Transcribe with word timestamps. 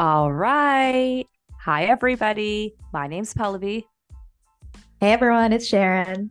All 0.00 0.32
right. 0.32 1.26
Hi, 1.58 1.84
everybody. 1.84 2.74
My 2.90 3.06
name's 3.06 3.34
Pallavi. 3.34 3.84
Hey, 4.98 5.12
everyone. 5.12 5.52
It's 5.52 5.66
Sharon. 5.66 6.30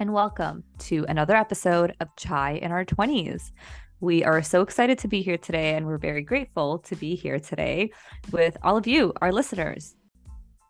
And 0.00 0.12
welcome 0.12 0.64
to 0.78 1.06
another 1.08 1.36
episode 1.36 1.94
of 2.00 2.08
Chai 2.16 2.54
in 2.54 2.72
Our 2.72 2.84
20s. 2.84 3.52
We 4.00 4.24
are 4.24 4.42
so 4.42 4.60
excited 4.60 4.98
to 4.98 5.06
be 5.06 5.22
here 5.22 5.38
today, 5.38 5.76
and 5.76 5.86
we're 5.86 5.98
very 5.98 6.22
grateful 6.22 6.80
to 6.80 6.96
be 6.96 7.14
here 7.14 7.38
today 7.38 7.92
with 8.32 8.56
all 8.64 8.76
of 8.76 8.88
you, 8.88 9.12
our 9.22 9.30
listeners. 9.30 9.94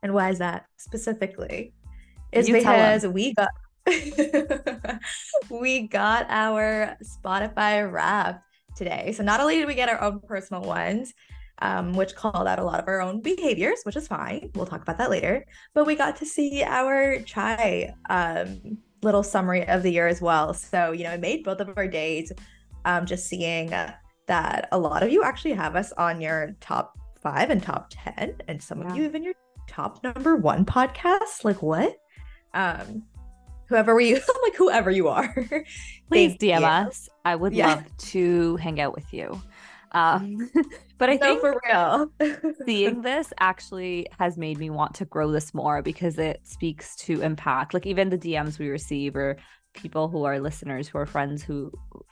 And 0.03 0.13
why 0.13 0.29
is 0.29 0.39
that 0.39 0.67
specifically? 0.77 1.73
Is 2.33 2.51
because 2.51 3.07
we 3.07 3.33
got 3.33 3.49
we 5.51 5.89
got 5.89 6.27
our 6.29 6.99
Spotify 7.03 7.91
wrapped 7.91 8.45
today. 8.77 9.13
So 9.13 9.23
not 9.23 9.41
only 9.41 9.57
did 9.57 9.67
we 9.67 9.75
get 9.75 9.89
our 9.89 10.03
own 10.03 10.21
personal 10.21 10.65
ones, 10.65 11.15
um, 11.61 11.93
which 11.93 12.15
called 12.15 12.47
out 12.47 12.59
a 12.59 12.65
lot 12.65 12.81
of 12.81 12.89
our 12.89 13.01
own 13.01 13.21
behaviors, 13.21 13.81
which 13.85 13.97
is 13.97 14.09
fine. 14.09 14.51
We'll 14.55 14.67
talk 14.67 14.83
about 14.83 14.99
that 14.99 15.11
later. 15.11 15.45
But 15.75 15.87
we 15.87 15.95
got 15.95 16.17
to 16.17 16.27
see 16.27 16.63
our 16.63 17.21
chai 17.21 17.95
um, 18.11 18.79
little 19.03 19.23
summary 19.23 19.67
of 19.69 19.83
the 19.83 19.91
year 19.91 20.07
as 20.07 20.21
well. 20.21 20.55
So, 20.55 20.93
you 20.93 21.05
know, 21.05 21.13
it 21.13 21.21
made 21.21 21.45
both 21.45 21.61
of 21.61 21.73
our 21.77 21.89
days 21.89 22.33
um, 22.85 23.07
just 23.07 23.27
seeing 23.27 23.71
that 24.27 24.69
a 24.73 24.79
lot 24.79 25.03
of 25.03 25.11
you 25.11 25.23
actually 25.23 25.53
have 25.53 25.77
us 25.77 25.93
on 25.93 26.21
your 26.21 26.57
top 26.61 26.99
five 27.23 27.51
and 27.51 27.63
top 27.63 27.89
10, 27.91 28.37
and 28.49 28.63
some 28.63 28.83
yeah. 28.83 28.89
of 28.89 28.97
you 28.97 29.05
even 29.05 29.23
your 29.23 29.35
top 29.69 30.03
number 30.03 30.37
one 30.37 30.65
podcast. 30.65 31.45
Like, 31.45 31.63
what? 31.63 31.97
Um, 32.55 33.05
whoever 33.69 33.95
we 33.95 34.15
like 34.43 34.57
whoever 34.57 34.91
you 34.91 35.09
are 35.09 35.35
please 36.09 36.37
dm 36.37 36.61
you. 36.61 36.67
us 36.67 37.09
i 37.25 37.35
would 37.35 37.53
yeah. 37.53 37.67
love 37.67 37.97
to 37.99 38.57
hang 38.57 38.81
out 38.81 38.95
with 38.95 39.13
you 39.13 39.41
um, 39.93 40.51
but 40.99 41.11
I 41.11 41.15
no, 41.15 41.19
think 41.21 41.41
for 41.41 41.61
real, 41.67 42.55
seeing 42.67 43.03
this 43.03 43.33
actually 43.39 44.07
has 44.19 44.37
made 44.39 44.59
me 44.59 44.71
want 44.71 44.95
to 44.95 45.05
grow 45.05 45.31
this 45.31 45.53
more 45.53 45.83
because 45.83 46.19
it 46.19 46.41
speaks 46.45 46.97
to 46.97 47.23
impact. 47.23 47.75
Like 47.75 47.87
even 47.87 48.09
the 48.09 48.19
DMs 48.19 48.59
we 48.59 48.69
receive 48.69 49.17
or 49.17 49.37
people 49.75 50.09
who 50.09 50.25
are 50.25 50.41
listeners 50.41 50.89
who 50.89 50.99
are 50.99 51.07
friends 51.07 51.43
who 51.43 51.71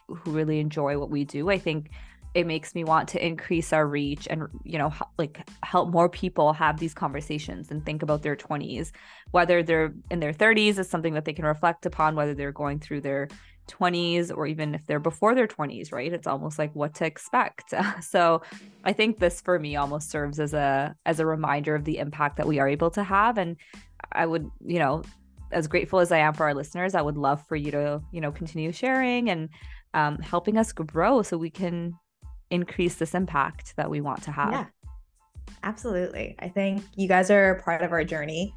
who 0.09 0.31
really 0.31 0.61
enjoy 0.61 0.99
what 0.99 1.11
we 1.11 1.25
do. 1.25 1.51
I 1.51 1.59
think 1.59 1.91
it 2.35 2.47
makes 2.49 2.75
me 2.75 2.83
want 2.83 3.09
to 3.09 3.25
increase 3.25 3.73
our 3.73 3.87
reach 3.87 4.27
and 4.29 4.43
you 4.65 4.77
know 4.77 4.93
like 5.19 5.49
help 5.63 5.91
more 5.91 6.09
people 6.09 6.53
have 6.53 6.79
these 6.79 6.93
conversations 6.93 7.71
and 7.71 7.87
think 7.87 8.03
about 8.03 8.23
their 8.23 8.35
20s 8.35 8.91
whether 9.31 9.63
they're 9.63 9.95
in 10.11 10.19
their 10.19 10.33
30s 10.33 10.79
is 10.79 10.89
something 10.89 11.15
that 11.15 11.25
they 11.25 11.33
can 11.33 11.45
reflect 11.45 11.87
upon 11.87 12.17
whether 12.17 12.35
they're 12.35 12.53
going 12.53 12.81
through 12.81 13.01
their 13.01 13.29
20s 13.69 14.31
or 14.35 14.47
even 14.47 14.75
if 14.75 14.87
they're 14.87 15.01
before 15.01 15.35
their 15.35 15.47
20s 15.47 15.93
right? 15.93 16.13
It's 16.13 16.27
almost 16.27 16.59
like 16.59 16.75
what 16.75 16.95
to 16.95 17.07
expect. 17.07 17.73
So 18.03 18.43
i 18.85 18.93
think 18.93 19.19
this 19.19 19.41
for 19.41 19.59
me 19.59 19.77
almost 19.77 20.11
serves 20.11 20.39
as 20.39 20.53
a 20.53 20.95
as 21.07 21.21
a 21.21 21.27
reminder 21.27 21.75
of 21.75 21.85
the 21.85 21.99
impact 21.99 22.37
that 22.37 22.47
we 22.47 22.59
are 22.59 22.69
able 22.69 22.91
to 22.91 23.03
have. 23.03 23.39
And 23.39 23.57
i 24.13 24.27
would 24.27 24.49
you 24.65 24.79
know 24.79 25.03
as 25.53 25.67
grateful 25.67 26.01
as 26.01 26.13
i 26.13 26.19
am 26.19 26.35
for 26.35 26.45
our 26.45 26.55
listeners 26.55 26.95
i 26.95 27.01
would 27.01 27.17
love 27.17 27.47
for 27.47 27.57
you 27.57 27.71
to 27.71 28.03
you 28.13 28.21
know 28.21 28.31
continue 28.31 28.73
sharing 28.73 29.31
and 29.31 29.49
um, 29.95 30.19
helping 30.19 30.59
us 30.59 30.73
grow 30.73 31.23
so 31.23 31.39
we 31.39 31.51
can 31.51 31.95
increase 32.51 32.97
this 32.97 33.15
impact 33.15 33.75
that 33.77 33.89
we 33.89 34.01
want 34.01 34.23
to 34.23 34.33
have. 34.33 34.53
Yeah 34.53 34.67
absolutely. 35.63 36.37
I 36.39 36.49
think 36.49 36.83
you 36.95 37.09
guys 37.09 37.31
are 37.31 37.61
part 37.65 37.83
of 37.83 37.93
our 37.93 38.05
journey 38.05 38.55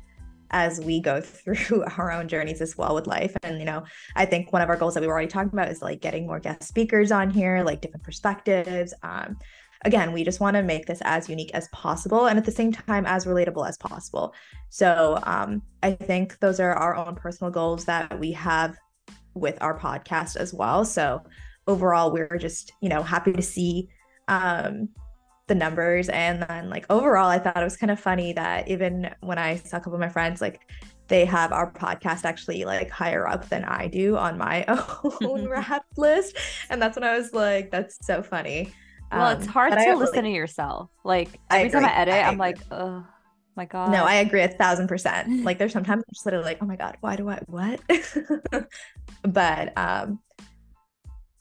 as 0.52 0.80
we 0.80 1.00
go 1.00 1.22
through 1.22 1.84
our 1.98 2.12
own 2.12 2.28
journeys 2.28 2.62
as 2.62 2.78
well 2.78 2.96
with 2.96 3.08
life. 3.08 3.36
And, 3.44 3.60
you 3.60 3.66
know, 3.66 3.84
I 4.16 4.26
think 4.26 4.52
one 4.52 4.62
of 4.62 4.70
our 4.70 4.78
goals 4.78 4.94
that 4.94 5.02
we 5.02 5.08
were 5.08 5.14
already 5.14 5.28
talking 5.28 5.52
about 5.54 5.70
is 5.70 5.82
like 5.82 6.02
getting 6.02 6.28
more 6.28 6.40
guest 6.40 6.64
speakers 6.64 7.12
on 7.12 7.30
here, 7.30 7.64
like 7.64 7.82
different 7.82 8.04
perspectives. 8.04 8.94
Um, 9.04 9.38
again, 9.86 10.12
we 10.14 10.24
just 10.24 10.40
want 10.40 10.56
to 10.56 10.64
make 10.64 10.86
this 10.86 11.02
as 11.04 11.30
unique 11.30 11.52
as 11.54 11.68
possible 11.70 12.28
and 12.28 12.38
at 12.38 12.46
the 12.46 12.52
same 12.52 12.72
time 12.72 13.06
as 13.06 13.26
relatable 13.26 13.68
as 13.68 13.78
possible. 13.78 14.34
So 14.70 15.20
um, 15.24 15.62
I 15.84 15.92
think 15.92 16.40
those 16.40 16.60
are 16.60 16.74
our 16.74 16.96
own 16.96 17.16
personal 17.16 17.52
goals 17.52 17.86
that 17.86 18.20
we 18.20 18.32
have 18.34 18.78
with 19.34 19.58
our 19.62 19.78
podcast 19.78 20.36
as 20.36 20.54
well. 20.54 20.84
So 20.84 21.24
overall, 21.68 22.12
we're 22.12 22.38
just, 22.38 22.72
you 22.82 22.90
know, 22.90 23.04
happy 23.04 23.34
to 23.34 23.42
see 23.42 23.90
um, 24.28 24.90
the 25.48 25.56
numbers. 25.56 26.10
And 26.10 26.44
then 26.44 26.70
like 26.70 26.86
overall 26.90 27.30
i 27.30 27.40
thought 27.40 27.58
it 27.58 27.64
was 27.64 27.78
kind 27.78 27.92
of 27.92 28.00
funny 28.00 28.34
that 28.34 28.68
even 28.68 29.10
when 29.22 29.38
i 29.38 29.56
saw 29.56 29.78
a 29.78 29.80
couple 29.80 29.96
of 29.96 30.00
my 30.00 30.10
friends 30.10 30.42
like 30.42 30.62
they 31.08 31.24
have 31.24 31.54
our 31.54 31.72
podcast 31.72 32.26
actually 32.26 32.66
like 32.66 32.90
higher 32.90 33.28
up 33.28 33.48
than 33.48 33.64
i 33.64 33.88
do 33.88 34.18
on 34.18 34.38
my 34.38 34.66
own 35.22 35.48
wrapped 35.50 35.98
list. 35.98 36.38
And 36.70 36.82
that's 36.82 36.96
when 36.96 37.04
i 37.04 37.18
was 37.18 37.34
like 37.34 37.72
that's 37.72 38.06
so 38.06 38.22
funny. 38.22 38.74
Well 39.12 39.28
um, 39.28 39.38
it's 39.38 39.48
hard 39.48 39.72
to 39.74 39.96
listen 39.96 40.24
to 40.24 40.30
yourself. 40.30 40.90
Like 41.04 41.40
every 41.50 41.70
I 41.70 41.72
time 41.72 41.86
i 41.86 41.96
edit 41.96 42.14
I 42.14 42.22
i'm 42.24 42.38
like 42.38 42.60
oh 42.72 43.06
my 43.56 43.66
god 43.66 43.92
no 43.92 44.04
i 44.04 44.16
agree 44.16 44.42
a 44.42 44.50
thousand 44.50 44.88
percent. 44.88 45.44
Like 45.46 45.58
there's 45.58 45.74
sometimes 45.74 46.04
i'm 46.06 46.14
just 46.14 46.26
literally 46.26 46.46
like 46.46 46.58
oh 46.62 46.66
my 46.66 46.76
god 46.76 46.98
why 47.00 47.16
do 47.16 47.30
i 47.30 47.40
what? 47.48 47.80
But 49.24 49.78
um 49.78 50.20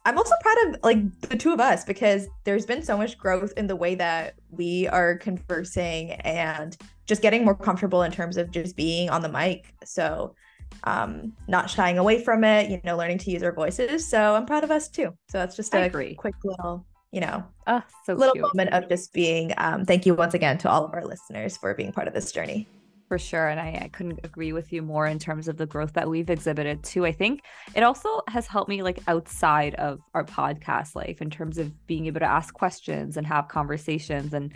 I'm 0.06 0.16
also 0.16 0.34
proud 0.40 0.56
of 0.68 0.76
like 0.84 1.20
the 1.22 1.36
two 1.36 1.52
of 1.52 1.58
us 1.58 1.84
because 1.84 2.28
there's 2.44 2.64
been 2.64 2.80
so 2.80 2.96
much 2.96 3.18
growth 3.18 3.52
in 3.56 3.66
the 3.66 3.74
way 3.74 3.96
that 3.96 4.34
we 4.50 4.86
are 4.86 5.16
conversing 5.16 6.12
and 6.12 6.76
just 7.06 7.22
getting 7.22 7.44
more 7.44 7.56
comfortable 7.56 8.02
in 8.02 8.12
terms 8.12 8.36
of 8.36 8.52
just 8.52 8.76
being 8.76 9.10
on 9.10 9.20
the 9.20 9.28
mic. 9.28 9.74
So 9.84 10.36
um 10.84 11.32
not 11.48 11.68
shying 11.68 11.98
away 11.98 12.22
from 12.22 12.44
it, 12.44 12.70
you 12.70 12.80
know, 12.84 12.96
learning 12.96 13.18
to 13.18 13.32
use 13.32 13.42
our 13.42 13.50
voices. 13.50 14.06
So 14.06 14.36
I'm 14.36 14.46
proud 14.46 14.62
of 14.62 14.70
us 14.70 14.88
too. 14.88 15.12
So 15.28 15.38
that's 15.38 15.56
just 15.56 15.74
a 15.74 15.90
quick 16.16 16.36
little, 16.44 16.86
you 17.10 17.20
know, 17.20 17.42
oh, 17.66 17.82
so 18.04 18.14
little 18.14 18.34
cute. 18.34 18.46
moment 18.54 18.74
of 18.74 18.88
just 18.88 19.12
being 19.12 19.54
um 19.56 19.84
thank 19.84 20.06
you 20.06 20.14
once 20.14 20.34
again 20.34 20.56
to 20.58 20.70
all 20.70 20.84
of 20.84 20.94
our 20.94 21.04
listeners 21.04 21.56
for 21.56 21.74
being 21.74 21.90
part 21.90 22.06
of 22.06 22.14
this 22.14 22.30
journey. 22.30 22.68
For 23.08 23.18
sure. 23.18 23.48
And 23.48 23.60
I, 23.60 23.82
I, 23.84 23.88
couldn't 23.88 24.18
agree 24.24 24.52
with 24.52 24.72
you 24.72 24.82
more 24.82 25.06
in 25.06 25.20
terms 25.20 25.46
of 25.46 25.56
the 25.56 25.66
growth 25.66 25.92
that 25.92 26.10
we've 26.10 26.28
exhibited 26.28 26.82
too. 26.82 27.06
I 27.06 27.12
think 27.12 27.42
it 27.76 27.84
also 27.84 28.22
has 28.26 28.48
helped 28.48 28.68
me 28.68 28.82
like 28.82 28.98
outside 29.06 29.76
of 29.76 30.00
our 30.12 30.24
podcast 30.24 30.96
life 30.96 31.22
in 31.22 31.30
terms 31.30 31.56
of 31.56 31.86
being 31.86 32.06
able 32.06 32.18
to 32.18 32.26
ask 32.26 32.52
questions 32.52 33.16
and 33.16 33.24
have 33.24 33.46
conversations. 33.46 34.34
And 34.34 34.52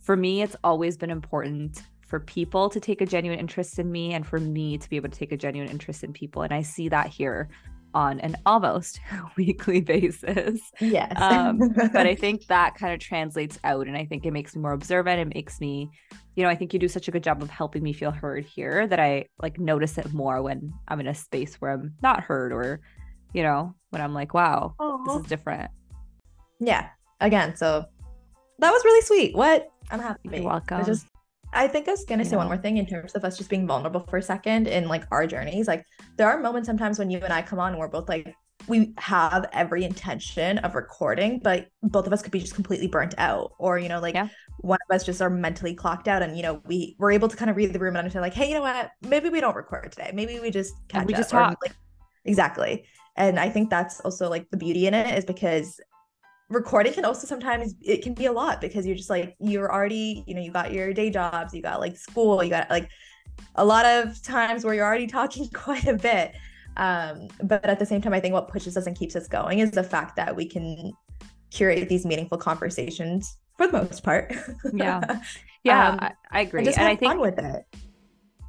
for 0.00 0.16
me, 0.16 0.42
it's 0.42 0.56
always 0.64 0.96
been 0.96 1.10
important 1.10 1.82
for 2.00 2.18
people 2.18 2.68
to 2.70 2.80
take 2.80 3.00
a 3.00 3.06
genuine 3.06 3.38
interest 3.38 3.78
in 3.78 3.90
me 3.90 4.14
and 4.14 4.26
for 4.26 4.40
me 4.40 4.78
to 4.78 4.90
be 4.90 4.96
able 4.96 5.08
to 5.08 5.18
take 5.18 5.30
a 5.30 5.36
genuine 5.36 5.70
interest 5.70 6.02
in 6.02 6.12
people. 6.12 6.42
And 6.42 6.52
I 6.52 6.62
see 6.62 6.88
that 6.88 7.06
here 7.06 7.48
on 7.94 8.20
an 8.20 8.36
almost 8.46 9.00
weekly 9.36 9.80
basis. 9.80 10.60
Yes. 10.80 11.12
um, 11.16 11.58
but 11.92 12.06
I 12.06 12.14
think 12.20 12.46
that 12.46 12.74
kind 12.74 12.92
of 12.92 13.00
translates 13.00 13.58
out. 13.64 13.86
And 13.86 13.96
I 13.96 14.04
think 14.04 14.26
it 14.26 14.32
makes 14.32 14.54
me 14.54 14.62
more 14.62 14.72
observant. 14.72 15.20
It 15.20 15.34
makes 15.34 15.60
me 15.60 15.90
you 16.34 16.42
know, 16.42 16.48
I 16.48 16.54
think 16.54 16.72
you 16.72 16.78
do 16.78 16.88
such 16.88 17.08
a 17.08 17.10
good 17.10 17.22
job 17.22 17.42
of 17.42 17.50
helping 17.50 17.82
me 17.82 17.92
feel 17.92 18.10
heard 18.10 18.44
here 18.44 18.86
that 18.86 18.98
I 18.98 19.26
like 19.40 19.58
notice 19.58 19.98
it 19.98 20.12
more 20.12 20.42
when 20.42 20.72
I'm 20.88 21.00
in 21.00 21.06
a 21.06 21.14
space 21.14 21.56
where 21.56 21.72
I'm 21.72 21.94
not 22.02 22.20
heard 22.20 22.52
or, 22.52 22.80
you 23.34 23.42
know, 23.42 23.74
when 23.90 24.00
I'm 24.00 24.14
like, 24.14 24.32
wow, 24.32 24.74
Aww. 24.80 25.04
this 25.04 25.16
is 25.16 25.26
different. 25.26 25.70
Yeah. 26.58 26.88
Again, 27.20 27.54
so 27.56 27.84
that 28.58 28.70
was 28.70 28.84
really 28.84 29.04
sweet. 29.04 29.36
What? 29.36 29.68
I'm 29.90 30.00
happy. 30.00 30.30
You're 30.32 30.44
welcome. 30.44 30.84
Just 30.86 31.06
I 31.52 31.68
think 31.68 31.88
I 31.88 31.92
was 31.92 32.04
gonna 32.04 32.24
say 32.24 32.36
one 32.36 32.46
more 32.46 32.56
thing 32.56 32.78
in 32.78 32.86
terms 32.86 33.12
of 33.14 33.24
us 33.24 33.36
just 33.36 33.50
being 33.50 33.66
vulnerable 33.66 34.06
for 34.08 34.16
a 34.16 34.22
second 34.22 34.68
in 34.68 34.88
like 34.88 35.04
our 35.10 35.26
journeys. 35.26 35.68
Like 35.68 35.84
there 36.16 36.28
are 36.28 36.38
moments 36.40 36.66
sometimes 36.66 36.98
when 36.98 37.10
you 37.10 37.18
and 37.18 37.32
I 37.32 37.42
come 37.42 37.58
on 37.58 37.72
and 37.72 37.78
we're 37.78 37.88
both 37.88 38.08
like 38.08 38.34
we 38.68 38.94
have 38.98 39.46
every 39.52 39.84
intention 39.84 40.58
of 40.58 40.74
recording, 40.74 41.40
but 41.40 41.68
both 41.82 42.06
of 42.06 42.12
us 42.12 42.22
could 42.22 42.32
be 42.32 42.38
just 42.38 42.54
completely 42.54 42.86
burnt 42.86 43.14
out. 43.18 43.52
Or, 43.58 43.78
you 43.78 43.88
know, 43.88 44.00
like 44.00 44.14
yeah. 44.14 44.28
one 44.58 44.78
of 44.88 44.94
us 44.94 45.04
just 45.04 45.20
are 45.20 45.30
mentally 45.30 45.74
clocked 45.74 46.08
out 46.08 46.22
and, 46.22 46.36
you 46.36 46.42
know, 46.42 46.62
we 46.66 46.96
we're 46.98 47.12
able 47.12 47.28
to 47.28 47.36
kind 47.36 47.50
of 47.50 47.56
read 47.56 47.72
the 47.72 47.78
room 47.78 47.90
and 47.90 47.98
understand 47.98 48.22
like, 48.22 48.34
hey, 48.34 48.48
you 48.48 48.54
know 48.54 48.62
what? 48.62 48.90
Maybe 49.02 49.28
we 49.28 49.40
don't 49.40 49.56
record 49.56 49.92
today. 49.92 50.10
Maybe 50.14 50.38
we 50.40 50.50
just 50.50 50.74
catch 50.88 51.06
we 51.06 51.14
up. 51.14 51.18
just 51.18 51.30
talk. 51.30 51.52
Or, 51.52 51.56
like, 51.62 51.76
exactly. 52.24 52.84
And 53.16 53.38
I 53.38 53.48
think 53.48 53.68
that's 53.68 54.00
also 54.00 54.30
like 54.30 54.50
the 54.50 54.56
beauty 54.56 54.86
in 54.86 54.94
it 54.94 55.18
is 55.18 55.24
because 55.24 55.80
recording 56.52 56.92
can 56.92 57.04
also 57.04 57.26
sometimes 57.26 57.74
it 57.80 58.02
can 58.02 58.14
be 58.14 58.26
a 58.26 58.32
lot 58.32 58.60
because 58.60 58.86
you're 58.86 58.96
just 58.96 59.10
like 59.10 59.34
you're 59.40 59.72
already, 59.72 60.24
you 60.26 60.34
know, 60.34 60.40
you 60.40 60.50
got 60.50 60.72
your 60.72 60.92
day 60.92 61.10
jobs, 61.10 61.54
you 61.54 61.62
got 61.62 61.80
like 61.80 61.96
school, 61.96 62.42
you 62.42 62.50
got 62.50 62.70
like 62.70 62.88
a 63.56 63.64
lot 63.64 63.84
of 63.84 64.22
times 64.22 64.64
where 64.64 64.74
you're 64.74 64.86
already 64.86 65.06
talking 65.06 65.48
quite 65.54 65.86
a 65.86 65.94
bit 65.94 66.34
um, 66.76 67.28
but 67.42 67.64
at 67.64 67.78
the 67.78 67.86
same 67.86 68.00
time, 68.00 68.12
I 68.12 68.20
think 68.20 68.32
what 68.32 68.48
pushes 68.48 68.76
us 68.76 68.86
and 68.86 68.96
keeps 68.96 69.16
us 69.16 69.28
going 69.28 69.58
is 69.58 69.70
the 69.70 69.82
fact 69.82 70.16
that 70.16 70.34
we 70.34 70.46
can 70.46 70.92
curate 71.50 71.88
these 71.88 72.06
meaningful 72.06 72.38
conversations 72.38 73.36
for 73.56 73.66
the 73.66 73.72
most 73.72 74.02
part. 74.02 74.34
yeah. 74.72 75.20
Yeah, 75.64 75.90
um, 75.90 75.98
I, 76.00 76.12
I, 76.32 76.40
agree. 76.40 76.58
And, 76.58 76.66
just 76.66 76.76
and 76.76 76.88
I 76.88 76.96
think 76.96 77.20
with 77.20 77.38
it. 77.38 77.64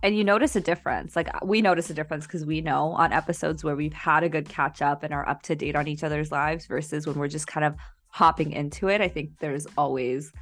And 0.03 0.17
you 0.17 0.25
notice 0.25 0.57
a 0.57 0.61
difference. 0.61 1.15
Like 1.15 1.29
we 1.43 1.61
notice 1.61 1.89
a 1.89 1.93
difference 1.93 2.27
because 2.27 2.45
we 2.45 2.59
know 2.59 2.91
on 2.91 3.13
episodes 3.13 3.63
where 3.63 3.75
we've 3.75 3.93
had 3.93 4.23
a 4.23 4.29
good 4.29 4.49
catch 4.49 4.81
up 4.81 5.01
and 5.01 5.13
are 5.13 5.27
up 5.27 5.41
to 5.43 5.55
date 5.55 5.77
on 5.77 5.87
each 5.87 6.03
other's 6.03 6.29
lives 6.29 6.65
versus 6.65 7.07
when 7.07 7.17
we're 7.17 7.29
just 7.29 7.47
kind 7.47 7.65
of 7.65 7.75
hopping 8.09 8.51
into 8.51 8.89
it. 8.89 8.99
I 8.99 9.07
think 9.07 9.39
there's 9.39 9.65
always 9.77 10.33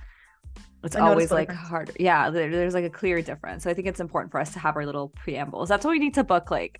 it's 0.84 0.96
always 0.96 1.30
like 1.30 1.50
difference. 1.50 1.70
harder. 1.70 1.94
Yeah, 2.00 2.32
there, 2.32 2.50
there's 2.50 2.74
like 2.74 2.86
a 2.86 2.90
clear 2.90 3.22
difference. 3.22 3.64
So 3.64 3.70
I 3.70 3.76
think 3.76 3.88
it's 3.88 4.00
important 4.00 4.32
for 4.32 4.42
us 4.42 4.52
to 4.54 4.60
have 4.60 4.76
our 4.76 4.86
little 4.86 5.10
preambles. 5.10 5.70
That's 5.70 5.86
why 5.86 5.92
we 5.92 6.00
need 6.00 6.16
to 6.16 6.24
book 6.24 6.50
like 6.50 6.80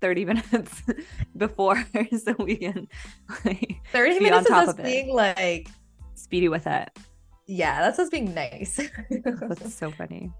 30 0.00 0.24
minutes 0.26 0.82
before 1.36 1.84
so 2.24 2.36
we 2.38 2.58
can 2.58 2.86
like, 3.44 3.80
30 3.90 4.20
minutes 4.20 4.48
on 4.50 4.66
top 4.66 4.68
of 4.68 4.78
us 4.78 4.84
being 4.84 5.12
like 5.12 5.68
speedy 6.14 6.48
with 6.48 6.68
it 6.68 6.90
yeah, 7.46 7.80
that's 7.80 7.98
us 7.98 8.08
being 8.10 8.34
nice. 8.34 8.80
That's 9.10 9.74
so 9.74 9.90
funny. 9.90 10.30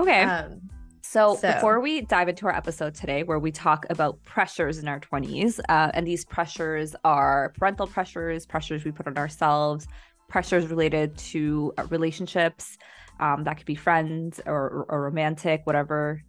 Okay. 0.00 0.22
um, 0.22 0.60
So, 1.02 1.36
So- 1.36 1.52
before 1.52 1.80
we 1.80 2.02
dive 2.02 2.28
into 2.28 2.46
our 2.46 2.54
episode 2.54 2.94
today, 2.94 3.22
where 3.24 3.38
we 3.38 3.50
talk 3.50 3.86
about 3.90 4.22
pressures 4.24 4.78
in 4.78 4.86
our 4.88 5.00
20s, 5.00 5.58
uh, 5.68 5.90
and 5.94 6.06
these 6.06 6.24
pressures 6.24 6.94
are 7.04 7.52
parental 7.58 7.86
pressures, 7.86 8.46
pressures 8.46 8.84
we 8.84 8.92
put 8.92 9.06
on 9.06 9.18
ourselves, 9.18 9.86
pressures 10.28 10.66
related 10.68 11.16
to 11.18 11.72
uh, 11.78 11.84
relationships, 11.90 12.78
um, 13.20 13.44
that 13.44 13.56
could 13.56 13.66
be 13.66 13.74
friends 13.74 14.40
or, 14.46 14.86
or 14.88 15.02
romantic, 15.02 15.62
whatever, 15.64 16.22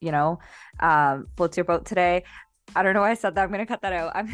you 0.00 0.12
know, 0.12 0.38
um, 0.80 1.26
floats 1.36 1.56
your 1.56 1.64
boat 1.64 1.84
today. 1.86 2.24
I 2.76 2.82
don't 2.82 2.94
know 2.94 3.00
why 3.00 3.10
I 3.10 3.14
said 3.14 3.34
that. 3.34 3.42
I'm 3.42 3.48
going 3.48 3.60
to 3.60 3.66
cut 3.66 3.82
that 3.82 3.92
out. 3.92 4.12
I'm 4.14 4.28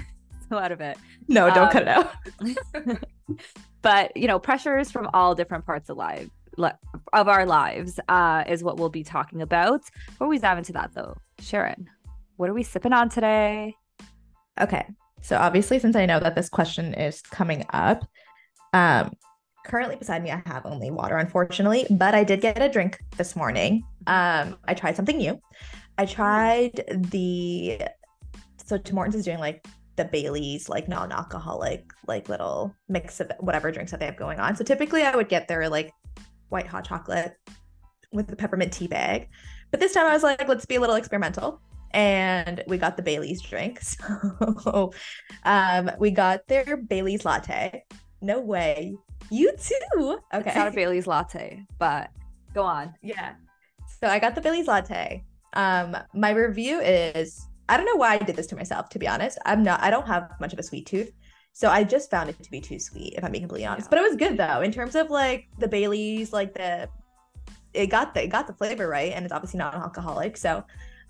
so 0.51 0.59
out 0.59 0.73
of 0.73 0.81
it. 0.81 0.99
no, 1.29 1.49
don't 1.49 1.67
Um, 1.67 1.73
cut 1.73 1.83
it 1.83 1.89
out. 1.89 2.13
but 3.83 4.17
you 4.17 4.27
know 4.29 4.39
pressures 4.39 4.91
from 4.91 5.09
all 5.15 5.35
different 5.35 5.65
parts 5.67 5.89
of 5.89 5.97
life 5.97 6.29
of 7.13 7.29
our 7.29 7.45
lives 7.45 8.01
uh 8.09 8.43
is 8.47 8.65
what 8.65 8.79
we'll 8.79 8.89
be 8.89 9.03
talking 9.05 9.43
about 9.43 9.83
before 10.07 10.27
we 10.29 10.39
dive 10.39 10.57
into 10.57 10.73
that 10.73 10.91
though 10.95 11.15
sharon 11.41 11.87
what 12.37 12.49
are 12.49 12.55
we 12.55 12.63
sipping 12.63 12.93
on 12.95 13.09
today 13.09 13.75
Okay. 14.61 14.87
So 15.21 15.37
obviously, 15.37 15.79
since 15.79 15.97
I 15.97 16.07
know 16.07 16.21
that 16.21 16.35
this 16.35 16.49
question 16.49 16.95
is 16.95 17.21
coming 17.21 17.65
up, 17.73 18.07
um, 18.73 19.13
currently 19.65 19.97
beside 19.97 20.23
me 20.23 20.31
I 20.31 20.43
have 20.47 20.65
only 20.67 20.91
water, 20.91 21.17
unfortunately, 21.17 21.87
but 21.91 22.15
I 22.15 22.25
did 22.25 22.41
get 22.41 22.63
a 22.63 22.69
drink 22.69 22.99
this 23.17 23.35
morning. 23.37 23.83
Um, 24.07 24.57
I 24.67 24.75
tried 24.75 24.97
something 24.97 25.17
new. 25.17 25.41
I 25.99 26.07
tried 26.07 26.85
the 27.11 27.81
so 28.65 28.79
Tim 28.79 28.97
Hortons 28.97 29.17
is 29.17 29.25
doing 29.25 29.39
like 29.39 29.65
the 29.97 30.05
Bailey's 30.05 30.69
like 30.69 30.89
non-alcoholic 30.89 31.91
like 32.07 32.29
little 32.29 32.75
mix 32.89 33.21
of 33.21 33.33
whatever 33.41 33.71
drinks 33.71 33.91
that 33.91 34.01
they 34.01 34.07
have 34.07 34.17
going 34.17 34.39
on. 34.39 34.57
So 34.57 34.65
typically 34.65 35.03
I 35.03 35.17
would 35.17 35.29
get 35.29 35.49
their 35.49 35.69
like 35.69 35.93
white 36.49 36.67
hot 36.67 36.85
chocolate 36.85 37.35
with 38.13 38.29
the 38.29 38.37
peppermint 38.37 38.73
tea 38.73 38.87
bag. 38.87 39.29
But 39.71 39.81
this 39.81 39.93
time 39.93 40.07
I 40.07 40.13
was 40.13 40.23
like, 40.23 40.47
let's 40.49 40.67
be 40.67 40.77
a 40.77 40.81
little 40.81 40.97
experimental. 40.97 41.61
And 41.93 42.63
we 42.67 42.79
got 42.79 42.97
the 42.97 43.03
Bailey's 43.03 43.41
drink. 43.41 43.81
So 44.63 44.93
um 45.45 45.91
we 45.99 46.11
got 46.11 46.47
their 46.47 46.77
Bailey's 46.77 47.25
latte. 47.25 47.85
No 48.21 48.41
way. 48.41 48.97
You 49.31 49.53
too. 49.57 50.19
Okay. 50.33 50.49
it's 50.49 50.57
not 50.57 50.69
a 50.69 50.71
bailey's 50.71 51.07
latte 51.07 51.65
but 51.79 52.11
go 52.55 52.63
on 52.63 52.95
Yeah. 53.03 53.35
So 54.01 54.09
I 54.09 54.19
got 54.19 54.35
the 54.35 54.41
Bailey's 54.41 54.67
latte. 54.67 55.25
Um, 55.55 55.97
my 56.15 56.31
review 56.31 56.81
is 56.81 57.49
I 57.69 57.77
don't 57.77 57.87
know 57.87 57.97
why 57.97 58.15
I 58.15 58.19
did 58.19 58.37
this 58.37 58.47
to 58.49 58.57
myself, 58.57 58.89
to 58.91 58.99
be 58.99 59.09
honest. 59.09 59.39
I'm 59.47 59.63
not 59.63 59.83
I 59.83 59.91
don't 59.91 60.07
have 60.07 60.31
much 60.41 60.53
of 60.53 60.59
a 60.59 60.63
sweet 60.63 60.87
tooth. 60.87 61.13
So 61.53 61.71
I 61.71 61.85
just 61.85 62.11
found 62.11 62.29
it 62.29 62.43
to 62.43 62.51
be 62.51 62.61
too 62.61 62.79
sweet, 62.79 63.15
if 63.17 63.25
I'm 63.25 63.33
being 63.33 63.43
completely 63.43 63.67
honest. 63.67 63.89
But 63.89 63.99
it 63.99 64.03
was 64.03 64.17
good 64.17 64.37
though, 64.37 64.61
in 64.61 64.73
terms 64.73 64.95
of 64.95 65.11
like 65.11 65.49
the 65.59 65.69
Bailey's, 65.69 66.33
like 66.33 66.53
the 66.55 66.89
it 67.75 67.87
got 67.89 68.15
the 68.15 68.25
it 68.25 68.29
got 68.29 68.47
the 68.47 68.53
flavor 68.55 68.89
right, 68.89 69.13
and 69.13 69.25
it's 69.25 69.33
obviously 69.33 69.59
not 69.59 69.75
an 69.75 69.81
alcoholic. 69.83 70.37
So 70.37 70.65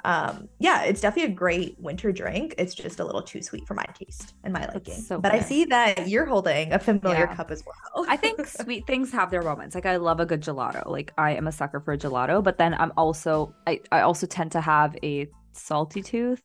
um 0.05 0.49
yeah, 0.61 0.85
it's 0.85 1.01
definitely 1.01 1.33
a 1.33 1.35
great 1.35 1.77
winter 1.81 2.13
drink. 2.13 2.55
It's 2.59 2.75
just 2.75 3.01
a 3.01 3.05
little 3.05 3.23
too 3.23 3.43
sweet 3.43 3.67
for 3.67 3.75
my 3.75 3.85
taste 3.95 4.35
and 4.45 4.53
my 4.53 4.67
liking. 4.73 4.95
so 4.95 5.19
but 5.21 5.33
I 5.33 5.41
see 5.41 5.65
that 5.67 6.07
you're 6.09 6.27
holding 6.27 6.73
a 6.73 6.79
familiar 6.79 7.21
Yeah. 7.25 7.35
cup 7.35 7.51
as 7.51 7.65
well. 7.67 8.05
i 8.09 8.17
think 8.17 8.47
sweet 8.47 8.87
things 8.87 9.11
have 9.11 9.31
their 9.31 9.43
moments 9.43 9.75
like 9.75 9.87
i 9.87 9.97
love 9.97 10.21
a 10.21 10.27
good 10.27 10.43
gelato 10.43 10.87
like 10.87 11.13
i 11.19 11.33
am 11.33 11.47
a 11.49 11.53
sucker 11.53 11.81
for 11.81 11.93
a 11.95 11.99
gelato 11.99 12.43
but 12.45 12.59
then 12.59 12.75
i'm 12.75 12.93
also 12.97 13.55
i, 13.67 13.81
I 13.91 14.03
also 14.03 14.27
tend 14.27 14.53
to 14.53 14.61
have 14.61 14.95
a 15.03 15.29
salty 15.57 16.03
tooth 16.03 16.43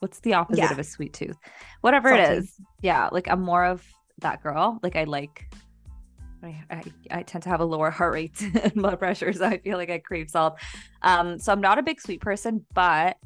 what's 0.00 0.20
the 0.20 0.34
opposite 0.34 0.58
Yeah. 0.62 0.72
of 0.72 0.78
a 0.78 0.84
sweet 0.84 1.12
tooth 1.12 1.36
whatever 1.80 2.10
it 2.12 2.24
Salty. 2.26 2.38
is 2.40 2.54
yeah 2.82 3.08
like 3.12 3.28
i'm 3.28 3.40
more 3.40 3.64
of 3.64 3.84
that 4.20 4.42
girl 4.42 4.78
like 4.82 4.96
i 4.96 5.04
like 5.04 5.52
I, 6.44 6.60
I, 6.70 6.82
I 7.12 7.22
tend 7.22 7.44
to 7.44 7.50
have 7.50 7.60
a 7.60 7.64
lower 7.64 7.90
heart 7.90 8.14
rate 8.14 8.40
and 8.62 8.74
blood 8.74 8.98
pressure 8.98 9.32
so 9.32 9.44
i 9.46 9.58
feel 9.58 9.78
like 9.78 9.90
i 9.90 9.98
crave 9.98 10.28
salt 10.28 10.58
um 11.02 11.38
so 11.38 11.52
i'm 11.52 11.60
not 11.60 11.78
a 11.78 11.82
big 11.82 12.00
sweet 12.00 12.20
person 12.20 12.64
but 12.74 13.16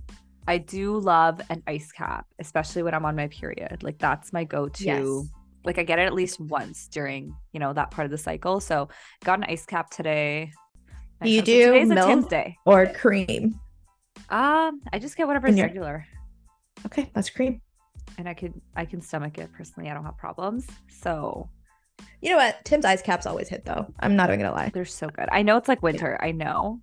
i 0.47 0.59
do 0.59 0.99
love 0.99 1.41
an 1.49 1.63
ice 1.67 1.91
cap 1.93 2.27
especially 2.39 2.83
when 2.83 2.93
i'm 2.95 3.05
on 3.07 3.17
my 3.17 3.29
period 3.29 3.83
like 3.83 3.99
that's 3.99 4.33
my 4.35 4.45
go-to 4.45 4.85
Yes. 4.85 5.29
like 5.65 5.79
i 5.79 5.83
get 5.83 5.99
it 5.99 6.03
at 6.03 6.13
least 6.13 6.39
once 6.41 6.89
during 6.89 7.35
you 7.53 7.61
know 7.61 7.73
that 7.73 7.91
part 7.91 8.05
of 8.05 8.11
the 8.11 8.19
cycle 8.19 8.61
so 8.61 8.89
got 9.25 9.39
an 9.39 9.47
ice 9.49 9.65
cap 9.65 9.89
today 9.91 10.53
Do 11.23 11.31
you 11.31 11.41
do 11.41 11.87
milk? 11.87 12.29
Day 12.29 12.57
or 12.67 12.87
cream. 12.87 13.59
Um 14.31 14.81
i 14.93 14.99
just 14.99 15.17
get 15.17 15.27
whatever 15.27 15.47
is 15.49 15.61
regular 15.61 16.07
Okay, 16.85 17.11
that's 17.15 17.31
cream. 17.31 17.61
and 18.19 18.29
i 18.29 18.35
could 18.35 18.53
i 18.77 18.85
can 18.85 19.01
stomach 19.01 19.39
it 19.39 19.53
personally 19.53 19.89
i 19.91 19.95
don't 19.95 20.05
have 20.05 20.17
problems 20.19 20.67
so 20.89 21.49
You 22.21 22.31
know 22.31 22.37
what? 22.37 22.63
Tim's 22.65 22.85
ice 22.85 23.01
caps 23.03 23.25
always 23.27 23.49
hit 23.49 23.65
though. 23.65 23.87
I'm 24.01 24.17
not 24.17 24.29
even 24.29 24.41
gonna 24.41 24.55
lie. 24.55 24.71
They're 24.75 24.85
so 24.85 25.09
good. 25.09 25.29
I 25.33 25.41
know 25.43 25.57
it's 25.57 25.69
like 25.69 25.83
winter. 25.83 26.19
I 26.21 26.31
know. 26.33 26.81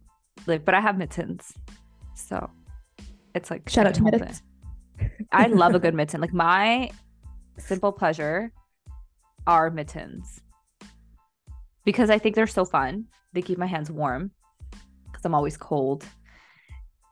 Like, 0.48 0.66
but 0.66 0.74
I 0.74 0.80
have 0.82 0.98
mittens. 0.98 1.54
So 2.16 2.50
it's 3.36 3.52
like 3.52 3.70
Shout 3.70 3.86
out 3.86 3.94
to 3.96 4.04
mittens. 4.04 4.42
I 5.32 5.48
love 5.48 5.76
a 5.76 5.80
good 5.80 5.94
mitten. 6.02 6.20
Like 6.22 6.34
my 6.34 6.90
simple 7.60 7.92
pleasure 7.92 8.52
are 9.46 9.70
mittens. 9.70 10.42
Because 11.86 12.10
I 12.10 12.18
think 12.18 12.36
they're 12.36 12.48
so 12.48 12.66
fun. 12.66 13.06
They 13.34 13.42
keep 13.44 13.58
my 13.60 13.68
hands 13.68 13.92
warm 13.92 14.32
because 15.12 15.26
I'm 15.26 15.36
always 15.36 15.58
cold. 15.58 16.06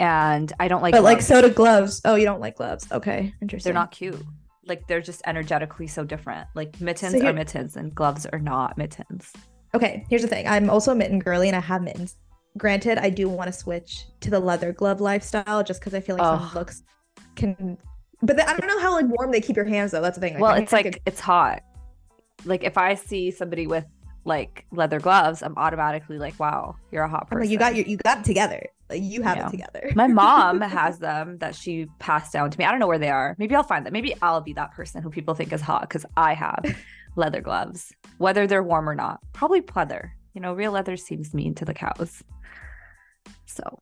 And 0.01 0.51
I 0.59 0.67
don't 0.67 0.81
like 0.81 0.93
but 0.93 1.03
like 1.03 1.17
gloves. 1.19 1.27
so 1.27 1.41
do 1.41 1.49
gloves. 1.53 2.01
Oh, 2.05 2.15
you 2.15 2.25
don't 2.25 2.41
like 2.41 2.57
gloves? 2.57 2.91
Okay, 2.91 3.35
interesting. 3.39 3.69
they're 3.71 3.79
not 3.79 3.91
cute. 3.91 4.19
Like 4.65 4.87
they're 4.87 4.99
just 5.01 5.21
energetically 5.27 5.85
so 5.85 6.03
different. 6.03 6.47
Like 6.55 6.81
mittens 6.81 7.13
So 7.13 7.23
are 7.25 7.33
mittens 7.33 7.75
and 7.75 7.93
gloves 7.93 8.25
are 8.25 8.39
not 8.39 8.79
mittens. 8.79 9.31
Okay, 9.75 10.03
here's 10.09 10.23
the 10.23 10.27
thing. 10.27 10.47
I'm 10.47 10.71
also 10.71 10.91
a 10.91 10.95
mitten 10.95 11.19
girly, 11.19 11.47
and 11.49 11.55
I 11.55 11.59
have 11.59 11.83
mittens. 11.83 12.17
Granted, 12.57 12.97
I 12.97 13.11
do 13.11 13.29
want 13.29 13.47
to 13.47 13.53
switch 13.53 14.05
to 14.21 14.31
the 14.31 14.39
leather 14.39 14.73
glove 14.73 15.01
lifestyle 15.01 15.63
just 15.63 15.79
because 15.79 15.93
I 15.93 15.99
feel 15.99 16.17
like 16.17 16.39
some 16.39 16.53
looks 16.55 16.81
can. 17.35 17.77
But 18.23 18.37
then, 18.37 18.47
I 18.49 18.57
don't 18.57 18.67
know 18.67 18.79
how 18.79 18.93
like 18.93 19.05
warm 19.07 19.31
they 19.31 19.39
keep 19.39 19.55
your 19.55 19.65
hands 19.65 19.91
though. 19.91 20.01
That's 20.01 20.17
the 20.17 20.21
thing. 20.21 20.39
well, 20.39 20.51
my 20.51 20.61
it's 20.61 20.71
hands 20.71 20.85
like 20.85 20.93
get- 20.93 21.01
it's 21.05 21.19
hot. 21.19 21.61
Like 22.43 22.63
if 22.63 22.75
I 22.75 22.95
see 22.95 23.29
somebody 23.29 23.67
with 23.67 23.85
like 24.23 24.65
leather 24.71 24.99
gloves, 24.99 25.41
I'm 25.41 25.55
automatically 25.57 26.17
like, 26.17 26.39
wow, 26.39 26.75
you're 26.91 27.03
a 27.03 27.09
hot 27.09 27.27
person. 27.27 27.41
like 27.41 27.49
you 27.49 27.57
got 27.57 27.75
your 27.75 27.85
you 27.85 27.97
got 27.97 28.19
it 28.19 28.23
together. 28.23 28.67
Like 28.89 29.01
you 29.01 29.21
have 29.21 29.37
it 29.37 29.49
together. 29.49 29.91
My 29.95 30.07
mom 30.07 30.61
has 30.61 30.99
them 30.99 31.37
that 31.39 31.55
she 31.55 31.87
passed 31.99 32.33
down 32.33 32.51
to 32.51 32.59
me. 32.59 32.65
I 32.65 32.71
don't 32.71 32.79
know 32.79 32.87
where 32.87 32.99
they 32.99 33.09
are. 33.09 33.35
Maybe 33.39 33.55
I'll 33.55 33.63
find 33.63 33.85
them. 33.85 33.93
Maybe 33.93 34.13
I'll 34.21 34.41
be 34.41 34.53
that 34.53 34.73
person 34.73 35.01
who 35.01 35.09
people 35.09 35.33
think 35.33 35.53
is 35.53 35.61
hot 35.61 35.81
because 35.81 36.05
I 36.17 36.33
have 36.33 36.63
leather 37.15 37.41
gloves, 37.41 37.93
whether 38.17 38.45
they're 38.47 38.63
warm 38.63 38.89
or 38.89 38.95
not. 38.95 39.19
Probably 39.33 39.61
pleather. 39.61 40.11
You 40.33 40.41
know, 40.41 40.53
real 40.53 40.71
leather 40.71 40.97
seems 40.97 41.33
mean 41.33 41.55
to 41.55 41.65
the 41.65 41.73
cows. 41.73 42.23
So 43.45 43.81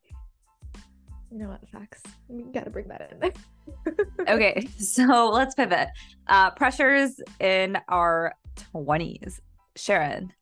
you 1.32 1.38
know 1.38 1.50
what? 1.50 1.68
Facts. 1.70 2.02
we 2.28 2.44
gotta 2.52 2.70
bring 2.70 2.88
that 2.88 3.12
in. 3.12 3.20
There. 3.20 3.32
Okay, 4.28 4.68
so 4.80 5.30
let's 5.30 5.56
pivot. 5.56 5.90
Uh, 6.28 6.52
pressures 6.52 7.22
in 7.40 7.78
our 7.88 8.34
twenties. 8.56 9.40
Sharon, 9.80 10.34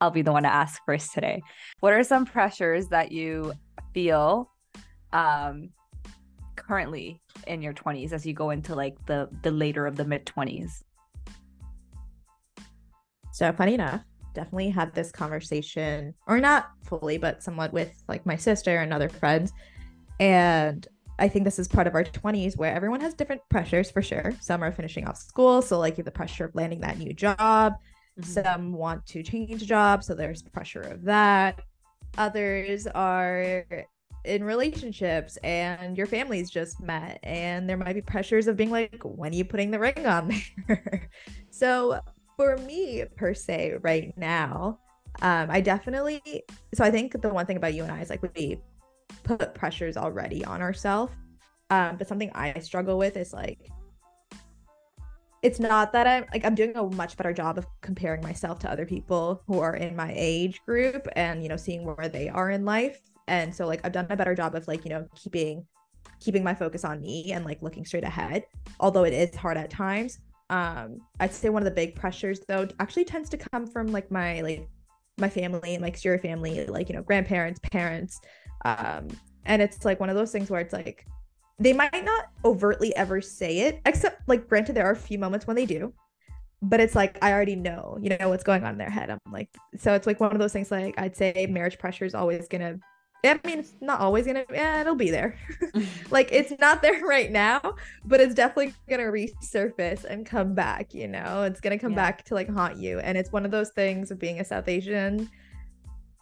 I'll 0.00 0.10
be 0.10 0.22
the 0.22 0.32
one 0.32 0.42
to 0.42 0.52
ask 0.52 0.80
first 0.84 1.12
today. 1.12 1.42
What 1.80 1.92
are 1.92 2.02
some 2.04 2.26
pressures 2.26 2.88
that 2.88 3.12
you 3.12 3.52
feel 3.94 4.50
um 5.12 5.70
currently 6.56 7.20
in 7.46 7.62
your 7.62 7.72
20s 7.72 8.12
as 8.12 8.26
you 8.26 8.32
go 8.34 8.50
into 8.50 8.74
like 8.74 8.94
the 9.06 9.28
the 9.42 9.50
later 9.50 9.86
of 9.86 9.96
the 9.96 10.04
mid 10.04 10.26
20s? 10.26 10.82
So 13.32 13.52
funny 13.52 13.74
enough, 13.74 14.02
definitely 14.34 14.70
had 14.70 14.94
this 14.94 15.12
conversation, 15.12 16.14
or 16.26 16.38
not 16.38 16.70
fully, 16.84 17.18
but 17.18 17.42
somewhat 17.42 17.72
with 17.72 18.02
like 18.08 18.24
my 18.24 18.36
sister 18.36 18.78
and 18.78 18.92
other 18.92 19.08
friends. 19.08 19.52
And 20.20 20.86
I 21.18 21.28
think 21.28 21.44
this 21.44 21.58
is 21.58 21.68
part 21.68 21.86
of 21.86 21.94
our 21.94 22.04
20s 22.04 22.56
where 22.56 22.74
everyone 22.74 23.00
has 23.00 23.14
different 23.14 23.42
pressures 23.50 23.90
for 23.90 24.02
sure. 24.02 24.32
Some 24.40 24.62
are 24.62 24.72
finishing 24.72 25.06
off 25.06 25.16
school, 25.16 25.62
so 25.62 25.78
like 25.78 25.94
you 25.94 26.02
have 26.02 26.06
the 26.06 26.10
pressure 26.12 26.44
of 26.44 26.54
landing 26.54 26.80
that 26.80 26.98
new 26.98 27.12
job. 27.12 27.74
Some 28.22 28.72
want 28.72 29.04
to 29.06 29.22
change 29.22 29.64
jobs, 29.66 30.06
so 30.06 30.14
there's 30.14 30.42
pressure 30.42 30.80
of 30.80 31.02
that. 31.04 31.60
Others 32.16 32.86
are 32.88 33.66
in 34.24 34.42
relationships 34.42 35.36
and 35.44 35.96
your 35.96 36.06
family's 36.06 36.50
just 36.50 36.80
met 36.80 37.20
and 37.22 37.68
there 37.68 37.76
might 37.76 37.92
be 37.92 38.02
pressures 38.02 38.48
of 38.48 38.56
being 38.56 38.70
like 38.70 39.00
when 39.04 39.32
are 39.32 39.36
you 39.36 39.44
putting 39.44 39.70
the 39.70 39.78
ring 39.78 40.04
on 40.06 40.32
there? 40.66 41.08
So 41.50 42.00
for 42.36 42.56
me 42.58 43.04
per 43.16 43.32
se 43.32 43.78
right 43.80 44.12
now 44.16 44.78
um 45.22 45.48
i 45.50 45.60
definitely 45.60 46.20
so 46.74 46.84
i 46.84 46.90
think 46.90 47.20
the 47.20 47.28
one 47.28 47.46
thing 47.46 47.56
about 47.56 47.74
you 47.74 47.82
and 47.82 47.90
i 47.90 48.00
is 48.00 48.10
like 48.10 48.22
we 48.34 48.60
put 49.24 49.54
pressures 49.54 49.96
already 49.96 50.44
on 50.44 50.60
ourselves 50.60 51.12
um 51.70 51.96
but 51.96 52.06
something 52.06 52.30
i 52.34 52.58
struggle 52.58 52.98
with 52.98 53.16
is 53.16 53.32
like 53.32 53.70
it's 55.42 55.60
not 55.60 55.92
that 55.92 56.06
i'm 56.06 56.24
like 56.32 56.44
i'm 56.44 56.54
doing 56.54 56.74
a 56.76 56.82
much 56.82 57.16
better 57.16 57.32
job 57.32 57.58
of 57.58 57.66
comparing 57.80 58.22
myself 58.22 58.58
to 58.58 58.70
other 58.70 58.86
people 58.86 59.42
who 59.46 59.60
are 59.60 59.76
in 59.76 59.94
my 59.94 60.12
age 60.16 60.60
group 60.64 61.06
and 61.14 61.42
you 61.42 61.48
know 61.48 61.56
seeing 61.56 61.84
where 61.84 62.08
they 62.08 62.28
are 62.28 62.50
in 62.50 62.64
life 62.64 63.00
and 63.28 63.54
so 63.54 63.66
like 63.66 63.80
i've 63.84 63.92
done 63.92 64.06
a 64.10 64.16
better 64.16 64.34
job 64.34 64.54
of 64.54 64.66
like 64.66 64.84
you 64.84 64.90
know 64.90 65.06
keeping 65.14 65.64
keeping 66.20 66.42
my 66.42 66.54
focus 66.54 66.84
on 66.84 67.00
me 67.00 67.32
and 67.32 67.44
like 67.44 67.60
looking 67.62 67.84
straight 67.84 68.04
ahead 68.04 68.44
although 68.80 69.04
it 69.04 69.12
is 69.12 69.34
hard 69.36 69.56
at 69.56 69.68
times 69.70 70.18
um 70.50 70.98
i'd 71.20 71.32
say 71.32 71.48
one 71.48 71.60
of 71.60 71.64
the 71.64 71.74
big 71.74 71.94
pressures 71.94 72.40
though 72.48 72.66
actually 72.80 73.04
tends 73.04 73.28
to 73.28 73.36
come 73.36 73.66
from 73.66 73.88
like 73.88 74.10
my 74.10 74.40
like 74.40 74.68
my 75.18 75.28
family, 75.28 75.78
my 75.78 75.88
exterior 75.88 76.18
family, 76.18 76.66
like, 76.66 76.88
you 76.88 76.94
know, 76.94 77.02
grandparents, 77.02 77.60
parents. 77.70 78.20
Um, 78.64 79.08
and 79.44 79.62
it's 79.62 79.84
like 79.84 80.00
one 80.00 80.10
of 80.10 80.16
those 80.16 80.32
things 80.32 80.50
where 80.50 80.60
it's 80.60 80.72
like 80.72 81.06
they 81.58 81.72
might 81.72 82.04
not 82.04 82.26
overtly 82.44 82.94
ever 82.96 83.20
say 83.20 83.60
it, 83.60 83.80
except 83.86 84.28
like 84.28 84.48
granted, 84.48 84.74
there 84.74 84.86
are 84.86 84.92
a 84.92 84.96
few 84.96 85.18
moments 85.18 85.46
when 85.46 85.56
they 85.56 85.66
do. 85.66 85.92
But 86.62 86.80
it's 86.80 86.94
like 86.94 87.18
I 87.22 87.32
already 87.32 87.56
know, 87.56 87.98
you 88.00 88.16
know, 88.16 88.28
what's 88.28 88.44
going 88.44 88.64
on 88.64 88.72
in 88.72 88.78
their 88.78 88.90
head. 88.90 89.10
I'm 89.10 89.20
like, 89.30 89.48
so 89.78 89.94
it's 89.94 90.06
like 90.06 90.20
one 90.20 90.32
of 90.32 90.38
those 90.38 90.52
things. 90.52 90.70
Like 90.70 90.94
I'd 90.98 91.16
say, 91.16 91.46
marriage 91.48 91.78
pressure 91.78 92.04
is 92.04 92.14
always 92.14 92.48
gonna 92.48 92.78
I 93.24 93.40
mean, 93.44 93.58
it's 93.58 93.74
not 93.80 94.00
always 94.00 94.26
gonna. 94.26 94.44
Yeah, 94.52 94.80
it'll 94.80 94.94
be 94.94 95.10
there. 95.10 95.36
like 96.10 96.30
it's 96.32 96.52
not 96.60 96.82
there 96.82 97.04
right 97.04 97.30
now, 97.30 97.60
but 98.04 98.20
it's 98.20 98.34
definitely 98.34 98.74
gonna 98.88 99.04
resurface 99.04 100.04
and 100.04 100.26
come 100.26 100.54
back. 100.54 100.94
You 100.94 101.08
know, 101.08 101.42
it's 101.42 101.60
gonna 101.60 101.78
come 101.78 101.92
yeah. 101.92 101.96
back 101.96 102.24
to 102.26 102.34
like 102.34 102.48
haunt 102.48 102.78
you. 102.78 102.98
And 103.00 103.16
it's 103.18 103.32
one 103.32 103.44
of 103.44 103.50
those 103.50 103.70
things 103.70 104.10
of 104.10 104.18
being 104.18 104.40
a 104.40 104.44
South 104.44 104.68
Asian 104.68 105.30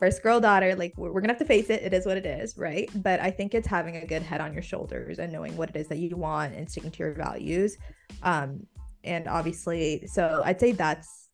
first 0.05 0.23
girl 0.23 0.39
daughter. 0.39 0.75
Like 0.77 0.93
we're, 0.99 1.11
we're 1.13 1.23
gonna 1.23 1.33
have 1.33 1.39
to 1.39 1.47
face 1.47 1.71
it. 1.71 1.83
It 1.83 1.95
is 1.95 2.05
what 2.05 2.19
it 2.19 2.27
is, 2.27 2.59
right? 2.59 2.91
But 2.97 3.21
I 3.21 3.31
think 3.31 3.55
it's 3.55 3.67
having 3.67 3.97
a 3.97 4.07
good 4.07 4.21
head 4.21 4.41
on 4.41 4.53
your 4.53 4.63
shoulders 4.63 5.19
and 5.19 5.33
knowing 5.33 5.57
what 5.57 5.71
it 5.71 5.77
is 5.77 5.89
that 5.89 5.97
you 5.97 6.15
want 6.15 6.55
and 6.55 6.71
sticking 6.71 6.91
to 6.91 6.99
your 6.99 7.15
values. 7.15 7.79
Um, 8.23 8.67
and 9.03 9.27
obviously, 9.27 10.07
so 10.07 10.43
I'd 10.45 10.61
say 10.61 10.73
that's 10.73 11.31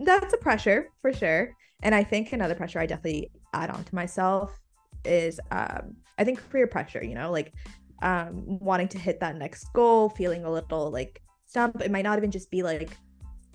that's 0.00 0.34
a 0.34 0.36
pressure 0.36 0.88
for 1.00 1.12
sure. 1.12 1.52
And 1.84 1.94
I 1.94 2.02
think 2.02 2.32
another 2.32 2.56
pressure 2.56 2.80
I 2.80 2.86
definitely 2.86 3.30
add 3.54 3.70
on 3.70 3.84
to 3.84 3.94
myself 3.94 4.58
is 5.04 5.38
um 5.52 5.94
I 6.18 6.24
think 6.24 6.42
career 6.50 6.66
pressure, 6.66 7.04
you 7.04 7.14
know, 7.14 7.30
like 7.30 7.52
um 8.02 8.58
wanting 8.58 8.88
to 8.88 8.98
hit 8.98 9.20
that 9.20 9.36
next 9.36 9.72
goal, 9.74 10.08
feeling 10.10 10.44
a 10.44 10.50
little 10.50 10.90
like 10.90 11.22
stump. 11.46 11.80
It 11.80 11.92
might 11.92 12.02
not 12.02 12.18
even 12.18 12.32
just 12.32 12.50
be 12.50 12.64
like 12.64 12.96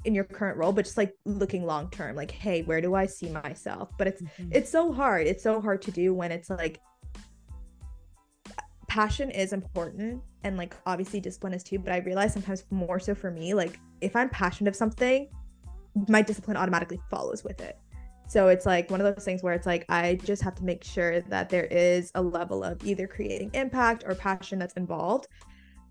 in 0.06 0.16
your 0.16 0.24
current 0.24 0.58
role, 0.58 0.72
but 0.72 0.86
just 0.86 0.98
like 0.98 1.14
looking 1.26 1.66
long 1.66 1.90
term, 1.90 2.16
like, 2.16 2.32
hey, 2.32 2.64
where 2.64 2.82
do 2.82 2.96
I 2.96 3.06
see 3.06 3.30
myself? 3.30 3.90
But 3.98 4.08
it's 4.08 4.22
mm-hmm. 4.22 4.50
it's 4.52 4.70
so 4.70 4.92
hard. 4.92 5.28
It's 5.28 5.44
so 5.44 5.62
hard 5.62 5.82
to 5.84 5.92
do 5.92 6.14
when 6.14 6.32
it's 6.32 6.50
like 6.50 6.80
passion 8.88 9.32
is 9.32 9.54
important 9.54 10.22
and 10.44 10.58
like 10.58 10.76
obviously 10.86 11.22
discipline 11.22 11.54
is 11.54 11.64
too, 11.64 11.80
but 11.80 11.94
I 11.94 12.00
realize 12.00 12.34
sometimes 12.34 12.66
more 12.72 13.00
so 13.00 13.16
for 13.16 13.32
me, 13.32 13.54
like 13.54 13.80
if 14.02 14.16
I'm 14.16 14.30
passionate 14.30 14.70
of 14.70 14.76
something, 14.76 15.30
my 16.10 16.22
discipline 16.22 16.58
automatically 16.58 17.00
follows 17.10 17.44
with 17.44 17.62
it. 17.62 17.78
So 18.28 18.48
it's 18.48 18.66
like 18.66 18.90
one 18.90 19.02
of 19.02 19.16
those 19.16 19.24
things 19.24 19.44
where 19.44 19.54
it's 19.54 19.66
like 19.66 19.86
I 19.88 20.16
just 20.16 20.42
have 20.42 20.56
to 20.56 20.64
make 20.64 20.84
sure 20.84 21.22
that 21.22 21.50
there 21.50 21.66
is 21.66 22.12
a 22.16 22.22
level 22.22 22.64
of 22.64 22.84
either 22.86 23.08
creating 23.08 23.52
impact 23.54 24.04
or 24.06 24.16
passion 24.16 24.60
that's 24.60 24.74
involved. 24.74 25.28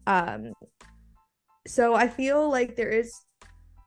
Um 0.07 0.53
so 1.67 1.95
I 1.95 2.09
feel 2.09 2.51
like 2.51 2.77
there 2.77 2.89
is 2.89 3.15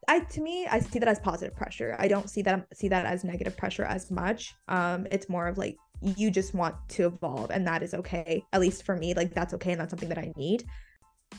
I 0.08 0.20
to 0.20 0.42
me 0.42 0.68
I 0.70 0.80
see 0.80 1.00
that 1.00 1.08
as 1.08 1.20
positive 1.20 1.56
pressure. 1.56 1.96
I 2.00 2.08
don't 2.08 2.30
see 2.30 2.42
that 2.44 2.68
see 2.74 2.88
that 2.90 3.06
as 3.06 3.24
negative 3.24 3.56
pressure 3.58 3.84
as 3.84 4.12
much. 4.12 4.54
Um 4.68 5.08
it's 5.12 5.30
more 5.30 5.48
of 5.48 5.58
like 5.58 5.78
you 6.02 6.30
just 6.30 6.54
want 6.54 6.76
to 6.90 7.08
evolve 7.08 7.52
and 7.52 7.66
that 7.68 7.84
is 7.84 7.94
okay. 7.94 8.44
At 8.54 8.62
least 8.62 8.84
for 8.84 8.96
me 8.96 9.14
like 9.14 9.34
that's 9.34 9.54
okay 9.56 9.72
and 9.72 9.82
that's 9.82 9.92
something 9.92 10.10
that 10.10 10.18
I 10.18 10.34
need. 10.36 10.64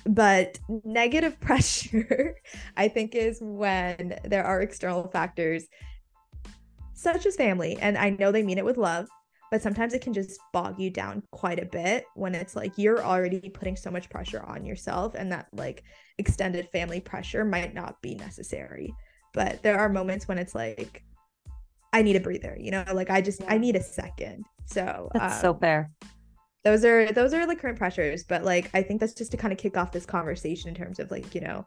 But 0.06 0.58
negative 0.84 1.38
pressure 1.48 2.36
I 2.76 2.88
think 2.88 3.14
is 3.14 3.38
when 3.40 4.18
there 4.24 4.44
are 4.44 4.60
external 4.60 5.08
factors 5.08 5.66
such 6.94 7.26
as 7.26 7.36
family. 7.36 7.76
And 7.80 7.98
I 7.98 8.10
know 8.10 8.32
they 8.32 8.42
mean 8.42 8.58
it 8.58 8.64
with 8.64 8.78
love, 8.78 9.08
but 9.50 9.62
sometimes 9.62 9.94
it 9.94 10.00
can 10.00 10.12
just 10.12 10.38
bog 10.52 10.78
you 10.80 10.90
down 10.90 11.22
quite 11.30 11.60
a 11.62 11.66
bit 11.66 12.06
when 12.14 12.34
it's 12.34 12.56
like 12.56 12.76
you're 12.76 13.04
already 13.04 13.48
putting 13.50 13.76
so 13.76 13.90
much 13.90 14.10
pressure 14.10 14.42
on 14.42 14.64
yourself 14.64 15.14
and 15.14 15.30
that 15.30 15.46
like 15.52 15.84
extended 16.18 16.68
family 16.70 17.00
pressure 17.00 17.44
might 17.44 17.74
not 17.74 18.00
be 18.02 18.14
necessary. 18.14 18.94
But 19.32 19.62
there 19.62 19.78
are 19.78 19.88
moments 19.88 20.28
when 20.28 20.38
it's 20.38 20.54
like, 20.54 21.02
I 21.92 22.02
need 22.02 22.16
a 22.16 22.20
breather, 22.20 22.56
you 22.58 22.70
know, 22.70 22.84
like 22.92 23.10
I 23.10 23.20
just, 23.20 23.42
I 23.48 23.58
need 23.58 23.76
a 23.76 23.82
second. 23.82 24.44
So 24.66 25.10
that's 25.12 25.36
um, 25.36 25.40
so 25.40 25.54
fair. 25.54 25.90
Those 26.64 26.84
are 26.84 27.12
those 27.12 27.34
are 27.34 27.46
the 27.46 27.54
current 27.54 27.76
pressures, 27.76 28.24
but 28.24 28.42
like 28.42 28.70
I 28.72 28.82
think 28.82 28.98
that's 28.98 29.12
just 29.12 29.30
to 29.32 29.36
kind 29.36 29.52
of 29.52 29.58
kick 29.58 29.76
off 29.76 29.92
this 29.92 30.06
conversation 30.06 30.70
in 30.70 30.74
terms 30.74 30.98
of 30.98 31.10
like 31.10 31.34
you 31.34 31.42
know 31.42 31.66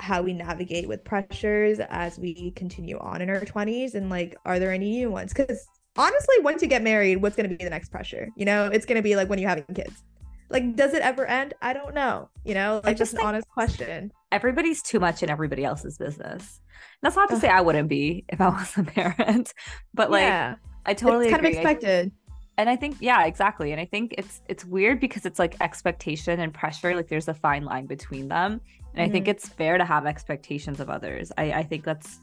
how 0.00 0.20
we 0.20 0.32
navigate 0.34 0.86
with 0.88 1.04
pressures 1.04 1.78
as 1.88 2.18
we 2.18 2.50
continue 2.50 2.98
on 2.98 3.22
in 3.22 3.30
our 3.30 3.40
20s 3.40 3.94
and 3.94 4.10
like 4.10 4.36
are 4.44 4.58
there 4.58 4.70
any 4.70 4.90
new 4.90 5.10
ones 5.10 5.32
because 5.32 5.66
honestly 5.96 6.34
once 6.40 6.62
you 6.62 6.68
get 6.68 6.82
married 6.82 7.16
what's 7.16 7.36
going 7.36 7.48
to 7.48 7.56
be 7.56 7.62
the 7.62 7.70
next 7.70 7.90
pressure 7.90 8.28
you 8.36 8.44
know 8.44 8.66
it's 8.66 8.86
going 8.86 8.96
to 8.96 9.02
be 9.02 9.16
like 9.16 9.28
when 9.28 9.38
you're 9.38 9.48
having 9.48 9.64
kids 9.74 10.02
like 10.50 10.76
does 10.76 10.92
it 10.92 11.02
ever 11.02 11.26
end 11.26 11.54
i 11.62 11.72
don't 11.72 11.94
know 11.94 12.28
you 12.44 12.54
know 12.54 12.80
like 12.84 12.96
just 12.96 13.14
an 13.14 13.20
honest 13.20 13.48
question 13.48 14.12
everybody's 14.32 14.82
too 14.82 15.00
much 15.00 15.22
in 15.22 15.30
everybody 15.30 15.64
else's 15.64 15.98
business 15.98 16.60
that's 17.02 17.16
not 17.16 17.28
to 17.28 17.38
say 17.38 17.48
i 17.48 17.60
wouldn't 17.60 17.88
be 17.88 18.24
if 18.28 18.40
i 18.40 18.48
was 18.50 18.76
a 18.76 18.82
parent 18.82 19.52
but 19.94 20.10
like 20.10 20.22
yeah. 20.22 20.56
i 20.86 20.94
totally 20.94 21.26
it's 21.26 21.32
kind 21.32 21.46
agree. 21.46 21.56
of 21.56 21.62
expected 21.64 22.12
and 22.58 22.68
i 22.68 22.76
think 22.76 22.96
yeah 23.00 23.24
exactly 23.24 23.72
and 23.72 23.80
i 23.80 23.84
think 23.84 24.14
it's 24.18 24.42
it's 24.48 24.64
weird 24.64 25.00
because 25.00 25.24
it's 25.24 25.38
like 25.38 25.56
expectation 25.60 26.40
and 26.40 26.52
pressure 26.52 26.94
like 26.94 27.08
there's 27.08 27.28
a 27.28 27.34
fine 27.34 27.64
line 27.64 27.86
between 27.86 28.28
them 28.28 28.60
and 28.94 29.02
mm-hmm. 29.02 29.10
I 29.10 29.12
think 29.12 29.24
mm-hmm. 29.24 29.30
it's 29.30 29.48
fair 29.48 29.78
to 29.78 29.84
have 29.84 30.06
expectations 30.06 30.80
of 30.80 30.88
others. 30.88 31.32
I, 31.36 31.52
I 31.52 31.62
think 31.64 31.84
that's, 31.84 32.20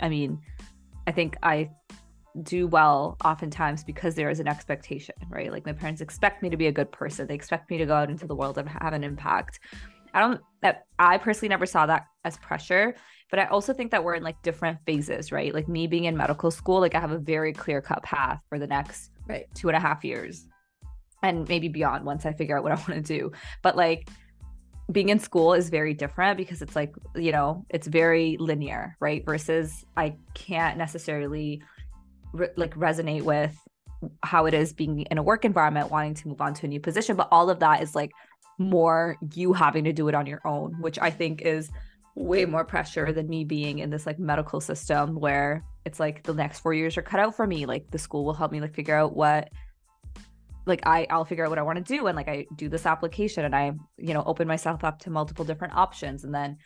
I 0.00 0.08
mean, 0.08 0.40
I 1.06 1.12
think 1.12 1.36
I 1.42 1.70
do 2.42 2.66
well 2.66 3.16
oftentimes 3.24 3.84
because 3.84 4.14
there 4.14 4.30
is 4.30 4.40
an 4.40 4.48
expectation, 4.48 5.14
right? 5.28 5.50
Like 5.52 5.66
my 5.66 5.72
parents 5.72 6.00
expect 6.00 6.42
me 6.42 6.50
to 6.50 6.56
be 6.56 6.66
a 6.66 6.72
good 6.72 6.90
person. 6.92 7.26
They 7.26 7.34
expect 7.34 7.70
me 7.70 7.78
to 7.78 7.86
go 7.86 7.94
out 7.94 8.10
into 8.10 8.26
the 8.26 8.34
world 8.34 8.58
and 8.58 8.68
have 8.68 8.92
an 8.92 9.04
impact. 9.04 9.60
I 10.14 10.20
don't 10.20 10.40
that 10.62 10.84
I 10.98 11.18
personally 11.18 11.50
never 11.50 11.66
saw 11.66 11.86
that 11.86 12.06
as 12.24 12.36
pressure, 12.38 12.94
but 13.30 13.38
I 13.38 13.44
also 13.46 13.72
think 13.72 13.90
that 13.90 14.02
we're 14.02 14.14
in 14.14 14.22
like 14.22 14.40
different 14.42 14.78
phases, 14.86 15.30
right? 15.30 15.54
Like 15.54 15.68
me 15.68 15.86
being 15.86 16.04
in 16.04 16.16
medical 16.16 16.50
school, 16.50 16.80
like 16.80 16.94
I 16.94 17.00
have 17.00 17.12
a 17.12 17.18
very 17.18 17.52
clear 17.52 17.80
cut 17.80 18.02
path 18.02 18.40
for 18.48 18.58
the 18.58 18.66
next 18.66 19.10
right. 19.28 19.46
two 19.54 19.68
and 19.68 19.76
a 19.76 19.80
half 19.80 20.04
years 20.04 20.46
and 21.22 21.48
maybe 21.48 21.68
beyond 21.68 22.04
once 22.04 22.24
I 22.24 22.32
figure 22.32 22.56
out 22.56 22.62
what 22.62 22.72
I 22.72 22.74
want 22.88 22.94
to 22.94 23.00
do. 23.00 23.32
But 23.62 23.76
like 23.76 24.08
being 24.90 25.10
in 25.10 25.18
school 25.18 25.52
is 25.52 25.68
very 25.68 25.92
different 25.92 26.36
because 26.36 26.62
it's 26.62 26.74
like 26.74 26.94
you 27.14 27.32
know 27.32 27.64
it's 27.68 27.86
very 27.86 28.36
linear 28.40 28.96
right 29.00 29.24
versus 29.24 29.84
i 29.96 30.14
can't 30.34 30.78
necessarily 30.78 31.62
re- 32.32 32.50
like 32.56 32.74
resonate 32.74 33.22
with 33.22 33.56
how 34.22 34.46
it 34.46 34.54
is 34.54 34.72
being 34.72 35.02
in 35.02 35.18
a 35.18 35.22
work 35.22 35.44
environment 35.44 35.90
wanting 35.90 36.14
to 36.14 36.28
move 36.28 36.40
on 36.40 36.54
to 36.54 36.66
a 36.66 36.68
new 36.68 36.80
position 36.80 37.16
but 37.16 37.28
all 37.32 37.50
of 37.50 37.58
that 37.58 37.82
is 37.82 37.94
like 37.94 38.12
more 38.58 39.16
you 39.34 39.52
having 39.52 39.84
to 39.84 39.92
do 39.92 40.08
it 40.08 40.14
on 40.14 40.26
your 40.26 40.40
own 40.44 40.72
which 40.80 40.98
i 41.00 41.10
think 41.10 41.42
is 41.42 41.70
way 42.18 42.44
more 42.44 42.64
pressure 42.64 43.12
than 43.12 43.28
me 43.28 43.44
being 43.44 43.78
in 43.78 43.90
this 43.90 44.04
like 44.04 44.18
medical 44.18 44.60
system 44.60 45.14
where 45.14 45.62
it's 45.84 46.00
like 46.00 46.24
the 46.24 46.34
next 46.34 46.60
four 46.60 46.74
years 46.74 46.96
are 46.96 47.02
cut 47.02 47.20
out 47.20 47.34
for 47.36 47.46
me. 47.46 47.64
Like 47.64 47.90
the 47.90 47.98
school 47.98 48.24
will 48.24 48.34
help 48.34 48.50
me 48.50 48.60
like 48.60 48.74
figure 48.74 48.94
out 48.94 49.14
what 49.14 49.50
like 50.66 50.82
I 50.84 51.06
I'll 51.10 51.24
figure 51.24 51.44
out 51.44 51.50
what 51.50 51.58
I 51.58 51.62
want 51.62 51.78
to 51.78 51.96
do 51.96 52.08
and 52.08 52.16
like 52.16 52.28
I 52.28 52.46
do 52.56 52.68
this 52.68 52.86
application 52.86 53.44
and 53.44 53.54
I 53.54 53.72
you 53.96 54.14
know 54.14 54.22
open 54.26 54.48
myself 54.48 54.84
up 54.84 54.98
to 55.00 55.10
multiple 55.10 55.44
different 55.44 55.74
options 55.74 56.24
and 56.24 56.34
then 56.34 56.58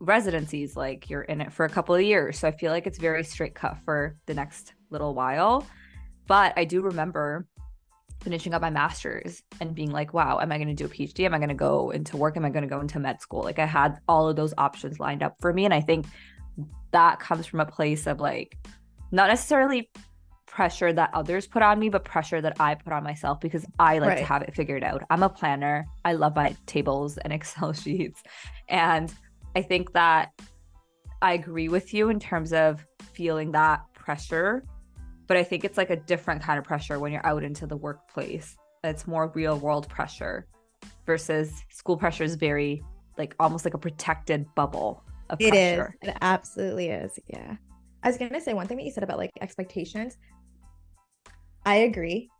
residencies 0.00 0.76
like 0.76 1.10
you're 1.10 1.22
in 1.22 1.40
it 1.40 1.52
for 1.52 1.64
a 1.64 1.68
couple 1.68 1.94
of 1.94 2.02
years 2.02 2.38
so 2.38 2.48
I 2.48 2.52
feel 2.52 2.70
like 2.70 2.86
it's 2.86 2.98
very 2.98 3.24
straight 3.24 3.54
cut 3.54 3.78
for 3.84 4.16
the 4.26 4.34
next 4.34 4.74
little 4.90 5.14
while 5.14 5.66
but 6.26 6.52
I 6.56 6.64
do 6.64 6.82
remember 6.82 7.46
finishing 8.22 8.54
up 8.54 8.62
my 8.62 8.70
master's 8.70 9.42
and 9.60 9.74
being 9.74 9.90
like 9.90 10.14
wow 10.14 10.38
am 10.40 10.52
I 10.52 10.58
going 10.58 10.68
to 10.68 10.74
do 10.74 10.86
a 10.86 10.88
PhD 10.88 11.24
am 11.24 11.34
I 11.34 11.38
going 11.38 11.48
to 11.48 11.54
go 11.54 11.90
into 11.90 12.16
work 12.16 12.36
am 12.36 12.44
I 12.44 12.50
going 12.50 12.62
to 12.62 12.68
go 12.68 12.80
into 12.80 13.00
med 13.00 13.20
school 13.20 13.42
like 13.42 13.58
I 13.58 13.66
had 13.66 13.98
all 14.08 14.28
of 14.28 14.36
those 14.36 14.54
options 14.56 15.00
lined 15.00 15.22
up 15.22 15.34
for 15.40 15.52
me 15.52 15.64
and 15.64 15.74
I 15.74 15.80
think 15.80 16.06
that 16.92 17.18
comes 17.18 17.46
from 17.46 17.60
a 17.60 17.66
place 17.66 18.06
of 18.06 18.20
like 18.20 18.56
not 19.10 19.28
necessarily 19.28 19.90
pressure 20.58 20.92
that 20.92 21.10
others 21.14 21.46
put 21.46 21.62
on 21.62 21.78
me, 21.78 21.88
but 21.88 22.04
pressure 22.04 22.40
that 22.40 22.60
I 22.60 22.74
put 22.74 22.92
on 22.92 23.04
myself 23.04 23.38
because 23.38 23.64
I 23.78 23.98
like 23.98 24.08
right. 24.08 24.18
to 24.18 24.24
have 24.24 24.42
it 24.42 24.54
figured 24.54 24.82
out. 24.82 25.04
I'm 25.08 25.22
a 25.22 25.28
planner. 25.28 25.86
I 26.04 26.14
love 26.14 26.34
my 26.34 26.56
tables 26.66 27.16
and 27.18 27.32
Excel 27.32 27.72
sheets. 27.84 28.22
And 28.68 29.14
I 29.58 29.62
think 29.62 29.92
that 29.94 30.30
I 31.20 31.32
agree 31.32 31.68
with 31.68 31.92
you 31.92 32.10
in 32.10 32.20
terms 32.20 32.52
of 32.52 32.86
feeling 33.12 33.50
that 33.52 33.80
pressure, 33.92 34.62
but 35.26 35.36
I 35.36 35.42
think 35.42 35.64
it's 35.64 35.76
like 35.76 35.90
a 35.90 35.96
different 35.96 36.40
kind 36.42 36.60
of 36.60 36.64
pressure 36.64 37.00
when 37.00 37.10
you're 37.10 37.26
out 37.26 37.42
into 37.42 37.66
the 37.66 37.76
workplace. 37.76 38.56
It's 38.84 39.08
more 39.08 39.32
real 39.34 39.58
world 39.58 39.88
pressure 39.88 40.46
versus 41.04 41.64
school 41.70 41.96
pressure 41.96 42.22
is 42.22 42.36
very 42.36 42.84
like 43.16 43.34
almost 43.40 43.64
like 43.64 43.74
a 43.74 43.78
protected 43.78 44.46
bubble 44.54 45.02
of 45.28 45.40
it 45.40 45.50
pressure. 45.50 45.96
It 46.02 46.06
is. 46.06 46.14
It 46.14 46.18
absolutely 46.20 46.90
is. 46.90 47.18
Yeah. 47.26 47.56
I 48.04 48.08
was 48.08 48.16
going 48.16 48.30
to 48.30 48.40
say 48.40 48.54
one 48.54 48.68
thing 48.68 48.76
that 48.76 48.84
you 48.84 48.92
said 48.92 49.02
about 49.02 49.18
like 49.18 49.32
expectations. 49.40 50.18
I 51.66 51.78
agree 51.78 52.30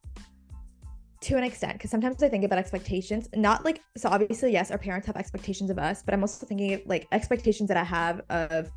to 1.20 1.36
an 1.36 1.44
extent 1.44 1.74
because 1.74 1.90
sometimes 1.90 2.22
I 2.22 2.28
think 2.28 2.44
about 2.44 2.58
expectations, 2.58 3.28
not 3.34 3.64
like 3.64 3.82
so 3.96 4.08
obviously 4.08 4.52
yes, 4.52 4.70
our 4.70 4.78
parents 4.78 5.06
have 5.06 5.16
expectations 5.16 5.70
of 5.70 5.78
us, 5.78 6.02
but 6.02 6.14
I'm 6.14 6.22
also 6.22 6.46
thinking 6.46 6.74
of 6.74 6.82
like 6.86 7.08
expectations 7.12 7.68
that 7.68 7.76
I 7.76 7.84
have 7.84 8.22
of 8.30 8.70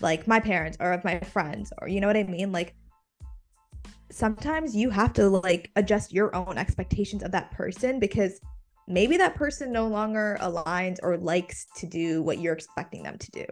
like 0.00 0.26
my 0.26 0.40
parents 0.40 0.76
or 0.80 0.92
of 0.92 1.04
my 1.04 1.20
friends 1.20 1.72
or 1.80 1.88
you 1.88 2.00
know 2.00 2.06
what 2.06 2.16
I 2.16 2.22
mean? 2.22 2.52
Like 2.52 2.74
sometimes 4.10 4.76
you 4.76 4.90
have 4.90 5.12
to 5.14 5.28
like 5.28 5.70
adjust 5.76 6.12
your 6.12 6.34
own 6.36 6.58
expectations 6.58 7.22
of 7.22 7.32
that 7.32 7.50
person 7.50 7.98
because 7.98 8.40
maybe 8.86 9.16
that 9.16 9.34
person 9.34 9.72
no 9.72 9.88
longer 9.88 10.36
aligns 10.40 10.98
or 11.02 11.16
likes 11.16 11.66
to 11.76 11.86
do 11.86 12.22
what 12.22 12.38
you're 12.38 12.54
expecting 12.54 13.02
them 13.02 13.18
to 13.18 13.30
do. 13.30 13.44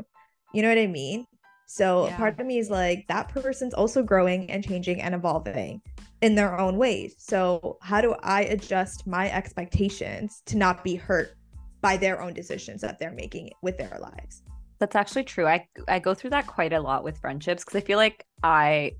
You 0.53 0.63
know 0.63 0.69
what 0.69 0.79
I 0.79 0.87
mean? 0.87 1.27
So 1.73 2.09
Yeah. 2.09 2.17
part 2.17 2.41
of 2.41 2.47
me 2.47 2.59
is 2.59 2.69
like, 2.69 3.07
that 3.07 3.29
person's 3.29 3.75
also 3.75 4.03
growing 4.03 4.51
and 4.51 4.65
changing 4.65 5.01
and 5.01 5.15
evolving 5.15 5.81
in 6.21 6.35
their 6.35 6.59
own 6.59 6.79
ways. 6.79 7.15
So 7.19 7.79
how 7.81 8.01
do 8.01 8.17
I 8.25 8.43
adjust 8.43 9.07
my 9.07 9.31
expectations 9.31 10.43
to 10.47 10.57
not 10.57 10.83
be 10.83 10.97
hurt 10.97 11.37
by 11.81 11.97
their 11.97 12.21
own 12.21 12.35
decisions 12.35 12.81
that 12.81 12.99
they're 12.99 13.13
making 13.13 13.51
with 13.63 13.79
their 13.79 13.97
lives? 14.01 14.43
That's 14.81 14.97
actually 14.97 15.23
true. 15.23 15.47
I 15.47 15.69
I 15.87 16.01
go 16.01 16.13
through 16.13 16.31
that 16.31 16.49
quite 16.49 16.73
a 16.73 16.81
lot 16.81 17.05
with 17.05 17.19
friendships 17.19 17.63
because 17.65 17.81
I 17.81 17.87
feel 17.87 17.99
like 17.99 18.27
I 18.43 18.97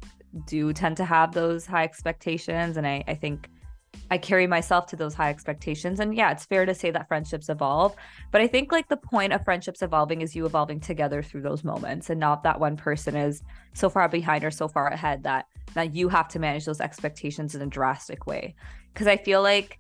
do 0.47 0.73
tend 0.73 0.97
to 0.99 1.05
have 1.05 1.33
those 1.33 1.67
high 1.67 1.83
expectations 1.83 2.77
and 2.77 2.87
I, 2.87 3.03
I 3.09 3.15
think 3.15 3.51
I 4.11 4.19
carry 4.19 4.47
myself 4.47 4.87
to 4.87 4.97
those 4.97 5.15
high 5.15 5.31
expectations. 5.31 6.01
And 6.01 6.15
yeah, 6.15 6.33
it's 6.33 6.45
fair 6.45 6.67
to 6.67 6.75
say 6.75 6.91
that 6.91 7.07
friendships 7.07 7.49
evolve. 7.49 7.95
But 8.33 8.41
I 8.41 8.49
think 8.49 8.73
like 8.73 8.89
the 8.89 8.97
point 8.97 9.33
of 9.33 9.45
friendships 9.45 9.83
evolving 9.83 10.21
is 10.21 10.35
you 10.35 10.47
evolving 10.47 10.81
together 10.81 11.23
through 11.23 11.43
those 11.43 11.63
moments 11.63 12.11
and 12.11 12.19
not 12.19 12.43
that 12.43 12.59
one 12.59 12.77
person 12.77 13.15
is 13.15 13.43
so 13.73 13.89
far 13.89 14.09
behind 14.09 14.45
or 14.45 14.51
so 14.51 14.67
far 14.67 14.89
ahead 14.89 15.23
that 15.25 15.47
that 15.75 15.95
you 15.95 16.09
have 16.09 16.27
to 16.27 16.41
manage 16.41 16.65
those 16.65 16.81
expectations 16.81 17.55
in 17.55 17.63
a 17.63 17.67
drastic 17.67 18.27
way. 18.27 18.57
Cause 18.95 19.07
I 19.07 19.17
feel 19.17 19.41
like 19.43 19.79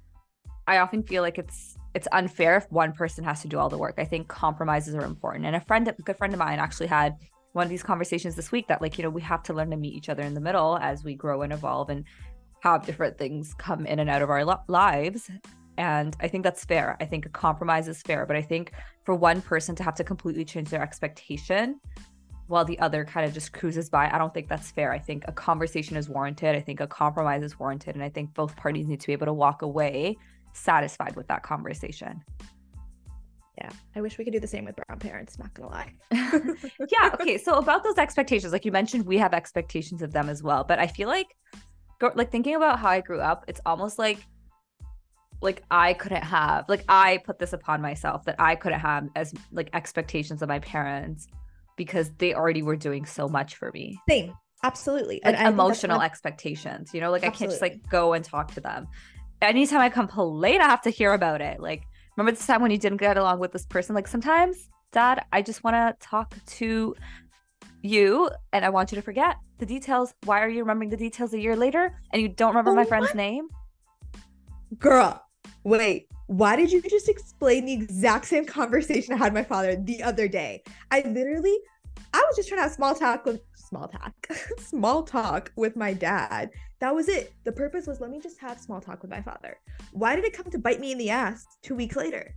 I 0.68 0.78
often 0.78 1.02
feel 1.02 1.22
like 1.22 1.38
it's 1.38 1.76
it's 1.94 2.06
unfair 2.12 2.56
if 2.56 2.70
one 2.70 2.92
person 2.92 3.24
has 3.24 3.42
to 3.42 3.48
do 3.48 3.58
all 3.58 3.68
the 3.68 3.78
work. 3.78 3.96
I 3.98 4.04
think 4.04 4.28
compromises 4.28 4.94
are 4.94 5.04
important. 5.04 5.44
And 5.44 5.56
a 5.56 5.60
friend, 5.60 5.88
a 5.88 5.92
good 5.92 6.16
friend 6.16 6.32
of 6.32 6.38
mine, 6.38 6.60
actually 6.60 6.86
had 6.86 7.16
one 7.52 7.64
of 7.64 7.70
these 7.70 7.82
conversations 7.82 8.36
this 8.36 8.52
week 8.52 8.68
that 8.68 8.80
like 8.80 8.96
you 8.96 9.02
know 9.02 9.10
we 9.10 9.22
have 9.22 9.42
to 9.42 9.52
learn 9.52 9.70
to 9.70 9.76
meet 9.76 9.94
each 9.94 10.08
other 10.08 10.22
in 10.22 10.34
the 10.34 10.40
middle 10.40 10.78
as 10.78 11.02
we 11.02 11.14
grow 11.14 11.42
and 11.42 11.52
evolve 11.52 11.90
and 11.90 12.04
have 12.62 12.86
different 12.86 13.18
things 13.18 13.54
come 13.54 13.86
in 13.86 13.98
and 13.98 14.10
out 14.10 14.22
of 14.22 14.30
our 14.30 14.44
li- 14.44 14.54
lives. 14.68 15.30
And 15.78 16.16
I 16.20 16.28
think 16.28 16.44
that's 16.44 16.64
fair. 16.64 16.96
I 17.00 17.06
think 17.06 17.24
a 17.26 17.30
compromise 17.30 17.88
is 17.88 18.02
fair, 18.02 18.26
but 18.26 18.36
I 18.36 18.42
think 18.42 18.72
for 19.04 19.14
one 19.14 19.40
person 19.40 19.74
to 19.76 19.82
have 19.82 19.94
to 19.94 20.04
completely 20.04 20.44
change 20.44 20.68
their 20.68 20.82
expectation 20.82 21.80
while 22.50 22.64
the 22.64 22.78
other 22.80 23.04
kind 23.04 23.24
of 23.24 23.32
just 23.32 23.52
cruises 23.52 23.88
by, 23.88 24.10
I 24.10 24.18
don't 24.18 24.34
think 24.34 24.48
that's 24.48 24.72
fair. 24.72 24.92
I 24.92 24.98
think 24.98 25.24
a 25.28 25.32
conversation 25.32 25.96
is 25.96 26.08
warranted. 26.08 26.56
I 26.56 26.60
think 26.60 26.80
a 26.80 26.86
compromise 26.86 27.44
is 27.44 27.58
warranted. 27.58 27.94
And 27.94 28.02
I 28.02 28.08
think 28.08 28.34
both 28.34 28.56
parties 28.56 28.88
need 28.88 29.00
to 29.00 29.06
be 29.06 29.12
able 29.12 29.26
to 29.26 29.32
walk 29.32 29.62
away 29.62 30.18
satisfied 30.52 31.14
with 31.14 31.28
that 31.28 31.44
conversation. 31.44 32.22
Yeah. 33.56 33.70
I 33.94 34.00
wish 34.00 34.18
we 34.18 34.24
could 34.24 34.32
do 34.32 34.40
the 34.40 34.48
same 34.48 34.64
with 34.64 34.74
brown 34.74 34.98
parents, 34.98 35.38
not 35.38 35.54
gonna 35.54 35.68
lie. 35.68 35.92
yeah. 36.10 37.14
Okay. 37.20 37.38
So 37.38 37.54
about 37.54 37.84
those 37.84 37.98
expectations, 37.98 38.52
like 38.52 38.64
you 38.64 38.72
mentioned, 38.72 39.06
we 39.06 39.16
have 39.18 39.32
expectations 39.32 40.02
of 40.02 40.12
them 40.12 40.28
as 40.28 40.42
well. 40.42 40.64
But 40.64 40.80
I 40.80 40.88
feel 40.88 41.08
like, 41.08 41.36
like 42.14 42.30
thinking 42.30 42.54
about 42.54 42.78
how 42.78 42.88
I 42.88 43.00
grew 43.00 43.20
up, 43.20 43.44
it's 43.48 43.60
almost 43.66 43.98
like, 43.98 44.18
like 45.42 45.62
I 45.70 45.94
couldn't 45.94 46.24
have, 46.24 46.68
like 46.68 46.84
I 46.88 47.18
put 47.24 47.38
this 47.38 47.52
upon 47.52 47.80
myself 47.80 48.24
that 48.24 48.36
I 48.38 48.56
couldn't 48.56 48.80
have 48.80 49.08
as 49.16 49.34
like 49.52 49.70
expectations 49.72 50.42
of 50.42 50.48
my 50.48 50.58
parents 50.58 51.28
because 51.76 52.10
they 52.18 52.34
already 52.34 52.62
were 52.62 52.76
doing 52.76 53.06
so 53.06 53.28
much 53.28 53.56
for 53.56 53.70
me. 53.72 53.98
Same. 54.08 54.34
Absolutely. 54.62 55.20
Like 55.24 55.36
that's 55.36 55.48
emotional 55.48 56.02
expectations, 56.02 56.92
you 56.92 57.00
know, 57.00 57.10
like 57.10 57.24
I 57.24 57.30
can't 57.30 57.50
just 57.50 57.62
like 57.62 57.88
go 57.88 58.12
and 58.12 58.22
talk 58.24 58.52
to 58.52 58.60
them. 58.60 58.86
Anytime 59.40 59.80
I 59.80 59.88
complain, 59.88 60.60
I 60.60 60.66
have 60.66 60.82
to 60.82 60.90
hear 60.90 61.14
about 61.14 61.40
it. 61.40 61.60
Like, 61.60 61.84
remember 62.14 62.36
this 62.36 62.46
time 62.46 62.60
when 62.60 62.70
you 62.70 62.76
didn't 62.76 62.98
get 62.98 63.16
along 63.16 63.38
with 63.38 63.52
this 63.52 63.64
person? 63.64 63.94
Like, 63.94 64.06
sometimes, 64.06 64.68
Dad, 64.92 65.24
I 65.32 65.40
just 65.40 65.64
want 65.64 65.76
to 65.76 65.96
talk 66.06 66.34
to 66.44 66.94
you 67.82 68.30
and 68.52 68.64
I 68.64 68.68
want 68.70 68.92
you 68.92 68.96
to 68.96 69.02
forget 69.02 69.36
the 69.58 69.66
details. 69.66 70.14
Why 70.24 70.40
are 70.40 70.48
you 70.48 70.60
remembering 70.60 70.90
the 70.90 70.96
details 70.96 71.32
a 71.34 71.40
year 71.40 71.56
later 71.56 71.98
and 72.12 72.20
you 72.22 72.28
don't 72.28 72.50
remember 72.50 72.72
my 72.74 72.82
Oh 72.82 72.86
friend's 72.86 73.14
my- 73.14 73.22
name? 73.22 73.48
Girl, 74.78 75.22
wait. 75.64 76.06
Why 76.26 76.54
did 76.54 76.70
you 76.70 76.80
just 76.82 77.08
explain 77.08 77.64
the 77.66 77.72
exact 77.72 78.26
same 78.26 78.44
conversation 78.44 79.14
I 79.14 79.16
had 79.16 79.32
with 79.34 79.42
my 79.42 79.48
father 79.48 79.74
the 79.74 80.02
other 80.02 80.28
day? 80.28 80.62
I 80.92 81.00
literally, 81.00 81.56
I 82.14 82.24
was 82.28 82.36
just 82.36 82.48
trying 82.48 82.58
to 82.60 82.62
have 82.62 82.72
small 82.72 82.94
talk 82.94 83.24
with 83.26 83.40
small 83.56 83.88
talk, 83.88 84.14
small 84.58 85.02
talk 85.02 85.50
with 85.56 85.74
my 85.74 85.92
dad. 85.92 86.50
That 86.80 86.94
was 86.94 87.08
it. 87.08 87.32
The 87.44 87.50
purpose 87.52 87.86
was 87.88 88.00
let 88.00 88.10
me 88.10 88.20
just 88.20 88.38
have 88.40 88.60
small 88.60 88.80
talk 88.80 89.02
with 89.02 89.10
my 89.10 89.20
father. 89.22 89.58
Why 89.92 90.14
did 90.14 90.24
it 90.24 90.32
come 90.32 90.46
to 90.52 90.58
bite 90.58 90.78
me 90.80 90.92
in 90.92 90.98
the 90.98 91.10
ass 91.10 91.44
two 91.62 91.74
weeks 91.74 91.96
later? 91.96 92.32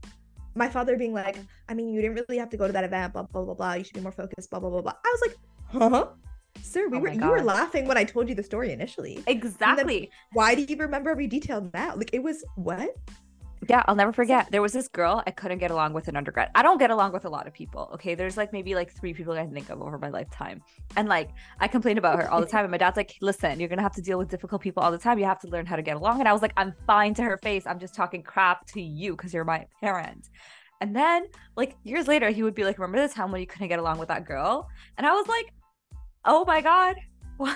My 0.56 0.70
father 0.70 0.98
being 0.98 1.14
like, 1.14 1.36
uh-huh. 1.36 1.46
I 1.70 1.74
mean, 1.74 1.90
you 1.90 2.02
didn't 2.02 2.16
really 2.16 2.38
have 2.38 2.50
to 2.50 2.58
go 2.58 2.68
to 2.68 2.74
that 2.74 2.84
event, 2.84 3.14
blah 3.14 3.24
blah 3.24 3.44
blah 3.44 3.54
blah. 3.54 3.74
You 3.74 3.84
should 3.84 3.96
be 3.96 4.02
more 4.02 4.12
focused, 4.12 4.50
blah 4.50 4.60
blah 4.60 4.70
blah 4.70 4.82
blah. 4.82 4.94
I 5.04 5.16
was 5.16 5.22
like, 5.28 5.38
huh? 5.92 6.08
Sir, 6.62 6.88
we 6.88 6.98
Oh 6.98 7.02
were 7.02 7.10
you 7.10 7.28
were 7.28 7.42
laughing 7.42 7.88
when 7.88 7.98
I 7.98 8.04
told 8.04 8.30
you 8.30 8.36
the 8.36 8.44
story 8.44 8.72
initially. 8.72 9.24
Exactly. 9.28 10.12
Why 10.34 10.56
do 10.56 10.62
you 10.62 10.76
remember 10.78 11.10
every 11.10 11.28
detail 11.28 11.70
now? 11.74 11.96
Like 11.96 12.14
it 12.14 12.22
was 12.22 12.44
what? 12.56 12.96
Yeah, 13.70 13.84
I'll 13.88 13.96
never 13.96 14.14
forget. 14.14 14.52
There 14.52 14.62
was 14.62 14.74
this 14.74 14.88
girl 14.88 15.24
I 15.26 15.32
couldn't 15.32 15.60
get 15.60 15.72
along 15.72 15.94
with 15.94 16.08
in 16.08 16.16
undergrad. 16.16 16.50
I 16.56 16.62
don't 16.64 16.78
get 16.78 16.92
along 16.92 17.14
with 17.14 17.26
a 17.26 17.30
lot 17.30 17.48
of 17.48 17.54
people. 17.54 17.90
Okay. 17.94 18.16
There's 18.16 18.38
like 18.38 18.54
maybe 18.54 18.76
like 18.76 18.92
three 18.92 19.14
people 19.14 19.34
I 19.34 19.44
can 19.44 19.54
think 19.54 19.70
of 19.70 19.82
over 19.82 19.98
my 19.98 20.10
lifetime. 20.10 20.62
And 20.96 21.08
like 21.08 21.30
I 21.60 21.68
complain 21.68 21.98
about 21.98 22.18
her 22.22 22.30
all 22.32 22.40
the 22.40 22.48
time. 22.48 22.66
And 22.66 22.72
my 22.72 22.78
dad's 22.78 22.98
like, 22.98 23.16
listen, 23.22 23.60
you're 23.60 23.70
going 23.70 23.78
to 23.78 23.84
have 23.84 23.96
to 23.96 24.02
deal 24.02 24.18
with 24.18 24.30
difficult 24.30 24.62
people 24.62 24.84
all 24.84 24.92
the 24.92 24.98
time. 24.98 25.20
You 25.20 25.26
have 25.26 25.40
to 25.42 25.48
learn 25.48 25.66
how 25.66 25.76
to 25.76 25.82
get 25.82 25.96
along. 25.96 26.20
And 26.20 26.28
I 26.28 26.34
was 26.34 26.42
like, 26.42 26.54
I'm 26.58 26.74
fine 26.88 27.14
to 27.16 27.24
her 27.24 27.38
face. 27.38 27.66
I'm 27.66 27.80
just 27.80 27.94
talking 27.94 28.24
crap 28.24 28.66
to 28.68 28.82
you 28.82 29.16
because 29.16 29.34
you're 29.34 29.44
my 29.44 29.66
parent. 29.82 30.30
And 30.82 30.96
then 30.96 31.28
like 31.56 31.78
years 31.84 32.08
later, 32.08 32.30
he 32.30 32.44
would 32.44 32.56
be 32.56 32.64
like, 32.64 32.78
remember 32.78 33.08
the 33.08 33.14
time 33.14 33.32
when 33.32 33.42
you 33.42 33.48
couldn't 33.48 33.70
get 33.70 33.80
along 33.80 34.00
with 34.00 34.10
that 34.10 34.26
girl? 34.26 34.68
And 34.98 35.08
I 35.08 35.14
was 35.14 35.28
like, 35.28 35.54
oh 36.26 36.44
my 36.46 36.62
God, 36.62 36.96
why? 37.38 37.56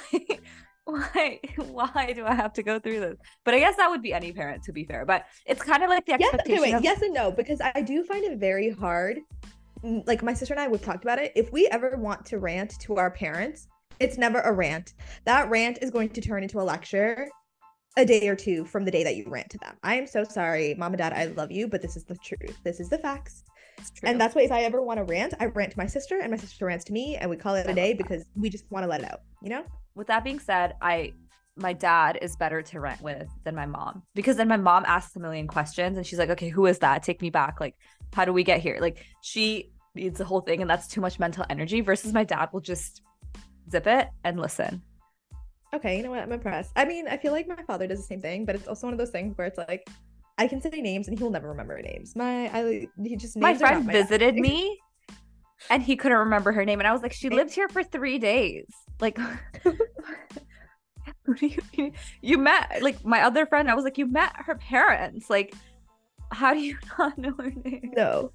Why? 0.87 1.39
Why 1.57 2.13
do 2.15 2.25
I 2.25 2.33
have 2.33 2.53
to 2.53 2.63
go 2.63 2.79
through 2.79 3.01
this? 3.01 3.17
But 3.43 3.53
I 3.53 3.59
guess 3.59 3.75
that 3.75 3.89
would 3.89 4.01
be 4.01 4.13
any 4.13 4.31
parent, 4.31 4.63
to 4.63 4.71
be 4.71 4.85
fair. 4.85 5.05
But 5.05 5.25
it's 5.45 5.61
kind 5.61 5.83
of 5.83 5.89
like 5.89 6.05
the 6.05 6.15
Yes, 6.17 6.33
expectation. 6.33 6.59
okay, 6.63 6.71
wait, 6.71 6.75
of- 6.77 6.83
yes 6.83 7.01
and 7.01 7.13
no, 7.13 7.29
because 7.31 7.59
I 7.61 7.81
do 7.81 8.03
find 8.05 8.23
it 8.23 8.37
very 8.39 8.69
hard. 8.69 9.19
Mm, 9.83 10.07
Like 10.07 10.23
my 10.23 10.33
sister 10.33 10.53
and 10.53 10.61
I, 10.61 10.67
we've 10.69 10.81
talked 10.81 11.03
about 11.03 11.19
it. 11.19 11.33
If 11.35 11.51
we 11.51 11.67
ever 11.67 11.97
want 11.97 12.25
to 12.27 12.39
rant 12.39 12.79
to 12.81 12.95
our 12.95 13.11
parents, 13.11 13.67
it's 13.99 14.17
never 14.17 14.39
a 14.41 14.53
rant. 14.53 14.93
That 15.25 15.49
rant 15.49 15.79
is 15.81 15.91
going 15.91 16.09
to 16.09 16.21
turn 16.21 16.41
into 16.43 16.59
a 16.59 16.63
lecture 16.63 17.27
a 17.97 18.05
day 18.05 18.27
or 18.29 18.35
two 18.35 18.63
from 18.63 18.85
the 18.85 18.91
day 18.91 19.03
that 19.03 19.15
you 19.15 19.25
rant 19.27 19.49
to 19.49 19.57
them. 19.57 19.75
I 19.83 19.95
am 19.95 20.05
so 20.07 20.23
sorry, 20.23 20.75
mom 20.75 20.93
and 20.93 20.99
dad, 20.99 21.13
I 21.13 21.25
love 21.25 21.51
you, 21.51 21.67
but 21.67 21.81
this 21.81 21.97
is 21.97 22.03
the 22.05 22.15
truth. 22.23 22.57
This 22.63 22.79
is 22.79 22.89
the 22.89 22.99
facts. 22.99 23.43
And 24.03 24.21
that's 24.21 24.35
why 24.35 24.43
if 24.43 24.51
I 24.51 24.61
ever 24.61 24.81
want 24.83 24.99
to 24.99 25.03
rant, 25.03 25.33
I 25.39 25.45
rant 25.47 25.71
to 25.71 25.77
my 25.77 25.85
sister 25.87 26.19
and 26.21 26.31
my 26.31 26.37
sister 26.37 26.65
rants 26.65 26.85
to 26.85 26.93
me 26.93 27.15
and 27.15 27.29
we 27.29 27.35
call 27.37 27.55
it 27.55 27.67
I 27.67 27.71
a 27.71 27.75
day 27.75 27.93
because 27.93 28.23
we 28.35 28.49
just 28.49 28.69
want 28.71 28.83
to 28.83 28.87
let 28.87 29.01
it 29.01 29.11
out, 29.11 29.21
you 29.41 29.49
know? 29.49 29.63
With 29.97 30.07
that 30.07 30.23
being 30.23 30.39
said, 30.39 30.75
I 30.81 31.13
my 31.59 31.73
dad 31.73 32.19
is 32.21 32.35
better 32.35 32.61
to 32.61 32.79
rent 32.79 33.01
with 33.01 33.27
than 33.43 33.55
my 33.55 33.65
mom 33.65 34.03
because 34.13 34.37
then 34.37 34.47
my 34.47 34.57
mom 34.57 34.85
asks 34.85 35.15
a 35.15 35.19
million 35.19 35.47
questions 35.47 35.97
and 35.97 36.05
she's 36.05 36.19
like, 36.19 36.29
okay, 36.29 36.49
who 36.49 36.67
is 36.67 36.77
that? 36.79 37.01
Take 37.01 37.19
me 37.19 37.31
back. 37.31 37.59
Like, 37.59 37.75
how 38.13 38.25
do 38.25 38.31
we 38.31 38.43
get 38.43 38.59
here? 38.61 38.77
Like, 38.79 39.03
she 39.21 39.71
needs 39.95 40.19
the 40.19 40.25
whole 40.25 40.41
thing, 40.41 40.61
and 40.61 40.69
that's 40.69 40.87
too 40.87 41.01
much 41.01 41.19
mental 41.19 41.45
energy. 41.49 41.81
Versus 41.81 42.13
my 42.13 42.23
dad 42.23 42.49
will 42.53 42.61
just 42.61 43.01
zip 43.71 43.87
it 43.87 44.07
and 44.23 44.39
listen. 44.39 44.83
Okay, 45.73 45.97
you 45.97 46.03
know 46.03 46.11
what? 46.11 46.19
I'm 46.19 46.31
impressed. 46.31 46.71
I 46.75 46.85
mean, 46.85 47.07
I 47.07 47.17
feel 47.17 47.33
like 47.33 47.47
my 47.47 47.61
father 47.63 47.87
does 47.87 47.99
the 47.99 48.05
same 48.05 48.21
thing, 48.21 48.45
but 48.45 48.55
it's 48.55 48.67
also 48.67 48.87
one 48.87 48.93
of 48.93 48.99
those 48.99 49.09
things 49.09 49.37
where 49.37 49.47
it's 49.47 49.57
like 49.57 49.85
I 50.37 50.47
can 50.47 50.61
say 50.61 50.69
names 50.69 51.07
and 51.07 51.17
he'll 51.17 51.31
never 51.31 51.49
remember 51.49 51.81
names. 51.81 52.15
My 52.15 52.49
I 52.53 52.87
he 53.03 53.15
just 53.15 53.35
my 53.35 53.55
friend 53.55 53.85
my 53.85 53.91
visited 53.91 54.35
thing. 54.35 54.43
me 54.43 54.79
and 55.69 55.83
he 55.83 55.95
couldn't 55.95 56.17
remember 56.17 56.51
her 56.51 56.65
name 56.65 56.79
and 56.79 56.87
i 56.87 56.91
was 56.93 57.01
like 57.01 57.13
she 57.13 57.29
lived 57.29 57.53
here 57.53 57.69
for 57.69 57.83
three 57.83 58.19
days 58.19 58.65
like 58.99 59.17
you 61.41 61.57
mean? 61.77 61.93
you 62.21 62.37
met 62.37 62.79
like 62.81 63.03
my 63.05 63.21
other 63.21 63.45
friend 63.45 63.69
i 63.69 63.75
was 63.75 63.83
like 63.83 63.97
you 63.97 64.05
met 64.05 64.31
her 64.35 64.55
parents 64.55 65.29
like 65.29 65.53
how 66.31 66.53
do 66.53 66.59
you 66.59 66.77
not 66.99 67.17
know 67.17 67.33
her 67.37 67.51
name 67.63 67.91
No. 67.95 68.31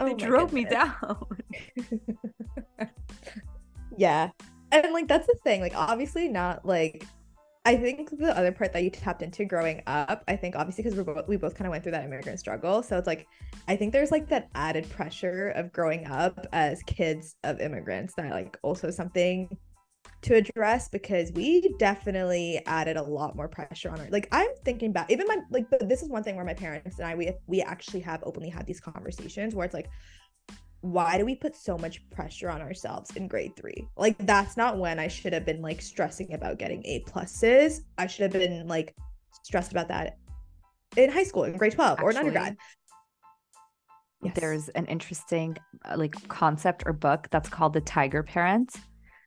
Oh 0.00 0.06
they 0.06 0.14
drove 0.14 0.52
me 0.52 0.64
down 0.64 1.26
Yeah. 3.96 4.30
And 4.70 4.92
like 4.92 5.08
that's 5.08 5.26
the 5.26 5.36
thing. 5.44 5.60
Like 5.60 5.74
obviously 5.76 6.28
not 6.28 6.64
like 6.64 7.06
I 7.64 7.76
think 7.76 8.10
the 8.18 8.36
other 8.36 8.50
part 8.50 8.72
that 8.72 8.82
you 8.82 8.90
tapped 8.90 9.22
into 9.22 9.44
growing 9.44 9.82
up, 9.86 10.24
I 10.26 10.34
think 10.34 10.56
obviously 10.56 10.82
because 10.82 10.98
we're 10.98 11.04
both 11.04 11.28
we 11.28 11.36
both 11.36 11.54
kind 11.54 11.66
of 11.66 11.70
went 11.70 11.84
through 11.84 11.92
that 11.92 12.04
immigrant 12.04 12.40
struggle. 12.40 12.82
So 12.82 12.98
it's 12.98 13.06
like 13.06 13.26
I 13.68 13.76
think 13.76 13.92
there's 13.92 14.10
like 14.10 14.28
that 14.30 14.48
added 14.54 14.90
pressure 14.90 15.50
of 15.50 15.72
growing 15.72 16.06
up 16.06 16.46
as 16.52 16.82
kids 16.84 17.36
of 17.44 17.60
immigrants 17.60 18.14
that 18.14 18.30
like 18.30 18.58
also 18.62 18.90
something 18.90 19.48
to 20.22 20.34
address 20.34 20.88
because 20.88 21.32
we 21.32 21.72
definitely 21.78 22.60
added 22.66 22.96
a 22.96 23.02
lot 23.02 23.36
more 23.36 23.48
pressure 23.48 23.90
on 23.90 24.00
our 24.00 24.08
like 24.10 24.28
I'm 24.32 24.50
thinking 24.64 24.92
back 24.92 25.10
even 25.10 25.26
my 25.28 25.38
like 25.50 25.68
but 25.70 25.88
this 25.88 26.02
is 26.02 26.08
one 26.08 26.22
thing 26.22 26.36
where 26.36 26.44
my 26.44 26.54
parents 26.54 26.98
and 26.98 27.06
I 27.06 27.14
we 27.14 27.32
we 27.46 27.60
actually 27.60 28.00
have 28.00 28.22
openly 28.24 28.48
had 28.48 28.66
these 28.66 28.80
conversations 28.80 29.54
where 29.54 29.64
it's 29.64 29.74
like 29.74 29.88
why 30.82 31.16
do 31.16 31.24
we 31.24 31.34
put 31.34 31.56
so 31.56 31.78
much 31.78 32.08
pressure 32.10 32.50
on 32.50 32.60
ourselves 32.60 33.10
in 33.16 33.28
grade 33.28 33.56
three? 33.56 33.88
Like 33.96 34.16
that's 34.18 34.56
not 34.56 34.78
when 34.78 34.98
I 34.98 35.08
should 35.08 35.32
have 35.32 35.44
been 35.46 35.62
like 35.62 35.80
stressing 35.80 36.32
about 36.34 36.58
getting 36.58 36.84
A 36.84 37.02
pluses. 37.04 37.80
I 37.98 38.06
should 38.06 38.22
have 38.24 38.32
been 38.32 38.66
like 38.68 38.94
stressed 39.42 39.70
about 39.72 39.88
that 39.88 40.18
in 40.96 41.10
high 41.10 41.22
school, 41.24 41.44
in 41.44 41.56
grade 41.56 41.72
12 41.72 42.00
or 42.02 42.10
in 42.10 42.16
undergrad. 42.16 42.56
Yes. 44.24 44.34
there's 44.36 44.68
an 44.70 44.86
interesting 44.86 45.56
uh, 45.84 45.96
like 45.96 46.14
concept 46.28 46.84
or 46.86 46.92
book 46.92 47.26
that's 47.32 47.48
called 47.48 47.72
the 47.72 47.80
tiger 47.80 48.22
parent 48.22 48.72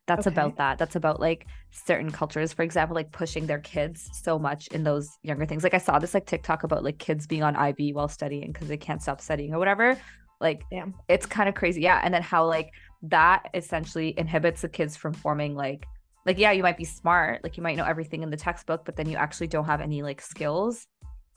that's 0.06 0.26
Okay. 0.26 0.32
about 0.34 0.56
that 0.56 0.78
that's 0.78 0.96
about 0.96 1.20
like 1.20 1.46
certain 1.70 2.10
cultures 2.10 2.54
for 2.54 2.62
example 2.62 2.94
like 2.94 3.12
pushing 3.12 3.46
their 3.46 3.58
kids 3.58 4.08
so 4.22 4.38
much 4.38 4.68
in 4.68 4.84
those 4.84 5.06
younger 5.22 5.44
things 5.44 5.62
like 5.62 5.74
i 5.74 5.78
saw 5.78 5.98
this 5.98 6.14
like 6.14 6.24
tiktok 6.24 6.62
about 6.62 6.82
like 6.82 6.96
kids 6.98 7.26
being 7.26 7.42
on 7.42 7.54
ib 7.56 7.92
while 7.92 8.08
studying 8.08 8.50
because 8.52 8.68
they 8.68 8.78
can't 8.78 9.02
stop 9.02 9.20
studying 9.20 9.52
or 9.52 9.58
whatever 9.58 9.98
like 10.40 10.62
Damn. 10.70 10.94
it's 11.08 11.26
kind 11.26 11.48
of 11.48 11.54
crazy 11.54 11.80
yeah 11.80 12.00
and 12.02 12.12
then 12.12 12.22
how 12.22 12.46
like 12.46 12.72
that 13.02 13.48
essentially 13.54 14.14
inhibits 14.18 14.62
the 14.62 14.68
kids 14.68 14.96
from 14.96 15.12
forming 15.12 15.54
like 15.54 15.86
like 16.24 16.38
yeah 16.38 16.52
you 16.52 16.62
might 16.62 16.76
be 16.76 16.84
smart 16.84 17.42
like 17.42 17.56
you 17.56 17.62
might 17.62 17.76
know 17.76 17.84
everything 17.84 18.22
in 18.22 18.30
the 18.30 18.36
textbook 18.36 18.84
but 18.84 18.96
then 18.96 19.08
you 19.08 19.16
actually 19.16 19.46
don't 19.46 19.64
have 19.64 19.80
any 19.80 20.02
like 20.02 20.20
skills 20.20 20.86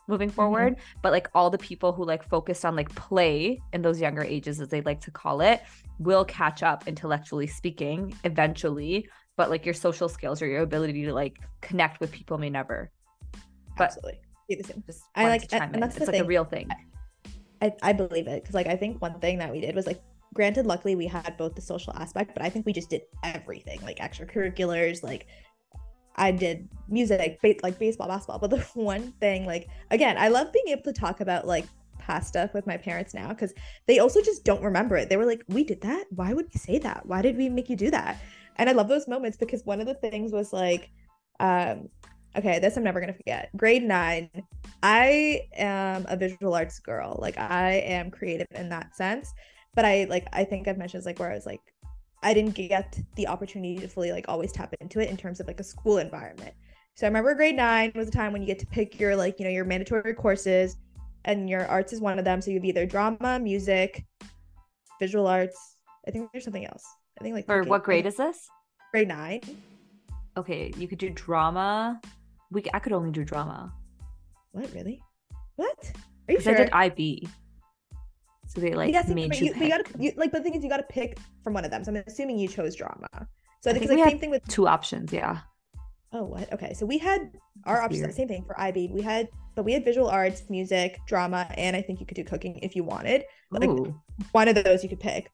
moving 0.07 0.27
mm-hmm. 0.29 0.35
forward 0.35 0.73
mm-hmm. 0.73 0.99
but 1.01 1.11
like 1.11 1.29
all 1.33 1.49
the 1.49 1.57
people 1.57 1.93
who 1.93 2.03
like 2.03 2.27
focused 2.27 2.65
on 2.65 2.75
like 2.75 2.93
play 2.95 3.61
in 3.73 3.81
those 3.81 4.01
younger 4.01 4.23
ages 4.23 4.59
as 4.59 4.67
they 4.69 4.81
like 4.81 4.99
to 4.99 5.11
call 5.11 5.41
it 5.41 5.61
will 5.99 6.25
catch 6.25 6.63
up 6.63 6.87
intellectually 6.87 7.47
speaking 7.47 8.13
eventually 8.23 9.07
but 9.37 9.49
like 9.49 9.65
your 9.65 9.73
social 9.73 10.09
skills 10.09 10.41
or 10.41 10.47
your 10.47 10.61
ability 10.61 11.05
to 11.05 11.13
like 11.13 11.37
connect 11.61 11.99
with 11.99 12.11
people 12.11 12.37
may 12.37 12.49
never 12.49 12.91
but 13.77 13.85
absolutely 13.85 14.19
just 14.87 15.03
i 15.15 15.27
like 15.27 15.47
and 15.53 15.81
that's 15.81 15.95
it's 15.95 16.07
like 16.07 16.15
thing. 16.15 16.21
a 16.21 16.25
real 16.25 16.43
thing 16.43 16.67
I, 17.61 17.73
I 17.81 17.93
believe 17.93 18.27
it 18.27 18.41
because 18.41 18.55
like 18.55 18.67
i 18.67 18.75
think 18.75 19.01
one 19.01 19.19
thing 19.19 19.37
that 19.39 19.51
we 19.51 19.61
did 19.61 19.75
was 19.75 19.85
like 19.85 20.01
granted 20.33 20.65
luckily 20.65 20.95
we 20.95 21.07
had 21.07 21.35
both 21.37 21.55
the 21.55 21.61
social 21.61 21.93
aspect 21.95 22.33
but 22.33 22.43
i 22.43 22.49
think 22.49 22.65
we 22.65 22.73
just 22.73 22.89
did 22.89 23.01
everything 23.23 23.81
like 23.81 23.99
extracurriculars 23.99 25.03
like 25.03 25.27
i 26.15 26.31
did 26.31 26.69
music 26.87 27.39
like 27.63 27.79
baseball 27.79 28.07
basketball 28.07 28.39
but 28.39 28.49
the 28.49 28.59
one 28.73 29.11
thing 29.19 29.45
like 29.45 29.67
again 29.91 30.17
i 30.17 30.27
love 30.27 30.51
being 30.53 30.67
able 30.69 30.83
to 30.83 30.93
talk 30.93 31.21
about 31.21 31.47
like 31.47 31.65
past 32.09 32.29
stuff 32.29 32.53
with 32.55 32.65
my 32.65 32.75
parents 32.75 33.13
now 33.13 33.29
because 33.29 33.53
they 33.85 33.99
also 33.99 34.19
just 34.21 34.43
don't 34.43 34.63
remember 34.63 34.97
it. 34.97 35.09
They 35.09 35.17
were 35.17 35.25
like 35.25 35.43
we 35.47 35.63
did 35.63 35.81
that? 35.81 36.05
Why 36.09 36.33
would 36.33 36.47
we 36.51 36.57
say 36.57 36.79
that? 36.79 37.05
Why 37.05 37.21
did 37.21 37.37
we 37.37 37.49
make 37.49 37.69
you 37.69 37.75
do 37.75 37.91
that? 37.91 38.19
And 38.55 38.69
i 38.69 38.73
love 38.73 38.87
those 38.87 39.07
moments 39.07 39.37
because 39.37 39.63
one 39.63 39.79
of 39.79 39.85
the 39.85 39.93
things 39.93 40.31
was 40.31 40.51
like 40.51 40.89
um 41.39 41.87
okay 42.35 42.59
this 42.59 42.77
i'm 42.77 42.83
never 42.83 42.99
gonna 42.99 43.13
forget 43.13 43.49
grade 43.57 43.83
nine 43.83 44.29
i 44.83 45.41
am 45.55 46.05
a 46.09 46.15
visual 46.15 46.53
arts 46.53 46.79
girl 46.79 47.17
like 47.21 47.37
i 47.37 47.71
am 47.85 48.11
creative 48.11 48.47
in 48.55 48.69
that 48.69 48.95
sense 48.95 49.33
but 49.75 49.85
I 49.85 50.05
like 50.09 50.27
I 50.33 50.43
think 50.43 50.67
I've 50.67 50.77
mentioned 50.77 51.05
like 51.05 51.19
where 51.19 51.31
I 51.31 51.35
was 51.35 51.45
like 51.45 51.61
I 52.21 52.33
didn't 52.33 52.53
get 52.53 52.99
the 53.15 53.27
opportunity 53.27 53.77
to 53.77 53.87
fully 53.87 54.11
like 54.11 54.25
always 54.27 54.51
tap 54.51 54.73
into 54.81 54.99
it 54.99 55.09
in 55.09 55.17
terms 55.17 55.39
of 55.39 55.47
like 55.47 55.59
a 55.59 55.63
school 55.63 55.99
environment. 55.99 56.53
So 56.95 57.05
I 57.05 57.09
remember 57.09 57.33
grade 57.33 57.55
nine 57.55 57.93
was 57.95 58.09
a 58.09 58.11
time 58.11 58.33
when 58.33 58.41
you 58.41 58.47
get 58.47 58.59
to 58.59 58.65
pick 58.65 58.99
your 58.99 59.15
like 59.15 59.39
you 59.39 59.45
know 59.45 59.51
your 59.51 59.65
mandatory 59.65 60.13
courses, 60.13 60.75
and 61.25 61.49
your 61.49 61.65
arts 61.67 61.93
is 61.93 62.01
one 62.01 62.19
of 62.19 62.25
them. 62.25 62.41
So 62.41 62.51
you 62.51 62.57
have 62.57 62.65
either 62.65 62.85
drama, 62.85 63.39
music, 63.39 64.05
visual 64.99 65.27
arts. 65.27 65.77
I 66.07 66.11
think 66.11 66.29
there's 66.33 66.43
something 66.43 66.65
else. 66.65 66.83
I 67.19 67.23
think 67.23 67.35
like 67.35 67.45
or 67.47 67.63
what 67.63 67.83
grade 67.83 68.05
is 68.05 68.17
this? 68.17 68.49
Grade 68.91 69.07
nine. 69.07 69.41
Okay, 70.35 70.73
you 70.77 70.87
could 70.87 70.99
do 70.99 71.09
drama. 71.09 72.01
We 72.51 72.63
I 72.73 72.79
could 72.79 72.93
only 72.93 73.11
do 73.11 73.23
drama. 73.23 73.73
What 74.51 74.71
really? 74.73 75.01
What? 75.55 75.91
Are 76.27 76.33
you 76.33 76.41
sure? 76.41 76.53
I 76.53 76.57
did 76.57 76.69
IB. 76.71 77.29
So 78.47 78.61
they 78.61 78.73
like 78.73 78.93
you 79.07 79.15
made 79.15 79.35
you, 79.35 79.53
you, 79.53 79.61
you, 79.61 79.69
gotta 79.69 79.83
you, 79.99 80.11
like, 80.15 80.31
but 80.31 80.39
the 80.39 80.43
thing 80.43 80.55
is, 80.55 80.63
you 80.63 80.69
gotta 80.69 80.83
pick 80.89 81.19
from 81.43 81.53
one 81.53 81.65
of 81.65 81.71
them. 81.71 81.83
So 81.83 81.91
I'm 81.91 82.03
assuming 82.07 82.39
you 82.39 82.47
chose 82.47 82.75
drama. 82.75 83.07
So 83.61 83.69
I, 83.69 83.73
I 83.73 83.73
think, 83.73 83.83
it's 83.83 83.93
like 83.93 84.09
same 84.09 84.19
thing 84.19 84.31
with 84.31 84.47
two 84.47 84.67
options. 84.67 85.13
Yeah. 85.13 85.39
Oh, 86.11 86.23
what? 86.23 86.51
Okay, 86.51 86.73
so 86.73 86.85
we 86.85 86.97
had 86.97 87.31
our 87.65 87.81
options. 87.81 88.01
Weird. 88.01 88.15
Same 88.15 88.27
thing 88.27 88.43
for 88.43 88.59
IB. 88.59 88.89
We 88.91 89.01
had, 89.01 89.27
but 89.55 89.63
we 89.63 89.73
had 89.73 89.85
visual 89.85 90.07
arts, 90.07 90.43
music, 90.49 90.99
drama, 91.05 91.47
and 91.55 91.75
I 91.75 91.81
think 91.83 91.99
you 91.99 92.07
could 92.07 92.15
do 92.15 92.23
cooking 92.23 92.57
if 92.63 92.75
you 92.75 92.83
wanted. 92.83 93.23
But, 93.51 93.61
Like 93.61 93.93
one 94.31 94.47
of 94.47 94.55
those 94.63 94.81
you 94.81 94.89
could 94.89 94.99
pick. 94.99 95.31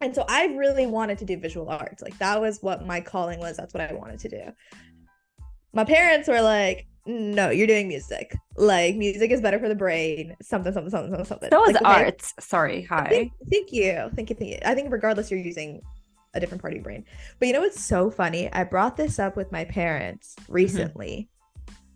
And 0.00 0.14
so 0.14 0.24
I 0.28 0.46
really 0.46 0.86
wanted 0.86 1.18
to 1.18 1.24
do 1.24 1.38
visual 1.38 1.68
arts. 1.68 2.02
Like 2.02 2.16
that 2.18 2.40
was 2.40 2.62
what 2.62 2.86
my 2.86 3.00
calling 3.00 3.40
was. 3.40 3.56
That's 3.56 3.74
what 3.74 3.82
I 3.82 3.92
wanted 3.92 4.20
to 4.20 4.28
do. 4.28 4.42
My 5.72 5.84
parents 5.84 6.28
were 6.28 6.40
like, 6.40 6.86
no, 7.08 7.48
you're 7.48 7.66
doing 7.66 7.88
music. 7.88 8.36
Like 8.56 8.96
music 8.96 9.30
is 9.30 9.40
better 9.40 9.58
for 9.58 9.68
the 9.68 9.74
brain. 9.74 10.36
Something, 10.42 10.72
something, 10.72 10.90
something, 10.90 11.10
something, 11.10 11.26
something. 11.26 11.48
So 11.50 11.64
is 11.64 11.72
like, 11.74 11.82
okay. 11.82 12.04
art. 12.04 12.22
Sorry. 12.38 12.82
Hi. 12.82 13.08
Thank, 13.08 13.32
thank, 13.50 13.72
you. 13.72 14.10
Thank 14.14 14.30
you. 14.30 14.36
Thank 14.36 14.50
you. 14.50 14.58
I 14.64 14.74
think 14.74 14.92
regardless, 14.92 15.30
you're 15.30 15.40
using 15.40 15.80
a 16.34 16.40
different 16.40 16.60
part 16.60 16.74
of 16.74 16.76
your 16.76 16.84
brain. 16.84 17.04
But 17.38 17.48
you 17.48 17.54
know 17.54 17.60
what's 17.60 17.82
so 17.82 18.10
funny? 18.10 18.52
I 18.52 18.64
brought 18.64 18.96
this 18.96 19.18
up 19.18 19.36
with 19.36 19.50
my 19.50 19.64
parents 19.64 20.34
mm-hmm. 20.40 20.52
recently. 20.52 21.10
Mm-hmm. 21.10 21.34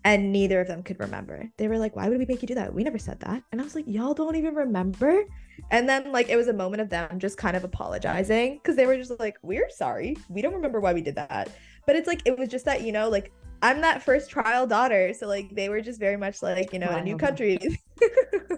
And 0.04 0.32
neither 0.32 0.60
of 0.60 0.66
them 0.66 0.82
could 0.82 0.98
remember. 0.98 1.48
They 1.58 1.68
were 1.68 1.78
like, 1.78 1.94
"Why 1.94 2.08
would 2.08 2.18
we 2.18 2.26
make 2.26 2.42
you 2.42 2.48
do 2.48 2.56
that? 2.56 2.74
We 2.74 2.82
never 2.82 2.98
said 2.98 3.20
that." 3.20 3.44
And 3.52 3.60
I 3.60 3.64
was 3.64 3.76
like, 3.76 3.84
"Y'all 3.86 4.14
don't 4.14 4.34
even 4.34 4.52
remember." 4.52 5.22
And 5.70 5.88
then 5.88 6.10
like 6.10 6.28
it 6.28 6.34
was 6.34 6.48
a 6.48 6.52
moment 6.52 6.80
of 6.80 6.88
them 6.88 7.20
just 7.20 7.38
kind 7.38 7.56
of 7.56 7.62
apologizing 7.62 8.54
because 8.54 8.74
they 8.74 8.84
were 8.84 8.96
just 8.96 9.16
like, 9.20 9.36
"We're 9.42 9.70
sorry. 9.70 10.16
We 10.28 10.42
don't 10.42 10.54
remember 10.54 10.80
why 10.80 10.92
we 10.92 11.02
did 11.02 11.14
that." 11.14 11.50
But 11.86 11.94
it's 11.94 12.08
like 12.08 12.20
it 12.24 12.36
was 12.36 12.48
just 12.48 12.64
that 12.64 12.82
you 12.82 12.90
know 12.90 13.08
like 13.08 13.30
I'm 13.62 13.80
that 13.82 14.02
first 14.02 14.28
trial 14.28 14.66
daughter, 14.66 15.14
so 15.14 15.28
like 15.28 15.54
they 15.54 15.68
were 15.68 15.80
just 15.80 16.00
very 16.00 16.16
much 16.16 16.42
like 16.42 16.72
you 16.72 16.80
know 16.80 16.88
wow. 16.88 16.96
in 16.96 16.98
a 16.98 17.04
new 17.04 17.16
country. 17.16 17.58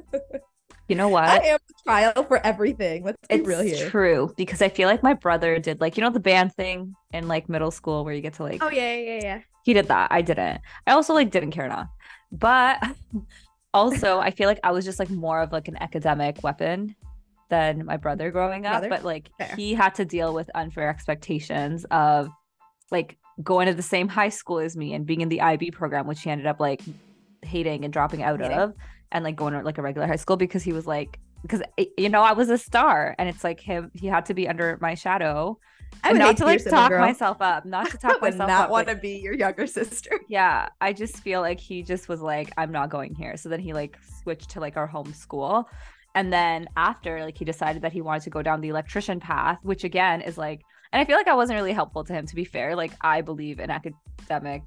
you 0.89 0.97
know 0.97 1.11
what? 1.11 1.25
I 1.25 1.37
am 1.49 1.59
the 1.69 1.75
trial 1.85 2.25
for 2.25 2.45
everything. 2.45 3.05
Let's 3.05 3.19
be 3.29 3.35
it's 3.37 3.47
real 3.47 3.61
here. 3.61 3.91
True, 3.91 4.33
because 4.37 4.63
I 4.63 4.71
feel 4.71 4.89
like 4.89 5.03
my 5.03 5.13
brother 5.13 5.59
did 5.59 5.81
like 5.81 5.99
you 5.99 6.03
know 6.03 6.11
the 6.11 6.21
band 6.21 6.55
thing 6.55 6.95
in 7.13 7.29
like 7.29 7.51
middle 7.51 7.71
school 7.71 8.05
where 8.05 8.15
you 8.15 8.23
get 8.23 8.33
to 8.35 8.43
like. 8.43 8.63
Oh 8.63 8.71
yeah, 8.71 8.95
yeah, 8.95 9.21
yeah. 9.23 9.41
He 9.65 9.75
did 9.75 9.89
that. 9.89 10.11
I 10.11 10.23
didn't. 10.23 10.63
I 10.87 10.93
also 10.93 11.13
like 11.13 11.31
didn't 11.31 11.51
care 11.51 11.67
enough, 11.67 11.89
but 12.33 12.83
also 13.75 14.21
I 14.21 14.31
feel 14.31 14.49
like 14.49 14.61
I 14.65 14.73
was 14.73 14.87
just 14.87 14.99
like 14.99 15.11
more 15.11 15.43
of 15.43 15.53
like 15.53 15.69
an 15.69 15.77
academic 15.83 16.43
weapon 16.43 16.97
than 17.51 17.85
my 17.85 17.99
brother 17.99 18.31
growing 18.31 18.65
up. 18.65 18.81
Brother? 18.81 18.89
But 18.89 19.05
like 19.05 19.31
Fair. 19.37 19.55
he 19.55 19.75
had 19.75 19.95
to 19.97 20.07
deal 20.07 20.33
with 20.33 20.51
unfair 20.55 20.89
expectations 20.89 21.85
of 21.91 22.31
like 22.91 23.19
going 23.43 23.67
to 23.67 23.75
the 23.75 23.83
same 23.83 24.09
high 24.09 24.29
school 24.29 24.59
as 24.59 24.77
me 24.77 24.95
and 24.95 25.07
being 25.07 25.21
in 25.21 25.29
the 25.29 25.41
IB 25.41 25.73
program, 25.73 26.07
which 26.07 26.23
he 26.23 26.31
ended 26.31 26.47
up 26.47 26.61
like 26.61 26.83
hating 27.43 27.85
and 27.85 27.93
dropping 27.93 28.23
out 28.23 28.41
hating. 28.41 28.57
of, 28.57 28.75
and 29.13 29.25
like 29.25 29.37
going 29.37 29.55
to 29.55 29.63
like 29.63 29.79
a 29.79 29.83
regular 29.83 30.07
high 30.07 30.17
school 30.17 30.37
because 30.37 30.63
he 30.63 30.73
was 30.73 30.87
like, 30.87 31.19
because 31.43 31.63
you 31.99 32.09
know 32.09 32.23
I 32.23 32.33
was 32.33 32.49
a 32.49 32.59
star, 32.59 33.15
and 33.19 33.29
it's 33.29 33.45
like 33.45 33.61
him. 33.61 33.91
He 33.95 34.07
had 34.07 34.27
to 34.27 34.35
be 34.35 34.49
under 34.49 34.79
my 34.81 34.95
shadow. 34.95 35.59
I 36.03 36.13
would 36.13 36.19
not 36.19 36.37
to 36.39 36.45
like 36.45 36.65
talk 36.65 36.91
girl. 36.91 37.01
myself 37.01 37.37
up, 37.41 37.65
not 37.65 37.91
to 37.91 37.99
talk 37.99 38.21
myself 38.21 38.49
not 38.49 38.65
up. 38.65 38.71
want 38.71 38.89
to 38.89 38.95
like, 38.95 39.03
be 39.03 39.19
your 39.19 39.35
younger 39.35 39.67
sister. 39.67 40.19
Yeah, 40.29 40.69
I 40.81 40.93
just 40.93 41.19
feel 41.19 41.43
like 41.43 41.61
he 41.61 41.83
just 41.83 42.09
was 42.09 42.21
like, 42.21 42.51
I'm 42.57 42.73
not 42.73 42.89
going 42.89 43.15
here. 43.15 43.37
So 43.37 43.49
then 43.49 43.61
he 43.61 43.73
like 43.73 43.99
switched 44.23 44.51
to 44.51 44.61
like 44.61 44.77
our 44.77 44.87
home 44.87 45.13
school, 45.13 45.69
and 46.15 46.33
then 46.33 46.67
after 46.77 47.23
like 47.23 47.37
he 47.37 47.45
decided 47.45 47.83
that 47.83 47.93
he 47.93 48.01
wanted 48.01 48.23
to 48.23 48.31
go 48.31 48.43
down 48.43 48.61
the 48.63 48.71
electrician 48.71 49.21
path, 49.21 49.59
which 49.63 49.85
again 49.85 50.23
is 50.23 50.39
like 50.39 50.63
and 50.95 51.01
I 51.01 51.05
feel 51.05 51.17
like 51.17 51.27
I 51.27 51.35
wasn't 51.35 51.57
really 51.57 51.73
helpful 51.73 52.05
to 52.05 52.13
him, 52.13 52.25
to 52.25 52.37
be 52.37 52.45
fair. 52.45 52.77
Like, 52.77 52.93
I 53.01 53.21
believe 53.21 53.59
in 53.59 53.69
academicness. 53.69 54.63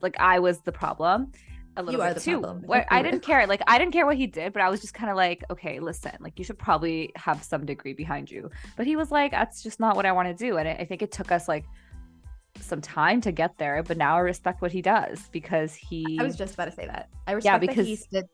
Like, 0.00 0.16
I 0.18 0.38
was 0.38 0.60
the 0.62 0.72
problem 0.72 1.32
a 1.76 1.82
little 1.82 2.00
you 2.00 2.14
bit 2.14 2.22
too. 2.22 2.40
Where 2.40 2.86
I 2.90 3.02
didn't 3.02 3.20
care. 3.20 3.46
Like, 3.46 3.60
I 3.66 3.76
didn't 3.76 3.92
care 3.92 4.06
what 4.06 4.16
he 4.16 4.26
did, 4.26 4.54
but 4.54 4.62
I 4.62 4.70
was 4.70 4.80
just 4.80 4.94
kind 4.94 5.10
of 5.10 5.16
like, 5.18 5.44
okay, 5.50 5.80
listen, 5.80 6.12
like, 6.20 6.38
you 6.38 6.46
should 6.46 6.58
probably 6.58 7.12
have 7.14 7.42
some 7.42 7.66
degree 7.66 7.92
behind 7.92 8.30
you. 8.30 8.50
But 8.78 8.86
he 8.86 8.96
was 8.96 9.10
like, 9.10 9.32
that's 9.32 9.62
just 9.62 9.80
not 9.80 9.96
what 9.96 10.06
I 10.06 10.12
want 10.12 10.28
to 10.28 10.34
do. 10.34 10.56
And 10.56 10.66
I 10.66 10.86
think 10.86 11.02
it 11.02 11.12
took 11.12 11.30
us 11.30 11.46
like 11.46 11.66
some 12.58 12.80
time 12.80 13.20
to 13.20 13.32
get 13.32 13.58
there, 13.58 13.82
but 13.82 13.98
now 13.98 14.16
I 14.16 14.20
respect 14.20 14.62
what 14.62 14.72
he 14.72 14.80
does 14.80 15.28
because 15.30 15.74
he. 15.74 16.16
I 16.18 16.22
was 16.22 16.36
just 16.36 16.54
about 16.54 16.64
to 16.64 16.72
say 16.72 16.86
that. 16.86 17.10
I 17.26 17.32
respect 17.32 17.52
yeah, 17.52 17.58
because 17.58 17.86
he 17.86 17.96
stood, 17.96 18.24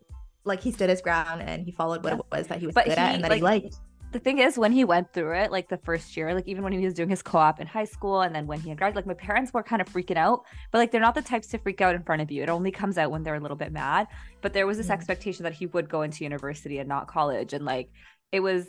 like, 0.45 0.61
he 0.61 0.71
stood 0.71 0.91
his 0.91 1.01
ground 1.01 1.43
and 1.43 1.65
he 1.65 1.73
followed 1.73 2.05
what 2.05 2.13
yeah. 2.13 2.21
it 2.21 2.27
was 2.31 2.47
that 2.47 2.61
he 2.61 2.67
was 2.67 2.75
but 2.77 2.85
good 2.85 2.99
he, 2.99 3.01
at 3.01 3.17
and 3.17 3.25
that 3.25 3.31
like, 3.31 3.39
he 3.39 3.43
liked 3.43 3.75
the 4.13 4.19
thing 4.19 4.39
is 4.39 4.59
when 4.59 4.73
he 4.73 4.85
went 4.85 5.13
through 5.13 5.35
it 5.35 5.51
like 5.51 5.69
the 5.69 5.79
first 5.79 6.17
year 6.17 6.35
like 6.35 6.47
even 6.47 6.63
when 6.63 6.73
he 6.73 6.85
was 6.85 6.95
doing 6.95 7.09
his 7.09 7.23
co-op 7.23 7.61
in 7.61 7.67
high 7.67 7.85
school 7.85 8.21
and 8.21 8.35
then 8.35 8.47
when 8.47 8.61
he 8.61 8.69
had 8.69 8.79
graduated 8.79 9.07
like 9.07 9.19
my 9.19 9.27
parents 9.27 9.53
were 9.53 9.63
kind 9.63 9.81
of 9.81 9.89
freaking 9.89 10.17
out 10.17 10.45
but 10.71 10.79
like 10.79 10.91
they're 10.91 11.01
not 11.01 11.15
the 11.15 11.23
types 11.23 11.49
to 11.49 11.59
freak 11.59 11.81
out 11.81 11.95
in 11.95 12.03
front 12.03 12.23
of 12.23 12.31
you 12.31 12.43
it 12.43 12.49
only 12.49 12.71
comes 12.71 12.99
out 12.99 13.11
when 13.11 13.23
they're 13.23 13.35
a 13.35 13.41
little 13.41 13.57
bit 13.57 13.73
mad 13.73 14.07
but 14.43 14.53
there 14.53 14.67
was 14.67 14.77
this 14.77 14.87
mm-hmm. 14.87 14.95
expectation 14.95 15.45
that 15.45 15.55
he 15.55 15.67
would 15.67 15.89
go 15.89 16.03
into 16.03 16.25
university 16.25 16.79
and 16.79 16.89
not 16.89 17.09
college 17.09 17.53
and 17.53 17.65
like 17.65 17.91
it 18.31 18.41
was 18.41 18.67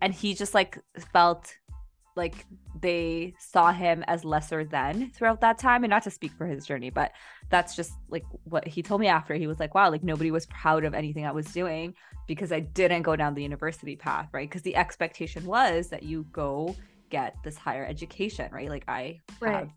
and 0.00 0.12
he 0.12 0.34
just 0.34 0.54
like 0.54 0.78
felt 1.12 1.56
like 2.16 2.46
they 2.80 3.34
saw 3.38 3.72
him 3.72 4.04
as 4.06 4.24
lesser 4.24 4.64
than 4.64 5.10
throughout 5.10 5.40
that 5.40 5.58
time 5.58 5.84
and 5.84 5.90
not 5.90 6.02
to 6.02 6.10
speak 6.10 6.32
for 6.32 6.46
his 6.46 6.66
journey 6.66 6.90
but 6.90 7.12
that's 7.50 7.74
just 7.76 7.92
like 8.08 8.24
what 8.44 8.66
he 8.66 8.82
told 8.82 9.00
me 9.00 9.06
after. 9.06 9.34
He 9.34 9.46
was 9.46 9.60
like 9.60 9.74
wow 9.74 9.90
like 9.90 10.04
nobody 10.04 10.30
was 10.30 10.46
proud 10.46 10.84
of 10.84 10.94
anything 10.94 11.26
i 11.26 11.32
was 11.32 11.46
doing 11.46 11.94
because 12.26 12.52
i 12.52 12.60
didn't 12.60 13.02
go 13.02 13.16
down 13.16 13.34
the 13.34 13.42
university 13.42 13.96
path 13.96 14.28
right? 14.32 14.48
Because 14.48 14.62
the 14.62 14.76
expectation 14.76 15.44
was 15.44 15.88
that 15.88 16.02
you 16.02 16.26
go 16.32 16.74
get 17.10 17.36
this 17.44 17.56
higher 17.56 17.84
education 17.84 18.50
right? 18.52 18.68
Like 18.68 18.84
i 18.88 19.20
right. 19.40 19.54
have 19.54 19.70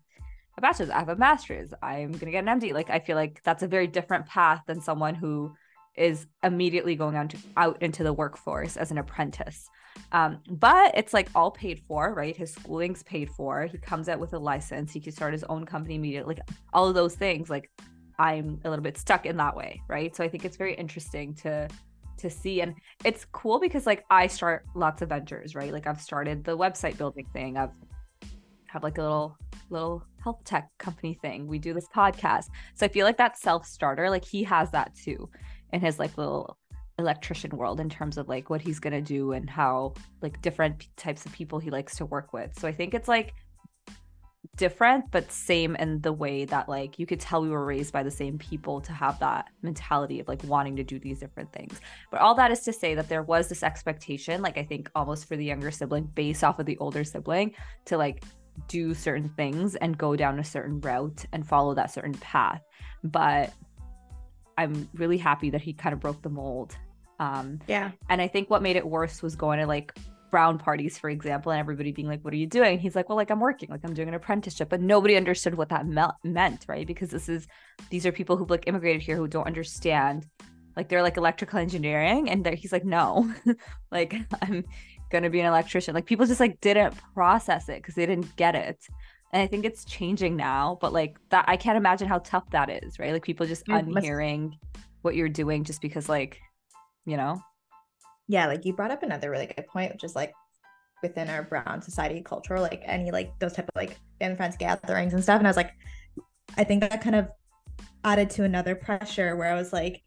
a 0.56 0.60
bachelor's 0.60 0.90
i 0.90 0.98
have 0.98 1.08
a 1.08 1.16
master's 1.16 1.72
i'm 1.82 2.12
gonna 2.12 2.32
get 2.32 2.46
an 2.46 2.60
md 2.60 2.72
like 2.72 2.90
i 2.90 2.98
feel 2.98 3.16
like 3.16 3.40
that's 3.44 3.62
a 3.62 3.68
very 3.68 3.86
different 3.86 4.26
path 4.26 4.62
than 4.66 4.80
someone 4.80 5.14
who 5.14 5.52
is 5.98 6.26
immediately 6.42 6.94
going 6.96 7.16
out, 7.16 7.30
to, 7.30 7.38
out 7.56 7.82
into 7.82 8.02
the 8.02 8.12
workforce 8.12 8.76
as 8.76 8.90
an 8.90 8.98
apprentice 8.98 9.68
um, 10.12 10.40
but 10.50 10.96
it's 10.96 11.12
like 11.12 11.28
all 11.34 11.50
paid 11.50 11.80
for, 11.80 12.14
right? 12.14 12.36
His 12.36 12.52
schooling's 12.52 13.02
paid 13.02 13.30
for. 13.30 13.66
He 13.66 13.78
comes 13.78 14.08
out 14.08 14.18
with 14.18 14.32
a 14.32 14.38
license. 14.38 14.92
He 14.92 15.00
can 15.00 15.12
start 15.12 15.32
his 15.32 15.44
own 15.44 15.66
company 15.66 15.96
immediately. 15.96 16.36
Like 16.36 16.48
all 16.72 16.88
of 16.88 16.94
those 16.94 17.14
things. 17.14 17.50
Like 17.50 17.70
I'm 18.18 18.60
a 18.64 18.70
little 18.70 18.82
bit 18.82 18.96
stuck 18.96 19.26
in 19.26 19.36
that 19.36 19.56
way, 19.56 19.82
right? 19.88 20.14
So 20.14 20.24
I 20.24 20.28
think 20.28 20.44
it's 20.44 20.56
very 20.56 20.74
interesting 20.74 21.34
to 21.36 21.68
to 22.18 22.28
see 22.28 22.62
and 22.62 22.74
it's 23.04 23.24
cool 23.26 23.60
because 23.60 23.86
like 23.86 24.04
I 24.10 24.26
start 24.26 24.64
lots 24.74 25.02
of 25.02 25.10
ventures, 25.10 25.54
right? 25.54 25.72
Like 25.72 25.86
I've 25.86 26.00
started 26.00 26.42
the 26.42 26.56
website 26.56 26.98
building 26.98 27.26
thing. 27.32 27.56
I've 27.56 27.70
have 28.66 28.82
like 28.82 28.98
a 28.98 29.02
little 29.02 29.36
little 29.70 30.02
health 30.22 30.42
tech 30.44 30.68
company 30.78 31.18
thing. 31.22 31.46
We 31.46 31.58
do 31.58 31.72
this 31.72 31.86
podcast. 31.94 32.46
So 32.74 32.86
I 32.86 32.88
feel 32.88 33.06
like 33.06 33.18
that 33.18 33.38
self 33.38 33.66
starter, 33.66 34.10
like 34.10 34.24
he 34.24 34.42
has 34.44 34.70
that 34.72 34.94
too 34.94 35.28
in 35.72 35.80
his 35.80 35.98
like 35.98 36.16
little 36.16 36.56
electrician 36.98 37.56
world 37.56 37.78
in 37.78 37.88
terms 37.88 38.18
of 38.18 38.28
like 38.28 38.50
what 38.50 38.60
he's 38.60 38.80
going 38.80 38.92
to 38.92 39.00
do 39.00 39.32
and 39.32 39.48
how 39.48 39.94
like 40.20 40.40
different 40.42 40.88
types 40.96 41.24
of 41.24 41.32
people 41.32 41.58
he 41.58 41.70
likes 41.70 41.96
to 41.96 42.06
work 42.06 42.32
with. 42.32 42.58
So 42.58 42.66
I 42.66 42.72
think 42.72 42.94
it's 42.94 43.08
like 43.08 43.34
different 44.56 45.04
but 45.10 45.30
same 45.30 45.76
in 45.76 46.00
the 46.00 46.12
way 46.12 46.44
that 46.44 46.68
like 46.68 46.98
you 46.98 47.06
could 47.06 47.20
tell 47.20 47.40
we 47.40 47.48
were 47.48 47.64
raised 47.64 47.92
by 47.92 48.02
the 48.02 48.10
same 48.10 48.36
people 48.38 48.80
to 48.80 48.92
have 48.92 49.18
that 49.20 49.46
mentality 49.62 50.20
of 50.20 50.26
like 50.26 50.42
wanting 50.44 50.74
to 50.74 50.82
do 50.82 50.98
these 50.98 51.20
different 51.20 51.52
things 51.52 51.80
but 52.10 52.20
all 52.20 52.34
that 52.34 52.50
is 52.50 52.60
to 52.60 52.72
say 52.72 52.94
that 52.94 53.08
there 53.08 53.22
was 53.22 53.48
this 53.48 53.62
expectation 53.62 54.42
like 54.42 54.58
i 54.58 54.64
think 54.64 54.90
almost 54.94 55.26
for 55.26 55.36
the 55.36 55.44
younger 55.44 55.70
sibling 55.70 56.04
based 56.14 56.42
off 56.42 56.58
of 56.58 56.66
the 56.66 56.76
older 56.78 57.04
sibling 57.04 57.54
to 57.84 57.96
like 57.96 58.24
do 58.66 58.94
certain 58.94 59.28
things 59.30 59.76
and 59.76 59.96
go 59.96 60.16
down 60.16 60.40
a 60.40 60.44
certain 60.44 60.80
route 60.80 61.24
and 61.32 61.46
follow 61.46 61.74
that 61.74 61.92
certain 61.92 62.14
path 62.14 62.62
but 63.04 63.52
i'm 64.58 64.88
really 64.94 65.18
happy 65.18 65.50
that 65.50 65.62
he 65.62 65.72
kind 65.72 65.92
of 65.92 66.00
broke 66.00 66.20
the 66.22 66.28
mold 66.28 66.76
um 67.18 67.58
yeah 67.66 67.90
and 68.10 68.20
i 68.20 68.28
think 68.28 68.50
what 68.50 68.62
made 68.62 68.76
it 68.76 68.86
worse 68.86 69.22
was 69.22 69.34
going 69.34 69.58
to 69.58 69.66
like 69.66 69.92
brown 70.30 70.58
parties, 70.58 70.98
for 70.98 71.10
example, 71.10 71.52
and 71.52 71.58
everybody 71.58 71.92
being 71.92 72.08
like, 72.08 72.24
What 72.24 72.32
are 72.32 72.36
you 72.38 72.46
doing? 72.46 72.72
And 72.72 72.80
he's 72.80 72.94
like, 72.94 73.08
Well, 73.08 73.16
like 73.16 73.30
I'm 73.30 73.40
working, 73.40 73.68
like 73.70 73.80
I'm 73.84 73.94
doing 73.94 74.08
an 74.08 74.14
apprenticeship. 74.14 74.68
But 74.68 74.80
nobody 74.80 75.16
understood 75.16 75.54
what 75.54 75.68
that 75.70 75.86
me- 75.86 76.02
meant, 76.24 76.64
right? 76.68 76.86
Because 76.86 77.10
this 77.10 77.28
is, 77.28 77.46
these 77.90 78.06
are 78.06 78.12
people 78.12 78.36
who've 78.36 78.50
like 78.50 78.66
immigrated 78.66 79.02
here 79.02 79.16
who 79.16 79.28
don't 79.28 79.46
understand. 79.46 80.26
Like 80.76 80.88
they're 80.88 81.02
like 81.02 81.16
electrical 81.16 81.58
engineering. 81.58 82.30
And 82.30 82.46
he's 82.46 82.72
like, 82.72 82.84
No, 82.84 83.32
like 83.90 84.14
I'm 84.42 84.64
going 85.10 85.24
to 85.24 85.30
be 85.30 85.40
an 85.40 85.46
electrician. 85.46 85.94
Like 85.94 86.06
people 86.06 86.26
just 86.26 86.40
like 86.40 86.60
didn't 86.60 86.94
process 87.14 87.68
it 87.68 87.82
because 87.82 87.94
they 87.94 88.06
didn't 88.06 88.34
get 88.36 88.54
it. 88.54 88.86
And 89.32 89.42
I 89.42 89.46
think 89.46 89.64
it's 89.64 89.84
changing 89.84 90.36
now, 90.36 90.78
but 90.80 90.92
like 90.92 91.18
that, 91.30 91.44
I 91.48 91.56
can't 91.56 91.76
imagine 91.76 92.08
how 92.08 92.18
tough 92.20 92.48
that 92.50 92.70
is, 92.70 92.98
right? 92.98 93.12
Like 93.12 93.22
people 93.22 93.46
just 93.46 93.66
mm, 93.66 93.78
unhearing 93.78 94.58
what 95.02 95.14
you're 95.14 95.28
doing 95.28 95.64
just 95.64 95.82
because, 95.82 96.08
like, 96.08 96.40
you 97.04 97.16
know, 97.16 97.40
yeah, 98.28 98.46
like 98.46 98.64
you 98.64 98.72
brought 98.72 98.90
up 98.90 99.02
another 99.02 99.30
really 99.30 99.46
good 99.46 99.66
point, 99.66 99.92
which 99.92 100.04
is 100.04 100.14
like 100.14 100.32
within 101.02 101.28
our 101.28 101.42
brown 101.42 101.80
society 101.82 102.20
culture, 102.22 102.58
like 102.60 102.82
any 102.84 103.10
like 103.10 103.38
those 103.38 103.54
type 103.54 103.68
of 103.68 103.76
like 103.76 103.98
family 104.20 104.36
friends 104.36 104.56
gatherings 104.56 105.14
and 105.14 105.22
stuff. 105.22 105.38
And 105.38 105.46
I 105.46 105.50
was 105.50 105.56
like, 105.56 105.72
I 106.56 106.64
think 106.64 106.80
that 106.80 107.02
kind 107.02 107.16
of 107.16 107.28
added 108.04 108.30
to 108.30 108.44
another 108.44 108.74
pressure 108.74 109.36
where 109.36 109.50
I 109.50 109.54
was 109.54 109.72
like, 109.72 110.02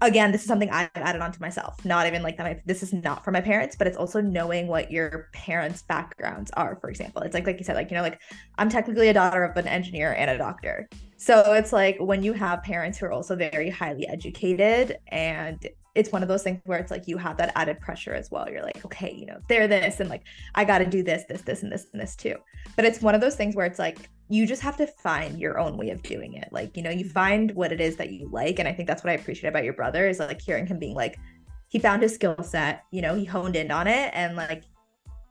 again, 0.00 0.32
this 0.32 0.42
is 0.42 0.46
something 0.46 0.70
I've 0.70 0.90
added 0.94 1.22
on 1.22 1.32
to 1.32 1.40
myself. 1.40 1.84
Not 1.84 2.06
even 2.06 2.22
like 2.22 2.36
that. 2.38 2.66
this 2.66 2.82
is 2.82 2.92
not 2.92 3.24
for 3.24 3.30
my 3.30 3.40
parents, 3.40 3.76
but 3.76 3.86
it's 3.86 3.96
also 3.96 4.20
knowing 4.20 4.66
what 4.66 4.90
your 4.90 5.28
parents' 5.32 5.82
backgrounds 5.82 6.50
are. 6.56 6.76
For 6.80 6.90
example, 6.90 7.22
it's 7.22 7.34
like 7.34 7.46
like 7.46 7.58
you 7.58 7.64
said, 7.64 7.76
like 7.76 7.90
you 7.90 7.96
know, 7.96 8.02
like 8.02 8.20
I'm 8.58 8.68
technically 8.68 9.08
a 9.08 9.14
daughter 9.14 9.44
of 9.44 9.56
an 9.56 9.66
engineer 9.66 10.14
and 10.16 10.30
a 10.30 10.38
doctor. 10.38 10.88
So 11.16 11.54
it's 11.54 11.72
like 11.72 11.96
when 11.98 12.22
you 12.22 12.32
have 12.34 12.62
parents 12.62 12.98
who 12.98 13.06
are 13.06 13.12
also 13.12 13.36
very 13.36 13.70
highly 13.70 14.06
educated 14.06 14.98
and 15.08 15.66
it's 15.96 16.12
one 16.12 16.22
of 16.22 16.28
those 16.28 16.42
things 16.42 16.60
where 16.64 16.78
it's 16.78 16.90
like 16.90 17.08
you 17.08 17.16
have 17.16 17.36
that 17.38 17.52
added 17.56 17.80
pressure 17.80 18.12
as 18.12 18.30
well. 18.30 18.48
You're 18.48 18.62
like, 18.62 18.84
okay, 18.84 19.12
you 19.12 19.26
know, 19.26 19.38
they're 19.48 19.66
this 19.66 19.98
and 19.98 20.10
like 20.10 20.22
I 20.54 20.64
got 20.64 20.78
to 20.78 20.86
do 20.86 21.02
this, 21.02 21.24
this, 21.28 21.42
this, 21.42 21.62
and 21.62 21.72
this, 21.72 21.86
and 21.92 22.00
this 22.00 22.14
too. 22.14 22.36
But 22.76 22.84
it's 22.84 23.00
one 23.00 23.14
of 23.14 23.20
those 23.20 23.34
things 23.34 23.56
where 23.56 23.66
it's 23.66 23.78
like 23.78 24.10
you 24.28 24.46
just 24.46 24.62
have 24.62 24.76
to 24.76 24.86
find 24.86 25.38
your 25.38 25.58
own 25.58 25.76
way 25.76 25.90
of 25.90 26.02
doing 26.02 26.34
it. 26.34 26.48
Like, 26.52 26.76
you 26.76 26.82
know, 26.82 26.90
you 26.90 27.08
find 27.08 27.50
what 27.52 27.72
it 27.72 27.80
is 27.80 27.96
that 27.96 28.12
you 28.12 28.28
like. 28.30 28.58
And 28.58 28.68
I 28.68 28.72
think 28.72 28.88
that's 28.88 29.02
what 29.02 29.10
I 29.10 29.14
appreciate 29.14 29.48
about 29.48 29.64
your 29.64 29.72
brother 29.72 30.06
is 30.06 30.18
like 30.18 30.40
hearing 30.40 30.66
him 30.66 30.78
being 30.78 30.94
like, 30.94 31.18
he 31.68 31.78
found 31.78 32.02
his 32.02 32.14
skill 32.14 32.42
set, 32.42 32.84
you 32.90 33.02
know, 33.02 33.14
he 33.14 33.24
honed 33.24 33.56
in 33.56 33.70
on 33.70 33.86
it. 33.86 34.10
And 34.12 34.36
like, 34.36 34.64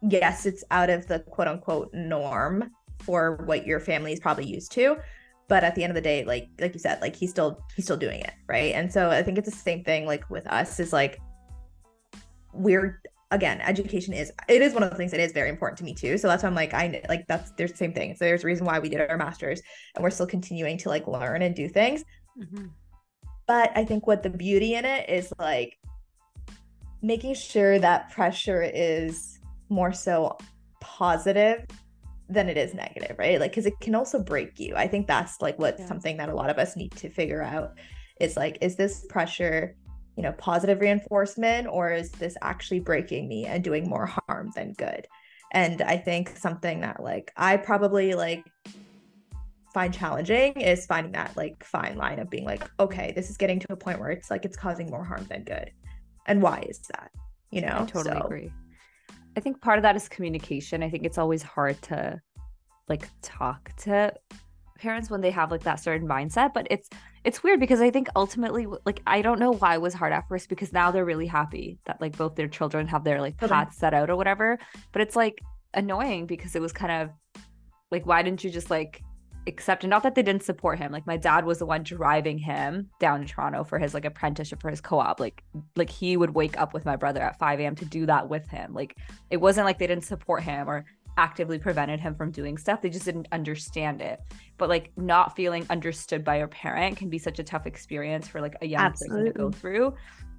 yes, 0.01 0.45
it's 0.45 0.63
out 0.71 0.89
of 0.89 1.07
the 1.07 1.19
quote 1.19 1.47
unquote 1.47 1.93
norm 1.93 2.71
for 3.03 3.43
what 3.45 3.67
your 3.67 3.79
family 3.79 4.13
is 4.13 4.19
probably 4.19 4.45
used 4.45 4.71
to 4.71 4.97
but 5.47 5.63
at 5.63 5.75
the 5.75 5.83
end 5.83 5.91
of 5.91 5.95
the 5.95 6.01
day 6.01 6.23
like 6.25 6.49
like 6.59 6.73
you 6.73 6.79
said 6.79 6.99
like 7.01 7.15
he's 7.15 7.29
still 7.29 7.63
he's 7.75 7.85
still 7.85 7.97
doing 7.97 8.19
it 8.21 8.33
right? 8.47 8.73
And 8.73 8.91
so 8.91 9.09
i 9.09 9.21
think 9.23 9.37
it's 9.37 9.49
the 9.49 9.55
same 9.55 9.83
thing 9.83 10.05
like 10.05 10.29
with 10.29 10.47
us 10.47 10.79
is 10.79 10.93
like 10.93 11.19
we're 12.53 13.01
again 13.31 13.59
education 13.61 14.13
is 14.13 14.31
it 14.47 14.61
is 14.61 14.73
one 14.73 14.83
of 14.83 14.89
the 14.89 14.95
things 14.95 15.11
that 15.11 15.19
is 15.19 15.31
very 15.31 15.49
important 15.49 15.77
to 15.77 15.83
me 15.83 15.93
too. 15.93 16.17
So 16.17 16.27
that's 16.27 16.43
why 16.43 16.49
i'm 16.49 16.55
like 16.55 16.73
i 16.73 17.01
like 17.09 17.25
that's 17.27 17.51
there's 17.51 17.71
the 17.71 17.77
same 17.77 17.93
thing. 17.93 18.15
So 18.15 18.25
there's 18.25 18.43
a 18.43 18.47
reason 18.47 18.65
why 18.65 18.79
we 18.79 18.89
did 18.89 19.01
our 19.01 19.17
masters 19.17 19.61
and 19.95 20.03
we're 20.03 20.09
still 20.09 20.27
continuing 20.27 20.77
to 20.79 20.89
like 20.89 21.07
learn 21.07 21.41
and 21.41 21.55
do 21.55 21.67
things. 21.67 22.03
Mm-hmm. 22.37 22.65
but 23.47 23.71
i 23.77 23.85
think 23.85 24.07
what 24.07 24.21
the 24.23 24.29
beauty 24.29 24.73
in 24.73 24.83
it 24.83 25.09
is 25.09 25.31
like 25.39 25.77
making 27.01 27.33
sure 27.33 27.79
that 27.79 28.11
pressure 28.11 28.61
is 28.61 29.39
more 29.69 29.93
so 29.93 30.37
positive 30.81 31.65
than 32.29 32.49
it 32.49 32.57
is 32.57 32.73
negative, 32.73 33.17
right? 33.17 33.39
Like, 33.39 33.51
because 33.51 33.65
it 33.65 33.79
can 33.81 33.95
also 33.95 34.21
break 34.21 34.59
you. 34.59 34.75
I 34.75 34.87
think 34.87 35.07
that's 35.07 35.41
like 35.41 35.59
what 35.59 35.77
yeah. 35.79 35.85
something 35.85 36.17
that 36.17 36.29
a 36.29 36.35
lot 36.35 36.49
of 36.49 36.57
us 36.57 36.75
need 36.75 36.91
to 36.93 37.09
figure 37.09 37.41
out 37.41 37.73
is 38.19 38.35
like, 38.35 38.57
is 38.61 38.75
this 38.75 39.05
pressure, 39.09 39.75
you 40.17 40.23
know, 40.23 40.31
positive 40.33 40.79
reinforcement 40.79 41.67
or 41.67 41.91
is 41.91 42.11
this 42.11 42.35
actually 42.41 42.79
breaking 42.79 43.27
me 43.27 43.45
and 43.45 43.63
doing 43.63 43.87
more 43.87 44.05
harm 44.27 44.51
than 44.55 44.73
good? 44.73 45.07
And 45.51 45.81
I 45.81 45.97
think 45.97 46.35
something 46.37 46.81
that 46.81 47.01
like 47.01 47.31
I 47.37 47.57
probably 47.57 48.13
like 48.13 48.43
find 49.73 49.93
challenging 49.93 50.53
is 50.53 50.85
finding 50.85 51.11
that 51.11 51.35
like 51.37 51.63
fine 51.63 51.95
line 51.97 52.19
of 52.19 52.29
being 52.29 52.45
like, 52.45 52.63
okay, 52.79 53.13
this 53.15 53.29
is 53.29 53.37
getting 53.37 53.59
to 53.59 53.73
a 53.73 53.75
point 53.75 53.99
where 53.99 54.09
it's 54.09 54.31
like 54.31 54.45
it's 54.45 54.57
causing 54.57 54.89
more 54.89 55.03
harm 55.03 55.25
than 55.29 55.43
good. 55.43 55.71
And 56.25 56.41
why 56.41 56.65
is 56.67 56.79
that? 56.93 57.11
You 57.51 57.61
know, 57.61 57.79
I 57.81 57.85
totally 57.85 58.17
so, 58.17 58.23
agree. 58.25 58.51
I 59.35 59.39
think 59.39 59.61
part 59.61 59.77
of 59.77 59.83
that 59.83 59.95
is 59.95 60.07
communication. 60.07 60.83
I 60.83 60.89
think 60.89 61.05
it's 61.05 61.17
always 61.17 61.43
hard 61.43 61.81
to 61.83 62.21
like 62.87 63.09
talk 63.21 63.75
to 63.77 64.13
parents 64.77 65.09
when 65.09 65.21
they 65.21 65.31
have 65.31 65.51
like 65.51 65.63
that 65.63 65.79
certain 65.79 66.07
mindset, 66.07 66.53
but 66.53 66.67
it's 66.69 66.89
it's 67.23 67.41
weird 67.43 67.59
because 67.59 67.81
I 67.81 67.89
think 67.91 68.07
ultimately 68.15 68.67
like 68.85 69.01
I 69.07 69.21
don't 69.21 69.39
know 69.39 69.53
why 69.53 69.75
it 69.75 69.81
was 69.81 69.93
hard 69.93 70.13
at 70.13 70.27
first 70.27 70.49
because 70.49 70.71
now 70.71 70.91
they're 70.91 71.05
really 71.05 71.25
happy 71.25 71.79
that 71.85 71.99
like 71.99 72.17
both 72.17 72.35
their 72.35 72.47
children 72.47 72.87
have 72.87 73.03
their 73.03 73.19
like 73.19 73.37
paths 73.37 73.77
set 73.77 73.93
out 73.93 74.09
or 74.09 74.15
whatever, 74.15 74.57
but 74.91 75.01
it's 75.01 75.15
like 75.15 75.39
annoying 75.73 76.25
because 76.25 76.55
it 76.55 76.61
was 76.61 76.71
kind 76.71 76.91
of 76.91 77.09
like 77.91 78.05
why 78.05 78.21
didn't 78.21 78.43
you 78.43 78.49
just 78.49 78.69
like 78.69 79.01
accept 79.47 79.85
not 79.85 80.03
that 80.03 80.15
they 80.15 80.23
didn't 80.23 80.43
support 80.43 80.79
him. 80.79 80.91
Like 80.91 81.05
my 81.05 81.17
dad 81.17 81.45
was 81.45 81.59
the 81.59 81.65
one 81.65 81.83
driving 81.83 82.37
him 82.37 82.89
down 82.99 83.21
to 83.21 83.27
toronto 83.27 83.63
for 83.63 83.79
his 83.79 83.93
like 83.93 84.05
apprenticeship 84.05 84.61
for 84.61 84.69
his 84.69 84.81
co-op. 84.81 85.19
Like 85.19 85.43
like 85.75 85.89
he 85.89 86.17
would 86.17 86.31
wake 86.31 86.59
up 86.59 86.73
with 86.73 86.85
my 86.85 86.95
brother 86.95 87.21
at 87.21 87.37
5 87.37 87.59
a.m 87.59 87.75
to 87.75 87.85
do 87.85 88.05
that 88.05 88.29
with 88.29 88.47
him. 88.47 88.73
Like 88.73 88.97
it 89.29 89.37
wasn't 89.37 89.65
like 89.65 89.79
they 89.79 89.87
didn't 89.87 90.05
support 90.05 90.43
him 90.43 90.69
or 90.69 90.85
actively 91.17 91.57
prevented 91.57 91.99
him 91.99 92.15
from 92.15 92.31
doing 92.31 92.57
stuff. 92.57 92.81
They 92.81 92.89
just 92.89 93.05
didn't 93.05 93.27
understand 93.31 94.01
it. 94.01 94.19
But 94.57 94.69
like 94.69 94.91
not 94.97 95.35
feeling 95.35 95.65
understood 95.69 96.23
by 96.23 96.39
your 96.39 96.47
parent 96.47 96.97
can 96.97 97.09
be 97.09 97.19
such 97.19 97.39
a 97.39 97.43
tough 97.43 97.67
experience 97.67 98.27
for 98.27 98.41
like 98.41 98.55
a 98.61 98.67
young 98.67 98.81
Absolutely. 98.81 99.31
person 99.31 99.33
to 99.33 99.39
go 99.39 99.51
through. 99.51 99.93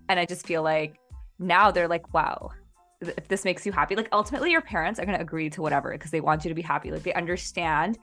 And 0.09 0.21
i 0.21 0.25
just 0.25 0.47
feel 0.47 0.63
like 0.63 0.99
now 1.39 1.71
they're 1.71 1.89
like 1.89 2.15
wow 2.15 2.51
if 3.01 3.29
this 3.29 3.45
makes 3.45 3.67
you 3.67 3.73
happy 3.73 3.95
like 3.95 4.09
ultimately 4.13 4.51
your 4.51 4.63
parents 4.63 4.99
are 4.99 5.05
going 5.05 5.17
to 5.17 5.23
agree 5.23 5.51
to 5.51 5.61
whatever 5.61 5.91
because 5.91 6.11
they 6.11 6.21
want 6.21 6.45
you 6.45 6.49
to 6.49 6.55
be 6.55 6.63
happy. 6.63 6.91
Like 6.91 7.03
they 7.03 7.13
understand 7.13 7.99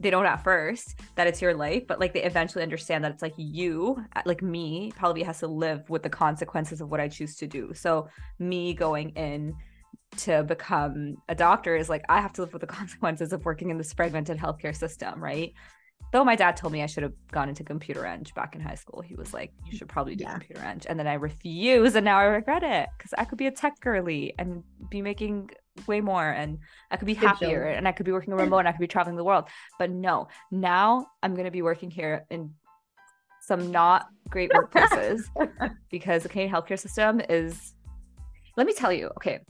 they 0.00 0.10
don't 0.10 0.26
at 0.26 0.42
first 0.44 1.00
that 1.16 1.26
it's 1.26 1.42
your 1.42 1.54
life, 1.54 1.86
but 1.86 1.98
like 1.98 2.14
they 2.14 2.22
eventually 2.22 2.62
understand 2.62 3.04
that 3.04 3.12
it's 3.12 3.22
like 3.22 3.34
you, 3.36 4.02
uh, 4.14 4.22
like 4.24 4.42
me, 4.42 4.92
probably 4.96 5.22
has 5.22 5.40
to 5.40 5.48
live 5.48 5.88
with 5.90 6.02
the 6.02 6.10
consequences 6.10 6.80
of 6.80 6.88
what 6.90 7.00
I 7.00 7.08
choose 7.08 7.36
to 7.36 7.46
do. 7.46 7.72
So 7.74 8.08
me 8.38 8.74
going 8.74 9.10
in 9.10 9.56
to 10.18 10.42
become 10.42 11.16
a 11.28 11.34
doctor 11.34 11.76
is 11.76 11.88
like 11.88 12.04
I 12.08 12.20
have 12.20 12.32
to 12.34 12.42
live 12.42 12.52
with 12.52 12.60
the 12.60 12.66
consequences 12.78 13.32
of 13.32 13.44
working 13.44 13.70
in 13.70 13.78
this 13.78 13.92
fragmented 13.92 14.38
healthcare 14.38 14.76
system, 14.76 15.22
right? 15.22 15.52
Though 16.10 16.24
my 16.24 16.36
dad 16.36 16.56
told 16.56 16.72
me 16.72 16.82
I 16.82 16.86
should 16.86 17.02
have 17.02 17.12
gone 17.32 17.50
into 17.50 17.64
computer 17.64 18.06
eng 18.06 18.24
back 18.34 18.54
in 18.54 18.62
high 18.62 18.76
school. 18.76 19.02
He 19.02 19.14
was 19.14 19.34
like, 19.34 19.52
"You 19.66 19.76
should 19.76 19.88
probably 19.88 20.14
do 20.16 20.24
yeah. 20.24 20.32
computer 20.32 20.62
eng," 20.62 20.80
and 20.88 20.98
then 20.98 21.06
I 21.06 21.14
refused, 21.14 21.96
and 21.96 22.04
now 22.04 22.18
I 22.18 22.24
regret 22.24 22.62
it 22.62 22.88
because 22.96 23.12
I 23.18 23.24
could 23.24 23.36
be 23.36 23.46
a 23.46 23.50
tech 23.50 23.78
girly 23.80 24.32
and 24.38 24.62
be 24.88 25.02
making 25.02 25.50
way 25.86 26.00
more 26.00 26.28
and 26.28 26.58
I 26.90 26.96
could 26.96 27.06
be 27.06 27.14
happier 27.14 27.64
and 27.64 27.86
I 27.86 27.92
could 27.92 28.06
be 28.06 28.12
working 28.12 28.34
remote 28.34 28.60
and 28.60 28.68
I 28.68 28.72
could 28.72 28.80
be 28.80 28.86
traveling 28.86 29.16
the 29.16 29.24
world. 29.24 29.44
But 29.78 29.90
no, 29.90 30.28
now 30.50 31.08
I'm 31.22 31.34
going 31.34 31.44
to 31.44 31.50
be 31.50 31.62
working 31.62 31.90
here 31.90 32.26
in 32.30 32.54
some 33.40 33.70
not 33.70 34.08
great 34.28 34.50
workplaces 34.50 35.22
because 35.90 36.22
the 36.22 36.28
Canadian 36.28 36.54
healthcare 36.54 36.78
system 36.78 37.20
is, 37.28 37.74
let 38.56 38.66
me 38.66 38.72
tell 38.72 38.92
you, 38.92 39.06
okay. 39.16 39.40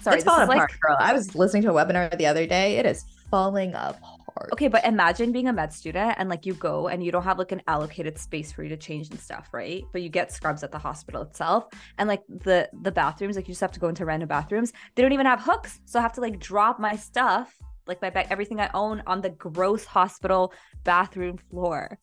Sorry, 0.00 0.16
it's 0.16 0.24
falling 0.24 0.48
apart, 0.48 0.70
like, 0.70 0.80
girl. 0.80 0.96
I 0.98 1.12
was 1.12 1.34
listening 1.34 1.62
to 1.64 1.70
a 1.70 1.72
webinar 1.72 2.16
the 2.18 2.26
other 2.26 2.46
day. 2.46 2.76
It 2.76 2.86
is 2.86 3.04
falling 3.30 3.74
apart 3.74 3.96
hard. 4.36 4.52
Okay, 4.52 4.68
but 4.68 4.84
imagine 4.84 5.32
being 5.32 5.48
a 5.48 5.52
med 5.52 5.72
student 5.72 6.14
and 6.18 6.28
like 6.28 6.44
you 6.46 6.54
go 6.54 6.88
and 6.88 7.04
you 7.04 7.12
don't 7.12 7.22
have 7.22 7.38
like 7.38 7.52
an 7.52 7.62
allocated 7.66 8.18
space 8.18 8.52
for 8.52 8.62
you 8.62 8.68
to 8.68 8.76
change 8.76 9.10
and 9.10 9.20
stuff, 9.20 9.48
right? 9.52 9.84
But 9.92 10.02
you 10.02 10.08
get 10.08 10.32
scrubs 10.32 10.62
at 10.62 10.72
the 10.72 10.78
hospital 10.78 11.22
itself, 11.22 11.68
and 11.98 12.08
like 12.08 12.22
the 12.28 12.68
the 12.82 12.92
bathrooms, 12.92 13.36
like 13.36 13.48
you 13.48 13.52
just 13.52 13.60
have 13.60 13.72
to 13.72 13.80
go 13.80 13.88
into 13.88 14.04
random 14.04 14.28
bathrooms. 14.28 14.72
They 14.94 15.02
don't 15.02 15.12
even 15.12 15.26
have 15.26 15.40
hooks, 15.40 15.80
so 15.84 15.98
I 15.98 16.02
have 16.02 16.12
to 16.14 16.20
like 16.20 16.38
drop 16.38 16.78
my 16.78 16.96
stuff, 16.96 17.54
like 17.86 18.02
my 18.02 18.10
bag, 18.10 18.26
everything 18.30 18.60
I 18.60 18.70
own, 18.74 19.02
on 19.06 19.20
the 19.20 19.30
gross 19.30 19.84
hospital 19.84 20.52
bathroom 20.84 21.38
floor 21.50 21.98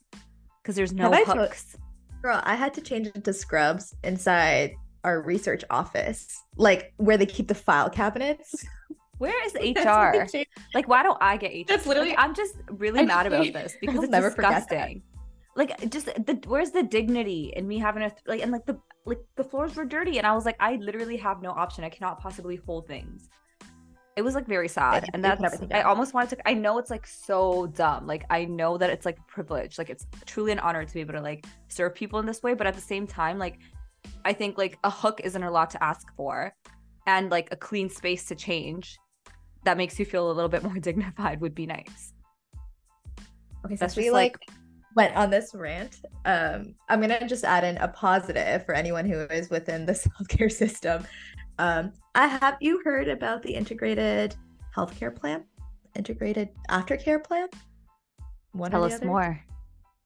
because 0.61 0.75
there's 0.75 0.93
no 0.93 1.11
have 1.11 1.27
hooks. 1.27 1.77
Girl, 2.21 2.39
I 2.43 2.55
had 2.55 2.73
to 2.75 2.81
change 2.81 3.07
it 3.07 3.23
to 3.23 3.33
scrubs 3.33 3.95
inside 4.03 4.75
our 5.03 5.21
research 5.21 5.63
office, 5.69 6.43
like 6.55 6.93
where 6.97 7.17
they 7.17 7.25
keep 7.25 7.47
the 7.47 7.55
file 7.55 7.89
cabinets. 7.89 8.65
Where 9.21 9.45
is 9.45 9.53
HR? 9.77 10.25
like, 10.73 10.87
why 10.87 11.03
don't 11.03 11.17
I 11.21 11.37
get 11.37 11.51
HR? 11.53 11.65
That's 11.67 11.85
literally. 11.85 12.09
Like, 12.09 12.19
I'm 12.19 12.33
just 12.33 12.55
really 12.71 13.05
mad 13.05 13.27
about 13.27 13.53
this 13.53 13.75
because 13.79 14.01
it's 14.03 14.11
never 14.11 14.29
disgusting. 14.29 15.03
like 15.55 15.71
just 15.91 16.07
the 16.07 16.41
where's 16.47 16.71
the 16.71 16.81
dignity 16.81 17.53
in 17.55 17.67
me 17.67 17.77
having 17.77 18.01
a 18.01 18.11
like 18.25 18.41
and 18.41 18.51
like 18.51 18.65
the 18.65 18.79
like 19.05 19.19
the 19.35 19.43
floors 19.43 19.75
were 19.75 19.85
dirty 19.85 20.17
and 20.17 20.25
I 20.25 20.33
was 20.33 20.43
like 20.43 20.55
I 20.59 20.77
literally 20.77 21.17
have 21.17 21.43
no 21.43 21.51
option. 21.51 21.83
I 21.83 21.89
cannot 21.89 22.19
possibly 22.19 22.55
hold 22.55 22.87
things. 22.87 23.29
It 24.15 24.23
was 24.23 24.33
like 24.33 24.47
very 24.47 24.67
sad. 24.67 25.07
and 25.13 25.23
that's 25.23 25.61
I 25.71 25.81
almost 25.83 26.15
wanted 26.15 26.37
to 26.37 26.49
I 26.49 26.55
know 26.55 26.79
it's 26.79 26.89
like 26.89 27.05
so 27.05 27.67
dumb. 27.67 28.07
Like 28.07 28.25
I 28.31 28.45
know 28.45 28.75
that 28.79 28.89
it's 28.89 29.05
like 29.05 29.19
privilege. 29.27 29.77
Like 29.77 29.91
it's 29.91 30.07
truly 30.25 30.51
an 30.51 30.59
honor 30.59 30.83
to 30.83 30.93
be 30.93 31.01
able 31.01 31.13
to 31.13 31.21
like 31.21 31.45
serve 31.67 31.93
people 31.93 32.17
in 32.17 32.25
this 32.25 32.41
way, 32.41 32.55
but 32.55 32.65
at 32.65 32.73
the 32.73 32.81
same 32.81 33.05
time 33.05 33.37
like 33.37 33.59
I 34.25 34.33
think 34.33 34.57
like 34.57 34.79
a 34.83 34.89
hook 34.89 35.21
isn't 35.23 35.43
a 35.43 35.51
lot 35.51 35.69
to 35.71 35.83
ask 35.83 36.07
for 36.15 36.51
and 37.07 37.29
like 37.29 37.49
a 37.51 37.55
clean 37.55 37.87
space 37.89 38.25
to 38.25 38.35
change 38.35 38.97
that 39.63 39.77
makes 39.77 39.99
you 39.99 40.05
feel 40.05 40.29
a 40.29 40.33
little 40.33 40.49
bit 40.49 40.63
more 40.63 40.73
dignified 40.79 41.41
would 41.41 41.55
be 41.55 41.65
nice. 41.65 42.13
Okay, 43.65 43.75
so 43.75 43.79
that's 43.79 43.95
just 43.95 44.11
like, 44.11 44.37
like 44.39 44.49
went 44.95 45.15
on 45.15 45.29
this 45.29 45.53
rant. 45.53 46.01
Um, 46.25 46.75
I'm 46.89 46.99
gonna 47.01 47.27
just 47.27 47.43
add 47.43 47.63
in 47.63 47.77
a 47.77 47.87
positive 47.87 48.65
for 48.65 48.73
anyone 48.73 49.05
who 49.05 49.21
is 49.21 49.49
within 49.49 49.85
the 49.85 49.93
healthcare 50.19 50.51
system. 50.51 51.05
Um, 51.59 51.93
I 52.15 52.27
have 52.27 52.57
you 52.59 52.81
heard 52.83 53.07
about 53.07 53.43
the 53.43 53.53
integrated 53.53 54.35
healthcare 54.75 55.15
plan, 55.15 55.43
integrated 55.95 56.49
aftercare 56.69 57.23
plan? 57.23 57.49
One 58.53 58.71
Tell 58.71 58.83
us 58.83 58.95
other? 58.95 59.05
more. 59.05 59.39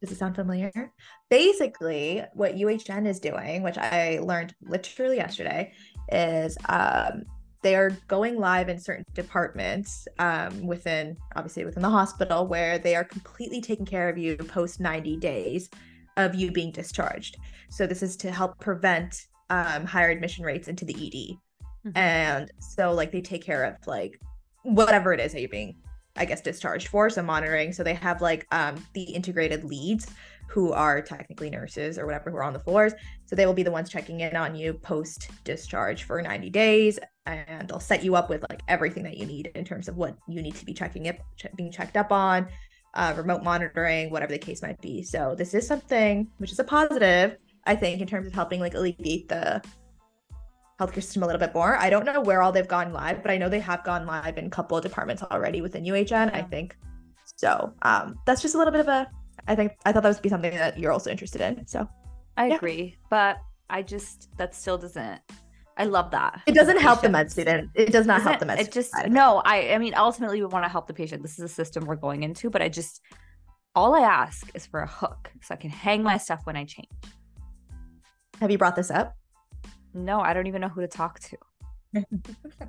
Does 0.01 0.11
it 0.11 0.17
sound 0.17 0.35
familiar? 0.35 0.91
Basically, 1.29 2.23
what 2.33 2.55
UHN 2.55 3.07
is 3.07 3.19
doing, 3.19 3.63
which 3.63 3.77
I 3.77 4.19
learned 4.21 4.53
literally 4.61 5.15
yesterday, 5.15 5.71
is 6.11 6.57
um, 6.67 7.23
they 7.65 7.75
are 7.75 7.89
going 8.08 8.38
live 8.38 8.69
in 8.69 8.80
certain 8.80 9.04
departments 9.15 10.08
um, 10.19 10.67
within, 10.67 11.17
obviously, 11.36 11.65
within 11.65 11.82
the 11.82 11.89
hospital 11.89 12.45
where 12.45 12.78
they 12.78 12.95
are 12.95 13.04
completely 13.04 13.60
taking 13.60 13.88
care 13.88 14.08
of 14.08 14.19
you 14.19 14.38
post 14.38 14.80
90 14.80 15.17
days 15.17 15.71
of 16.15 16.36
you 16.36 16.51
being 16.51 16.71
discharged. 16.71 17.38
So, 17.71 17.88
this 17.88 18.04
is 18.04 18.17
to 18.17 18.30
help 18.30 18.60
prevent 18.60 19.25
um, 19.49 19.84
higher 19.84 20.12
admission 20.12 20.45
rates 20.45 20.67
into 20.67 20.86
the 20.86 20.93
ED. 20.93 21.89
Mm-hmm. 21.89 21.97
And 21.97 22.51
so, 22.60 22.93
like, 22.93 23.12
they 23.12 23.21
take 23.21 23.43
care 23.43 23.63
of 23.63 23.75
like 23.88 24.21
whatever 24.62 25.12
it 25.12 25.19
is 25.19 25.32
that 25.32 25.39
you're 25.41 25.49
being 25.49 25.75
I 26.17 26.23
guess 26.23 26.39
discharged 26.39 26.88
for 26.88 27.10
some 27.10 27.25
monitoring. 27.25 27.73
So 27.73 27.84
they 27.84 27.95
have 27.95 28.21
like 28.21 28.47
um, 28.54 28.75
the 28.93 29.04
integrated 29.04 29.65
leads 29.65 30.08
who 30.47 30.71
are 30.71 31.01
technically 31.01 31.49
nurses 31.49 31.99
or 31.99 32.06
whatever 32.06 32.32
who 32.32 32.38
are 32.38 32.43
on 32.43 32.54
the 32.54 32.60
floors. 32.60 32.93
So 33.25 33.36
they 33.36 33.45
will 33.45 33.54
be 33.54 33.63
the 33.63 33.71
ones 33.71 33.89
checking 33.89 34.21
in 34.21 34.34
on 34.38 34.56
you 34.56 34.75
post 34.75 35.30
discharge 35.43 36.04
for 36.04 36.21
90 36.21 36.49
days 36.51 36.99
and 37.25 37.67
they'll 37.67 37.79
set 37.79 38.03
you 38.03 38.15
up 38.15 38.29
with 38.29 38.45
like 38.49 38.61
everything 38.67 39.03
that 39.03 39.17
you 39.17 39.25
need 39.25 39.51
in 39.55 39.65
terms 39.65 39.88
of 39.88 39.97
what 39.97 40.15
you 40.27 40.41
need 40.41 40.55
to 40.55 40.65
be 40.65 40.73
checking 40.73 41.07
it 41.07 41.21
being 41.55 41.71
checked 41.71 41.97
up 41.97 42.11
on, 42.11 42.47
uh, 42.93 43.13
remote 43.17 43.43
monitoring, 43.43 44.09
whatever 44.09 44.31
the 44.31 44.39
case 44.39 44.61
might 44.61 44.79
be. 44.81 45.03
So 45.03 45.35
this 45.38 45.53
is 45.53 45.67
something 45.67 46.27
which 46.38 46.51
is 46.51 46.59
a 46.59 46.63
positive, 46.63 47.38
I 47.65 47.75
think, 47.75 48.01
in 48.01 48.07
terms 48.07 48.27
of 48.27 48.33
helping 48.33 48.59
like 48.59 48.73
alleviate 48.73 49.27
the 49.27 49.61
healthcare 50.79 50.95
system 50.95 51.23
a 51.23 51.25
little 51.25 51.39
bit 51.39 51.53
more. 51.53 51.77
I 51.77 51.89
don't 51.89 52.05
know 52.05 52.21
where 52.21 52.41
all 52.41 52.51
they've 52.51 52.67
gone 52.67 52.93
live, 52.93 53.21
but 53.21 53.31
I 53.31 53.38
know 53.38 53.49
they 53.49 53.59
have 53.59 53.83
gone 53.83 54.05
live 54.05 54.38
in 54.38 54.45
a 54.45 54.49
couple 54.49 54.77
of 54.77 54.83
departments 54.83 55.23
already 55.23 55.61
within 55.61 55.83
UHN, 55.83 56.09
yeah. 56.09 56.31
I 56.33 56.41
think. 56.41 56.75
So 57.38 57.73
um, 57.81 58.15
that's 58.25 58.41
just 58.41 58.55
a 58.55 58.57
little 58.57 58.71
bit 58.71 58.81
of 58.81 58.88
a, 58.88 59.09
I 59.47 59.55
think, 59.55 59.73
I 59.85 59.91
thought 59.91 60.03
that 60.03 60.13
would 60.13 60.21
be 60.21 60.29
something 60.29 60.51
that 60.51 60.77
you're 60.77 60.91
also 60.91 61.09
interested 61.09 61.41
in. 61.41 61.65
So 61.65 61.88
I 62.38 62.47
yeah. 62.47 62.55
agree, 62.55 62.97
but 63.09 63.38
I 63.69 63.81
just, 63.81 64.29
that 64.38 64.53
still 64.53 64.77
doesn't, 64.77 65.21
I 65.77 65.85
love 65.85 66.11
that. 66.11 66.41
It 66.47 66.55
doesn't 66.55 66.79
help 66.79 67.01
the 67.01 67.09
med 67.09 67.31
student. 67.31 67.69
It 67.75 67.91
does 67.91 68.05
not 68.05 68.21
help 68.21 68.39
the 68.39 68.45
med 68.45 68.59
student. 68.59 68.75
It 68.75 68.79
just, 68.79 69.07
no, 69.09 69.41
I, 69.43 69.73
I 69.73 69.77
mean, 69.77 69.93
ultimately 69.95 70.39
we 70.39 70.47
want 70.47 70.63
to 70.63 70.69
help 70.69 70.88
the 70.88 70.93
patient. 70.93 71.21
This 71.21 71.38
is 71.38 71.45
a 71.45 71.53
system 71.53 71.85
we're 71.85 71.95
going 71.95 72.23
into, 72.23 72.49
but 72.49 72.61
I 72.61 72.69
just, 72.69 73.01
all 73.75 73.93
I 73.93 74.01
ask 74.01 74.49
is 74.53 74.65
for 74.65 74.81
a 74.81 74.88
hook 74.88 75.31
so 75.41 75.53
I 75.53 75.57
can 75.57 75.69
hang 75.69 76.01
my 76.01 76.17
stuff 76.17 76.41
when 76.45 76.55
I 76.55 76.63
change. 76.63 76.88
Have 78.39 78.51
you 78.51 78.57
brought 78.57 78.75
this 78.75 78.89
up? 78.89 79.15
no, 79.95 80.19
I 80.19 80.33
don't 80.33 80.47
even 80.47 80.61
know 80.61 80.69
who 80.69 80.81
to 80.81 80.88
talk 80.88 81.19
to. 81.21 81.38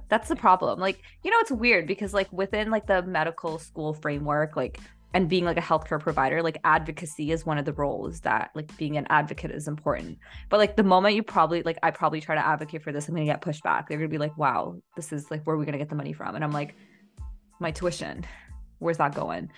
That's 0.08 0.28
the 0.28 0.36
problem. 0.36 0.78
Like, 0.78 1.02
you 1.24 1.30
know, 1.30 1.38
it's 1.40 1.50
weird 1.50 1.86
because 1.86 2.14
like 2.14 2.32
within 2.32 2.70
like 2.70 2.86
the 2.86 3.02
medical 3.02 3.58
school 3.58 3.92
framework, 3.92 4.56
like 4.56 4.78
and 5.16 5.30
being 5.30 5.46
like 5.46 5.56
a 5.56 5.62
healthcare 5.62 5.98
provider, 5.98 6.42
like 6.42 6.58
advocacy 6.62 7.32
is 7.32 7.46
one 7.46 7.56
of 7.56 7.64
the 7.64 7.72
roles 7.72 8.20
that 8.20 8.50
like 8.54 8.76
being 8.76 8.98
an 8.98 9.06
advocate 9.08 9.50
is 9.50 9.66
important. 9.66 10.18
But 10.50 10.58
like 10.58 10.76
the 10.76 10.82
moment 10.82 11.14
you 11.14 11.22
probably 11.22 11.62
like 11.62 11.78
I 11.82 11.90
probably 11.90 12.20
try 12.20 12.34
to 12.34 12.46
advocate 12.46 12.82
for 12.82 12.92
this, 12.92 13.08
I'm 13.08 13.14
gonna 13.14 13.24
get 13.24 13.40
pushed 13.40 13.62
back 13.62 13.88
They're 13.88 13.96
gonna 13.96 14.10
be 14.10 14.18
like, 14.18 14.36
wow, 14.36 14.76
this 14.94 15.14
is 15.14 15.30
like 15.30 15.42
where 15.44 15.56
are 15.56 15.58
we 15.58 15.64
gonna 15.64 15.78
get 15.78 15.88
the 15.88 15.94
money 15.94 16.12
from? 16.12 16.34
And 16.34 16.44
I'm 16.44 16.52
like, 16.52 16.76
my 17.60 17.70
tuition, 17.70 18.26
where's 18.78 18.98
that 18.98 19.14
going? 19.14 19.50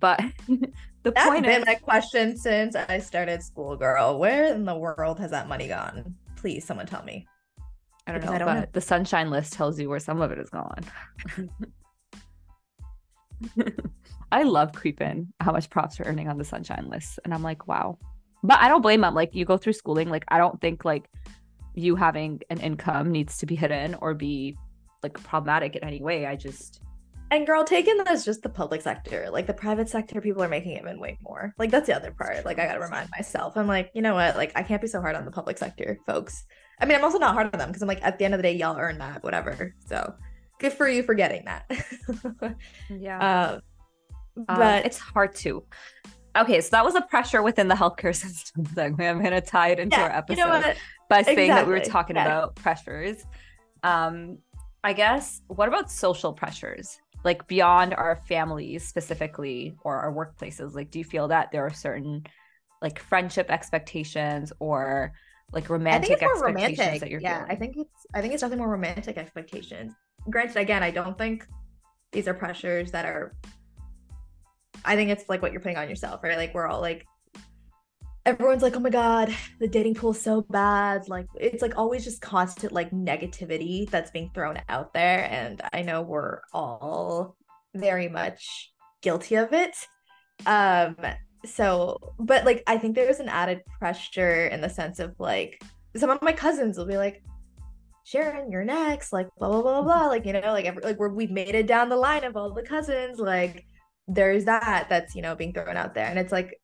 But 0.00 0.18
the 0.48 1.10
That's 1.10 1.28
point 1.28 1.44
been 1.44 1.60
is 1.60 1.66
my 1.66 1.74
question 1.74 2.34
since 2.38 2.74
I 2.74 2.98
started 2.98 3.42
school, 3.42 3.76
girl. 3.76 4.18
Where 4.18 4.46
in 4.46 4.64
the 4.64 4.78
world 4.78 5.20
has 5.20 5.30
that 5.32 5.46
money 5.46 5.68
gone? 5.68 6.14
Please, 6.36 6.64
someone 6.64 6.86
tell 6.86 7.02
me. 7.04 7.26
I 8.06 8.12
don't 8.12 8.22
because 8.22 8.30
know, 8.30 8.36
I 8.36 8.38
don't 8.38 8.48
but 8.48 8.60
know. 8.60 8.66
the 8.72 8.80
sunshine 8.80 9.28
list 9.28 9.52
tells 9.52 9.78
you 9.78 9.90
where 9.90 10.00
some 10.00 10.22
of 10.22 10.32
it 10.32 10.38
is 10.38 10.48
gone. 10.48 10.84
I 14.32 14.44
love 14.44 14.72
creeping 14.72 15.32
how 15.40 15.52
much 15.52 15.70
props 15.70 16.00
are 16.00 16.04
earning 16.04 16.28
on 16.28 16.38
the 16.38 16.44
sunshine 16.44 16.88
list. 16.88 17.20
And 17.24 17.34
I'm 17.34 17.42
like, 17.42 17.68
wow. 17.68 17.98
But 18.42 18.58
I 18.60 18.68
don't 18.68 18.80
blame 18.80 19.02
them. 19.02 19.14
Like 19.14 19.34
you 19.34 19.44
go 19.44 19.58
through 19.58 19.74
schooling, 19.74 20.08
like 20.08 20.24
I 20.28 20.38
don't 20.38 20.60
think 20.60 20.84
like 20.84 21.04
you 21.74 21.94
having 21.96 22.40
an 22.50 22.58
income 22.60 23.12
needs 23.12 23.38
to 23.38 23.46
be 23.46 23.54
hidden 23.54 23.94
or 24.00 24.14
be 24.14 24.56
like 25.02 25.22
problematic 25.22 25.76
in 25.76 25.84
any 25.84 26.02
way. 26.02 26.26
I 26.26 26.36
just 26.36 26.80
and 27.30 27.46
girl, 27.46 27.64
taken 27.64 27.98
as 28.08 28.26
just 28.26 28.42
the 28.42 28.50
public 28.50 28.82
sector. 28.82 29.28
Like 29.30 29.46
the 29.46 29.54
private 29.54 29.88
sector, 29.88 30.20
people 30.20 30.42
are 30.42 30.48
making 30.48 30.76
even 30.76 31.00
way 31.00 31.16
more. 31.22 31.54
Like 31.58 31.70
that's 31.70 31.86
the 31.86 31.96
other 31.96 32.10
part. 32.10 32.44
Like 32.44 32.58
I 32.58 32.66
gotta 32.66 32.80
remind 32.80 33.08
myself. 33.10 33.56
I'm 33.56 33.66
like, 33.66 33.90
you 33.94 34.02
know 34.02 34.14
what? 34.14 34.36
Like 34.36 34.52
I 34.54 34.62
can't 34.62 34.82
be 34.82 34.88
so 34.88 35.00
hard 35.00 35.16
on 35.16 35.24
the 35.24 35.30
public 35.30 35.56
sector 35.56 35.98
folks. 36.06 36.44
I 36.80 36.84
mean, 36.84 36.96
I'm 36.98 37.04
also 37.04 37.18
not 37.18 37.34
hard 37.34 37.46
on 37.52 37.58
them 37.58 37.68
because 37.68 37.80
I'm 37.80 37.88
like, 37.88 38.02
at 38.02 38.18
the 38.18 38.24
end 38.24 38.34
of 38.34 38.38
the 38.38 38.42
day, 38.42 38.54
y'all 38.54 38.76
earn 38.78 38.98
that, 38.98 39.22
whatever. 39.22 39.74
So 39.86 40.14
good 40.58 40.72
for 40.72 40.88
you 40.88 41.02
for 41.02 41.14
getting 41.14 41.44
that. 41.46 41.70
yeah. 42.90 43.52
Um, 43.54 43.60
uh, 44.36 44.56
but 44.56 44.86
it's 44.86 44.98
hard 44.98 45.34
to. 45.36 45.64
Okay, 46.36 46.60
so 46.60 46.70
that 46.70 46.84
was 46.84 46.94
a 46.94 47.02
pressure 47.02 47.42
within 47.42 47.68
the 47.68 47.74
healthcare 47.74 48.14
system 48.16 48.64
thing. 48.64 48.96
I'm 49.00 49.22
gonna 49.22 49.40
tie 49.40 49.68
it 49.68 49.78
into 49.78 49.96
yeah, 49.96 50.04
our 50.04 50.10
episode 50.10 50.40
you 50.40 50.46
know 50.46 50.60
by 51.08 51.20
exactly. 51.20 51.34
saying 51.34 51.50
that 51.50 51.66
we 51.66 51.72
were 51.72 51.80
talking 51.80 52.16
yeah. 52.16 52.26
about 52.26 52.56
pressures. 52.56 53.24
Um, 53.82 54.38
I 54.84 54.92
guess 54.92 55.42
what 55.48 55.68
about 55.68 55.90
social 55.90 56.32
pressures? 56.32 56.98
like 57.24 57.46
beyond 57.46 57.94
our 57.94 58.16
families 58.16 58.86
specifically 58.86 59.74
or 59.84 59.96
our 59.96 60.12
workplaces 60.12 60.74
like 60.74 60.90
do 60.90 60.98
you 60.98 61.04
feel 61.04 61.28
that 61.28 61.50
there 61.52 61.64
are 61.64 61.72
certain 61.72 62.24
like 62.80 62.98
friendship 62.98 63.50
expectations 63.50 64.52
or 64.58 65.12
like 65.52 65.68
romantic 65.68 66.22
expectations 66.22 66.42
romantic. 66.42 67.00
that 67.00 67.10
you're 67.10 67.20
yeah 67.20 67.44
feeling? 67.44 67.50
i 67.50 67.54
think 67.54 67.76
it's 67.76 68.06
i 68.14 68.20
think 68.20 68.32
it's 68.32 68.40
definitely 68.40 68.64
more 68.64 68.72
romantic 68.72 69.16
expectations 69.16 69.92
granted 70.30 70.56
again 70.56 70.82
i 70.82 70.90
don't 70.90 71.16
think 71.16 71.46
these 72.12 72.26
are 72.28 72.34
pressures 72.34 72.90
that 72.90 73.04
are 73.04 73.34
i 74.84 74.96
think 74.96 75.10
it's 75.10 75.28
like 75.28 75.42
what 75.42 75.52
you're 75.52 75.60
putting 75.60 75.76
on 75.76 75.88
yourself 75.88 76.22
right 76.22 76.36
like 76.36 76.54
we're 76.54 76.66
all 76.66 76.80
like 76.80 77.06
everyone's 78.24 78.62
like, 78.62 78.76
oh 78.76 78.80
my 78.80 78.90
God, 78.90 79.34
the 79.58 79.68
dating 79.68 79.94
pool 79.94 80.12
is 80.12 80.20
so 80.20 80.42
bad. 80.42 81.08
Like, 81.08 81.26
it's 81.38 81.62
like 81.62 81.76
always 81.76 82.04
just 82.04 82.20
constant 82.20 82.72
like 82.72 82.90
negativity 82.90 83.88
that's 83.90 84.10
being 84.10 84.30
thrown 84.34 84.60
out 84.68 84.92
there. 84.94 85.28
And 85.30 85.60
I 85.72 85.82
know 85.82 86.02
we're 86.02 86.40
all 86.52 87.36
very 87.74 88.08
much 88.08 88.72
guilty 89.00 89.36
of 89.36 89.52
it. 89.52 89.74
Um, 90.46 90.96
so, 91.44 91.98
but 92.18 92.44
like, 92.44 92.62
I 92.66 92.78
think 92.78 92.94
there's 92.94 93.20
an 93.20 93.28
added 93.28 93.62
pressure 93.78 94.46
in 94.46 94.60
the 94.60 94.70
sense 94.70 95.00
of 95.00 95.18
like, 95.18 95.62
some 95.96 96.10
of 96.10 96.22
my 96.22 96.32
cousins 96.32 96.78
will 96.78 96.86
be 96.86 96.96
like, 96.96 97.22
Sharon, 98.04 98.50
you're 98.50 98.64
next, 98.64 99.12
like 99.12 99.28
blah 99.38 99.48
blah 99.48 99.62
blah 99.62 99.82
blah. 99.82 100.06
Like, 100.08 100.26
you 100.26 100.32
know, 100.32 100.40
like 100.40 100.64
every 100.64 100.82
like 100.82 100.98
we're 100.98 101.08
we've 101.10 101.30
made 101.30 101.54
it 101.54 101.68
down 101.68 101.88
the 101.88 101.96
line 101.96 102.24
of 102.24 102.36
all 102.36 102.52
the 102.52 102.62
cousins, 102.62 103.20
like 103.20 103.64
there's 104.08 104.44
that 104.44 104.86
that's 104.88 105.14
you 105.14 105.22
know 105.22 105.34
being 105.34 105.52
thrown 105.52 105.76
out 105.76 105.94
there. 105.94 106.06
And 106.06 106.18
it's 106.18 106.32
like 106.32 106.60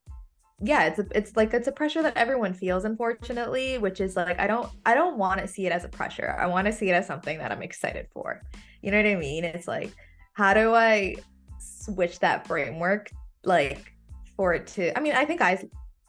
yeah 0.60 0.84
it's 0.84 0.98
a, 0.98 1.06
it's 1.14 1.36
like 1.36 1.54
it's 1.54 1.68
a 1.68 1.72
pressure 1.72 2.02
that 2.02 2.16
everyone 2.16 2.52
feels 2.52 2.84
unfortunately 2.84 3.78
which 3.78 4.00
is 4.00 4.16
like 4.16 4.38
i 4.40 4.46
don't 4.46 4.68
i 4.84 4.92
don't 4.94 5.16
want 5.16 5.40
to 5.40 5.46
see 5.46 5.66
it 5.66 5.72
as 5.72 5.84
a 5.84 5.88
pressure 5.88 6.34
i 6.38 6.46
want 6.46 6.66
to 6.66 6.72
see 6.72 6.88
it 6.88 6.94
as 6.94 7.06
something 7.06 7.38
that 7.38 7.52
i'm 7.52 7.62
excited 7.62 8.08
for 8.12 8.42
you 8.82 8.90
know 8.90 8.96
what 8.96 9.06
i 9.06 9.14
mean 9.14 9.44
it's 9.44 9.68
like 9.68 9.92
how 10.32 10.52
do 10.52 10.74
i 10.74 11.14
switch 11.60 12.18
that 12.18 12.46
framework 12.46 13.10
like 13.44 13.92
for 14.36 14.52
it 14.52 14.66
to 14.66 14.96
i 14.98 15.00
mean 15.00 15.12
i 15.14 15.24
think 15.24 15.40
i 15.40 15.62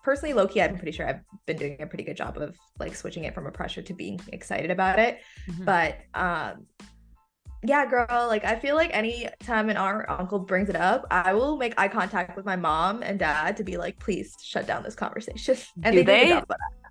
personally 0.03 0.33
low-key 0.33 0.61
i'm 0.61 0.75
pretty 0.75 0.91
sure 0.91 1.07
i've 1.07 1.21
been 1.45 1.57
doing 1.57 1.79
a 1.81 1.85
pretty 1.85 2.03
good 2.03 2.17
job 2.17 2.35
of 2.37 2.57
like 2.79 2.95
switching 2.95 3.25
it 3.25 3.35
from 3.35 3.45
a 3.45 3.51
pressure 3.51 3.83
to 3.83 3.93
being 3.93 4.19
excited 4.33 4.71
about 4.71 4.97
it 4.97 5.19
mm-hmm. 5.47 5.65
but 5.65 5.97
um 6.15 6.65
yeah, 7.63 7.85
girl, 7.85 8.27
like 8.27 8.45
I 8.45 8.57
feel 8.57 8.75
like 8.75 8.91
any 8.93 9.27
time 9.41 9.69
an 9.69 9.77
our 9.77 10.09
uncle 10.09 10.39
brings 10.39 10.69
it 10.69 10.75
up, 10.75 11.05
I 11.11 11.33
will 11.33 11.57
make 11.57 11.73
eye 11.77 11.89
contact 11.89 12.37
with 12.37 12.45
my 12.45 12.55
mom 12.55 13.03
and 13.03 13.19
dad 13.19 13.57
to 13.57 13.63
be 13.63 13.77
like, 13.77 13.99
please 13.99 14.35
shut 14.41 14.65
down 14.65 14.83
this 14.83 14.95
conversation. 14.95 15.57
And 15.83 15.95
do 15.95 16.03
they, 16.03 16.27
they 16.27 16.41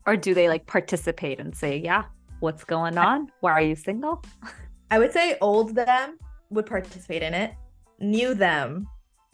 or 0.06 0.16
do 0.16 0.34
they 0.34 0.48
like 0.48 0.66
participate 0.66 1.40
and 1.40 1.56
say, 1.56 1.78
yeah, 1.78 2.04
what's 2.40 2.64
going 2.64 2.98
on? 2.98 3.28
Why 3.40 3.52
are 3.52 3.62
you 3.62 3.76
single? 3.76 4.22
I 4.90 4.98
would 4.98 5.12
say 5.12 5.36
old 5.40 5.74
them 5.74 6.18
would 6.50 6.66
participate 6.66 7.22
in 7.22 7.34
it. 7.34 7.54
New 8.00 8.34
them 8.34 8.86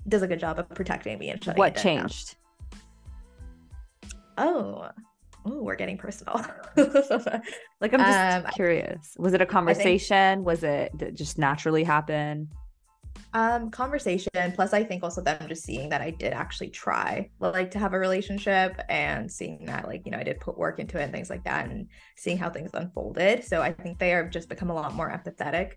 does 0.09 0.22
a 0.22 0.26
good 0.26 0.41
job 0.41 0.59
of 0.59 0.68
protecting 0.70 1.18
me 1.18 1.30
and 1.30 1.43
shutting 1.43 1.59
What 1.59 1.76
changed? 1.76 2.37
Oh, 4.37 4.89
oh, 5.45 5.62
we're 5.62 5.76
getting 5.76 5.99
personal. 5.99 6.34
like 7.80 7.92
I'm 7.95 8.01
just 8.01 8.47
um, 8.47 8.53
curious. 8.53 9.14
Was 9.18 9.34
it 9.34 9.40
a 9.40 9.47
conversation? 9.47 10.38
Think, 10.38 10.47
was 10.47 10.62
it 10.62 10.92
just 11.14 11.38
naturally 11.38 11.84
happen? 11.84 12.49
Um, 13.32 13.70
conversation. 13.70 14.30
Plus, 14.55 14.72
I 14.72 14.84
think 14.84 15.03
also 15.03 15.20
them 15.20 15.49
just 15.49 15.64
seeing 15.64 15.88
that 15.88 16.01
I 16.01 16.11
did 16.11 16.32
actually 16.32 16.70
try 16.70 17.30
like 17.40 17.70
to 17.72 17.78
have 17.78 17.92
a 17.92 17.99
relationship 17.99 18.80
and 18.88 19.30
seeing 19.30 19.64
that 19.66 19.86
like 19.86 20.03
you 20.05 20.12
know 20.12 20.18
I 20.18 20.22
did 20.22 20.40
put 20.40 20.57
work 20.57 20.78
into 20.78 21.01
it 21.01 21.05
and 21.05 21.12
things 21.12 21.30
like 21.30 21.45
that 21.45 21.68
and 21.68 21.88
seeing 22.16 22.38
how 22.38 22.49
things 22.51 22.70
unfolded. 22.74 23.45
So 23.45 23.61
I 23.61 23.72
think 23.72 23.99
they 23.99 24.12
are 24.14 24.28
just 24.28 24.49
become 24.49 24.70
a 24.70 24.74
lot 24.74 24.95
more 24.95 25.11
empathetic, 25.11 25.72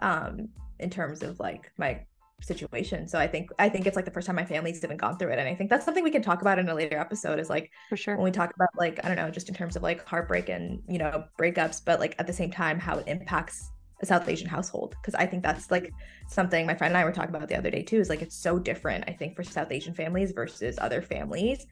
um, 0.00 0.48
in 0.78 0.90
terms 0.90 1.22
of 1.22 1.38
like 1.40 1.70
my 1.76 2.00
situation. 2.40 3.08
So 3.08 3.18
I 3.18 3.26
think 3.26 3.50
I 3.58 3.68
think 3.68 3.86
it's 3.86 3.96
like 3.96 4.04
the 4.04 4.10
first 4.10 4.26
time 4.26 4.36
my 4.36 4.44
family's 4.44 4.82
even 4.84 4.96
gone 4.96 5.18
through 5.18 5.30
it. 5.30 5.38
And 5.38 5.48
I 5.48 5.54
think 5.54 5.70
that's 5.70 5.84
something 5.84 6.04
we 6.04 6.10
can 6.10 6.22
talk 6.22 6.42
about 6.42 6.58
in 6.58 6.68
a 6.68 6.74
later 6.74 6.98
episode 6.98 7.38
is 7.38 7.48
like 7.48 7.70
for 7.88 7.96
sure 7.96 8.16
when 8.16 8.24
we 8.24 8.30
talk 8.30 8.54
about 8.54 8.68
like, 8.76 9.04
I 9.04 9.08
don't 9.08 9.16
know, 9.16 9.30
just 9.30 9.48
in 9.48 9.54
terms 9.54 9.76
of 9.76 9.82
like 9.82 10.06
heartbreak 10.06 10.48
and, 10.48 10.82
you 10.88 10.98
know, 10.98 11.24
breakups, 11.38 11.82
but 11.84 12.00
like 12.00 12.14
at 12.18 12.26
the 12.26 12.32
same 12.32 12.50
time 12.50 12.78
how 12.78 12.98
it 12.98 13.08
impacts 13.08 13.70
a 14.02 14.06
South 14.06 14.28
Asian 14.28 14.48
household. 14.48 14.96
Cause 15.02 15.14
I 15.14 15.26
think 15.26 15.42
that's 15.42 15.70
like 15.70 15.92
something 16.28 16.66
my 16.66 16.74
friend 16.74 16.92
and 16.92 16.98
I 16.98 17.04
were 17.04 17.12
talking 17.12 17.34
about 17.34 17.48
the 17.48 17.56
other 17.56 17.70
day 17.70 17.82
too, 17.82 17.98
is 17.98 18.08
like 18.08 18.22
it's 18.22 18.36
so 18.36 18.58
different, 18.58 19.04
I 19.08 19.12
think, 19.12 19.36
for 19.36 19.42
South 19.42 19.70
Asian 19.70 19.94
families 19.94 20.32
versus 20.32 20.78
other 20.80 21.00
families. 21.00 21.66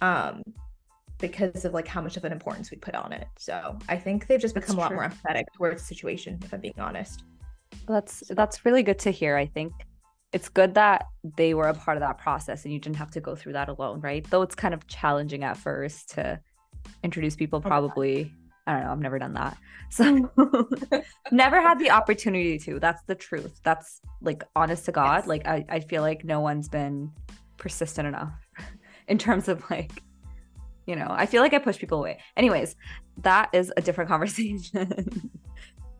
Um, 0.00 0.42
because 1.18 1.64
of 1.64 1.72
like 1.72 1.88
how 1.88 2.02
much 2.02 2.16
of 2.16 2.24
an 2.24 2.32
importance 2.32 2.70
we 2.70 2.76
put 2.76 2.94
on 2.94 3.12
it. 3.12 3.26
So 3.38 3.78
I 3.88 3.96
think 3.96 4.26
they've 4.26 4.40
just 4.40 4.54
become 4.54 4.76
that's 4.76 4.90
a 4.90 4.94
lot 4.94 4.94
more 4.94 5.08
empathetic 5.08 5.44
towards 5.56 5.80
the 5.80 5.86
situation, 5.86 6.38
if 6.44 6.52
I'm 6.52 6.60
being 6.60 6.74
honest. 6.78 7.24
That's 7.86 8.22
that's 8.30 8.64
really 8.64 8.82
good 8.82 8.98
to 9.00 9.10
hear. 9.10 9.36
I 9.36 9.46
think 9.46 9.72
it's 10.36 10.50
good 10.50 10.74
that 10.74 11.06
they 11.38 11.54
were 11.54 11.66
a 11.66 11.72
part 11.72 11.96
of 11.96 12.02
that 12.02 12.18
process 12.18 12.66
and 12.66 12.74
you 12.74 12.78
didn't 12.78 12.96
have 12.96 13.10
to 13.10 13.22
go 13.22 13.34
through 13.34 13.54
that 13.54 13.70
alone, 13.70 14.02
right? 14.02 14.22
Though 14.28 14.42
it's 14.42 14.54
kind 14.54 14.74
of 14.74 14.86
challenging 14.86 15.44
at 15.44 15.56
first 15.56 16.10
to 16.10 16.38
introduce 17.02 17.34
people, 17.34 17.58
probably. 17.58 18.30
I 18.66 18.74
don't 18.74 18.82
know, 18.84 18.92
I've 18.92 19.00
never 19.00 19.18
done 19.18 19.32
that. 19.32 19.56
So, 19.88 20.28
never 21.30 21.60
had 21.60 21.78
the 21.78 21.92
opportunity 21.92 22.58
to. 22.58 22.80
That's 22.80 23.00
the 23.04 23.14
truth. 23.14 23.60
That's 23.62 24.00
like 24.20 24.42
honest 24.56 24.84
to 24.86 24.92
God. 24.92 25.18
Yes. 25.20 25.26
Like, 25.28 25.46
I, 25.46 25.64
I 25.68 25.78
feel 25.78 26.02
like 26.02 26.24
no 26.24 26.40
one's 26.40 26.68
been 26.68 27.12
persistent 27.56 28.08
enough 28.08 28.34
in 29.08 29.16
terms 29.16 29.46
of 29.46 29.62
like, 29.70 30.02
you 30.86 30.96
know, 30.96 31.06
I 31.08 31.26
feel 31.26 31.40
like 31.40 31.54
I 31.54 31.60
push 31.60 31.78
people 31.78 31.98
away. 31.98 32.18
Anyways, 32.36 32.74
that 33.18 33.50
is 33.52 33.72
a 33.76 33.80
different 33.80 34.10
conversation 34.14 35.30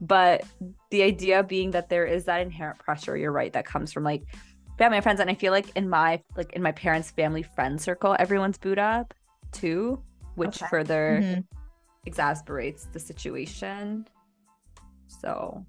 but 0.00 0.44
the 0.90 1.02
idea 1.02 1.42
being 1.42 1.70
that 1.70 1.88
there 1.88 2.04
is 2.04 2.24
that 2.24 2.40
inherent 2.40 2.78
pressure 2.78 3.16
you're 3.16 3.32
right 3.32 3.52
that 3.52 3.64
comes 3.64 3.92
from 3.92 4.04
like 4.04 4.22
family 4.78 4.98
and 4.98 5.02
friends 5.02 5.20
and 5.20 5.30
i 5.30 5.34
feel 5.34 5.52
like 5.52 5.74
in 5.76 5.88
my 5.88 6.20
like 6.36 6.52
in 6.52 6.62
my 6.62 6.72
parents 6.72 7.10
family 7.10 7.42
friend 7.42 7.80
circle 7.80 8.16
everyone's 8.18 8.58
boot 8.58 8.78
up 8.78 9.14
too 9.52 10.00
which 10.34 10.62
okay. 10.62 10.68
further 10.70 11.20
mm-hmm. 11.22 11.40
exasperates 12.04 12.86
the 12.86 13.00
situation 13.00 14.06
so 15.06 15.64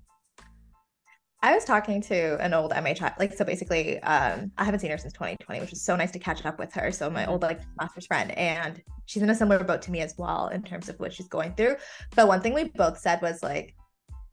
I 1.43 1.53
was 1.53 1.65
talking 1.65 2.01
to 2.03 2.43
an 2.43 2.53
old 2.53 2.71
MH, 2.71 3.19
like 3.19 3.31
so 3.31 3.45
basically, 3.45 3.99
um, 4.01 4.51
I 4.57 4.63
haven't 4.63 4.79
seen 4.79 4.89
her 4.89 4.97
since 4.97 5.13
2020, 5.13 5.61
which 5.61 5.71
is 5.71 5.83
so 5.83 5.95
nice 5.95 6.09
to 6.11 6.19
catch 6.19 6.43
up 6.45 6.57
with 6.57 6.73
her. 6.73 6.91
So 6.91 7.09
my 7.09 7.21
mm-hmm. 7.21 7.31
old 7.31 7.43
like 7.43 7.61
master's 7.79 8.07
friend, 8.07 8.31
and 8.31 8.81
she's 9.05 9.21
in 9.21 9.29
a 9.29 9.35
similar 9.35 9.63
boat 9.63 9.83
to 9.83 9.91
me 9.91 10.01
as 10.01 10.15
well 10.17 10.47
in 10.47 10.63
terms 10.63 10.89
of 10.89 10.99
what 10.99 11.13
she's 11.13 11.27
going 11.27 11.53
through. 11.53 11.75
But 12.15 12.27
one 12.27 12.41
thing 12.41 12.53
we 12.53 12.65
both 12.65 12.97
said 12.97 13.21
was 13.21 13.43
like, 13.43 13.75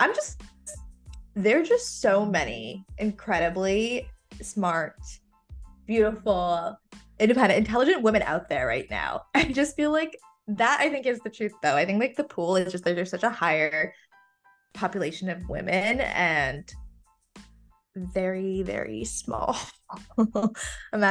I'm 0.01 0.14
just 0.14 0.42
there 1.34 1.61
are 1.61 1.64
just 1.64 2.01
so 2.01 2.24
many 2.24 2.84
incredibly 2.99 4.09
smart, 4.40 4.97
beautiful, 5.86 6.78
independent, 7.18 7.59
intelligent 7.59 8.03
women 8.03 8.22
out 8.22 8.49
there 8.49 8.66
right 8.66 8.88
now. 8.90 9.22
I 9.34 9.45
just 9.45 9.76
feel 9.76 9.90
like 9.90 10.16
that 10.47 10.78
I 10.80 10.90
think 10.90 11.07
is 11.07 11.20
the 11.20 11.30
truth 11.30 11.53
though. 11.62 11.76
I 11.76 11.84
think 11.84 12.01
like 12.01 12.16
the 12.16 12.24
pool 12.24 12.57
is 12.57 12.70
just 12.70 12.84
there's 12.84 13.11
such 13.11 13.22
a 13.22 13.30
higher 13.30 13.95
population 14.74 15.28
of 15.28 15.49
women 15.49 16.01
and 16.01 16.72
very 17.97 18.62
very 18.62 19.05
small 19.05 19.57
amount 20.18 20.57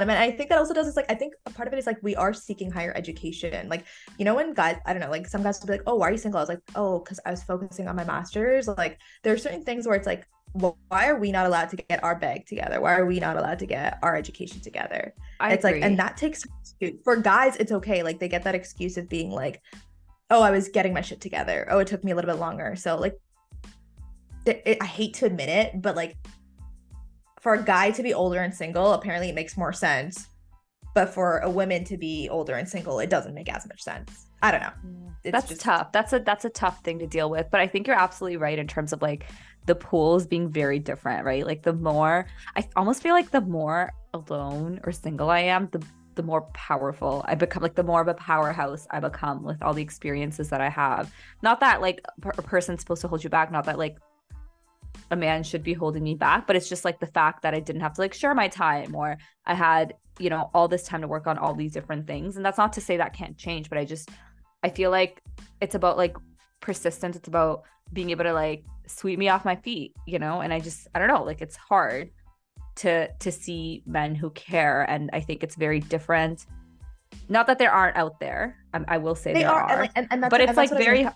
of 0.01 0.07
men. 0.07 0.17
I 0.17 0.31
think 0.31 0.49
that 0.49 0.57
also 0.57 0.73
does 0.73 0.87
is 0.87 0.95
like 0.95 1.09
I 1.09 1.15
think 1.15 1.33
a 1.45 1.49
part 1.49 1.67
of 1.67 1.73
it 1.73 1.77
is 1.77 1.85
like 1.85 1.97
we 2.01 2.15
are 2.15 2.33
seeking 2.33 2.69
higher 2.69 2.93
education. 2.95 3.69
Like 3.69 3.85
you 4.17 4.25
know 4.25 4.35
when 4.35 4.53
guys 4.53 4.77
I 4.85 4.93
don't 4.93 5.01
know 5.01 5.09
like 5.09 5.27
some 5.27 5.43
guys 5.43 5.59
will 5.59 5.67
be 5.67 5.73
like 5.73 5.83
oh 5.87 5.95
why 5.95 6.09
are 6.09 6.11
you 6.11 6.17
single? 6.17 6.39
I 6.39 6.43
was 6.43 6.49
like 6.49 6.61
oh 6.75 6.99
because 6.99 7.19
I 7.25 7.31
was 7.31 7.43
focusing 7.43 7.87
on 7.87 7.95
my 7.95 8.03
masters. 8.03 8.67
Like 8.67 8.99
there 9.23 9.33
are 9.33 9.37
certain 9.37 9.63
things 9.63 9.87
where 9.87 9.95
it's 9.95 10.07
like 10.07 10.25
well, 10.55 10.77
why 10.89 11.07
are 11.07 11.17
we 11.17 11.31
not 11.31 11.47
allowed 11.47 11.69
to 11.69 11.77
get 11.77 12.03
our 12.03 12.15
bag 12.15 12.45
together? 12.45 12.79
Why 12.79 12.93
are 12.93 13.07
we 13.07 13.19
not 13.19 13.37
allowed 13.37 13.57
to 13.59 13.65
get 13.65 13.97
our 14.03 14.15
education 14.15 14.61
together? 14.61 15.13
I 15.39 15.53
it's 15.53 15.65
agree. 15.65 15.79
like 15.79 15.89
and 15.89 15.97
that 15.99 16.17
takes 16.17 16.43
for 17.03 17.15
guys 17.15 17.55
it's 17.55 17.71
okay 17.71 18.03
like 18.03 18.19
they 18.19 18.27
get 18.27 18.43
that 18.43 18.55
excuse 18.55 18.97
of 18.97 19.07
being 19.07 19.31
like 19.31 19.61
oh 20.29 20.41
I 20.41 20.51
was 20.51 20.67
getting 20.67 20.93
my 20.93 21.01
shit 21.01 21.21
together. 21.21 21.67
Oh 21.69 21.79
it 21.79 21.87
took 21.87 22.03
me 22.03 22.11
a 22.11 22.15
little 22.15 22.31
bit 22.31 22.39
longer. 22.39 22.75
So 22.75 22.97
like 22.97 23.15
it, 24.45 24.77
I 24.81 24.85
hate 24.85 25.13
to 25.15 25.25
admit 25.25 25.49
it, 25.49 25.81
but 25.81 25.95
like 25.95 26.17
for 27.43 27.55
a 27.55 27.61
guy 27.61 27.91
to 27.91 28.01
be 28.01 28.13
older 28.13 28.39
and 28.39 28.55
single, 28.55 28.93
apparently 28.93 29.27
it 29.27 29.35
makes 29.35 29.57
more 29.57 29.73
sense. 29.73 30.27
But 30.95 31.09
for 31.09 31.39
a 31.39 31.49
woman 31.49 31.83
to 31.85 31.97
be 31.97 32.29
older 32.29 32.55
and 32.55 32.67
single, 32.67 32.99
it 32.99 33.09
doesn't 33.09 33.33
make 33.33 33.53
as 33.53 33.67
much 33.67 33.81
sense. 33.81 34.27
I 34.41 34.51
don't 34.51 34.61
know. 34.61 34.71
It's 35.25 35.33
that's 35.33 35.49
just... 35.49 35.61
tough. 35.61 35.91
That's 35.91 36.13
a 36.13 36.19
that's 36.19 36.45
a 36.45 36.49
tough 36.49 36.81
thing 36.83 36.99
to 36.99 37.07
deal 37.07 37.29
with. 37.29 37.47
But 37.51 37.59
I 37.59 37.67
think 37.67 37.85
you're 37.87 37.99
absolutely 37.99 38.37
right 38.37 38.57
in 38.57 38.67
terms 38.67 38.93
of 38.93 39.01
like 39.01 39.25
the 39.65 39.75
pools 39.75 40.25
being 40.25 40.49
very 40.49 40.79
different, 40.79 41.25
right? 41.25 41.45
Like 41.45 41.63
the 41.63 41.73
more 41.73 42.27
I 42.55 42.67
almost 42.77 43.03
feel 43.03 43.13
like 43.13 43.31
the 43.31 43.41
more 43.41 43.91
alone 44.13 44.79
or 44.83 44.91
single 44.93 45.29
I 45.29 45.39
am, 45.39 45.67
the 45.71 45.83
the 46.15 46.23
more 46.23 46.41
powerful 46.53 47.25
I 47.27 47.35
become, 47.35 47.63
like 47.63 47.75
the 47.75 47.83
more 47.83 47.99
of 47.99 48.07
a 48.07 48.13
powerhouse 48.13 48.87
I 48.91 48.99
become 48.99 49.43
with 49.43 49.61
all 49.63 49.73
the 49.73 49.81
experiences 49.81 50.49
that 50.49 50.61
I 50.61 50.69
have. 50.69 51.11
Not 51.41 51.59
that 51.59 51.81
like 51.81 52.01
a 52.23 52.41
person's 52.41 52.81
supposed 52.81 53.01
to 53.01 53.07
hold 53.07 53.23
you 53.23 53.29
back, 53.29 53.51
not 53.51 53.65
that 53.65 53.77
like 53.77 53.97
a 55.11 55.15
man 55.15 55.43
should 55.43 55.63
be 55.63 55.73
holding 55.73 56.03
me 56.03 56.15
back 56.15 56.47
but 56.47 56.55
it's 56.55 56.69
just 56.69 56.85
like 56.85 56.99
the 56.99 57.07
fact 57.07 57.41
that 57.41 57.53
i 57.53 57.59
didn't 57.59 57.81
have 57.81 57.93
to 57.93 58.01
like 58.01 58.13
share 58.13 58.33
my 58.33 58.47
time 58.47 58.95
or 58.95 59.17
i 59.45 59.53
had 59.53 59.93
you 60.19 60.29
know 60.29 60.49
all 60.53 60.67
this 60.67 60.83
time 60.83 61.01
to 61.01 61.07
work 61.07 61.27
on 61.27 61.37
all 61.37 61.53
these 61.53 61.73
different 61.73 62.07
things. 62.07 62.37
And 62.37 62.45
that's 62.45 62.57
not 62.57 62.73
to 62.73 62.81
say 62.81 62.97
that 62.97 63.13
can't 63.13 63.37
change 63.37 63.69
but 63.69 63.77
i 63.77 63.85
just 63.85 64.09
i 64.63 64.69
feel 64.69 64.91
like 64.91 65.21
it's 65.61 65.75
about 65.75 65.97
like 65.97 66.15
persistence. 66.59 67.15
It's 67.15 67.27
about 67.27 67.63
being 67.91 68.09
able 68.11 68.23
to 68.23 68.33
like 68.33 68.63
sweep 68.87 69.19
me 69.19 69.29
off 69.29 69.45
my 69.45 69.55
feet 69.55 69.93
you 70.05 70.19
know? 70.19 70.41
And 70.41 70.53
i 70.53 70.59
just 70.59 70.87
i 70.93 70.99
don't 70.99 71.07
know 71.07 71.23
like 71.23 71.41
it's 71.41 71.55
hard 71.55 72.11
to 72.75 73.07
to 73.11 73.31
see 73.31 73.83
men 73.85 74.15
who 74.15 74.29
care. 74.31 74.83
And 74.89 75.09
i 75.13 75.19
think 75.19 75.43
it's 75.43 75.55
very 75.55 75.79
different. 75.79 76.45
Not 77.29 77.45
that 77.47 77.59
there 77.59 77.71
aren't 77.71 77.95
out 77.95 78.19
there. 78.19 78.57
I, 78.73 78.83
I 78.87 78.97
will 78.97 79.15
say 79.15 79.33
they 79.33 79.41
there 79.41 79.51
are, 79.51 79.61
are. 79.61 79.81
And, 79.81 79.91
and, 79.95 80.07
and 80.11 80.29
but 80.29 80.41
it's 80.41 80.57
like 80.57 80.71
very 80.71 81.07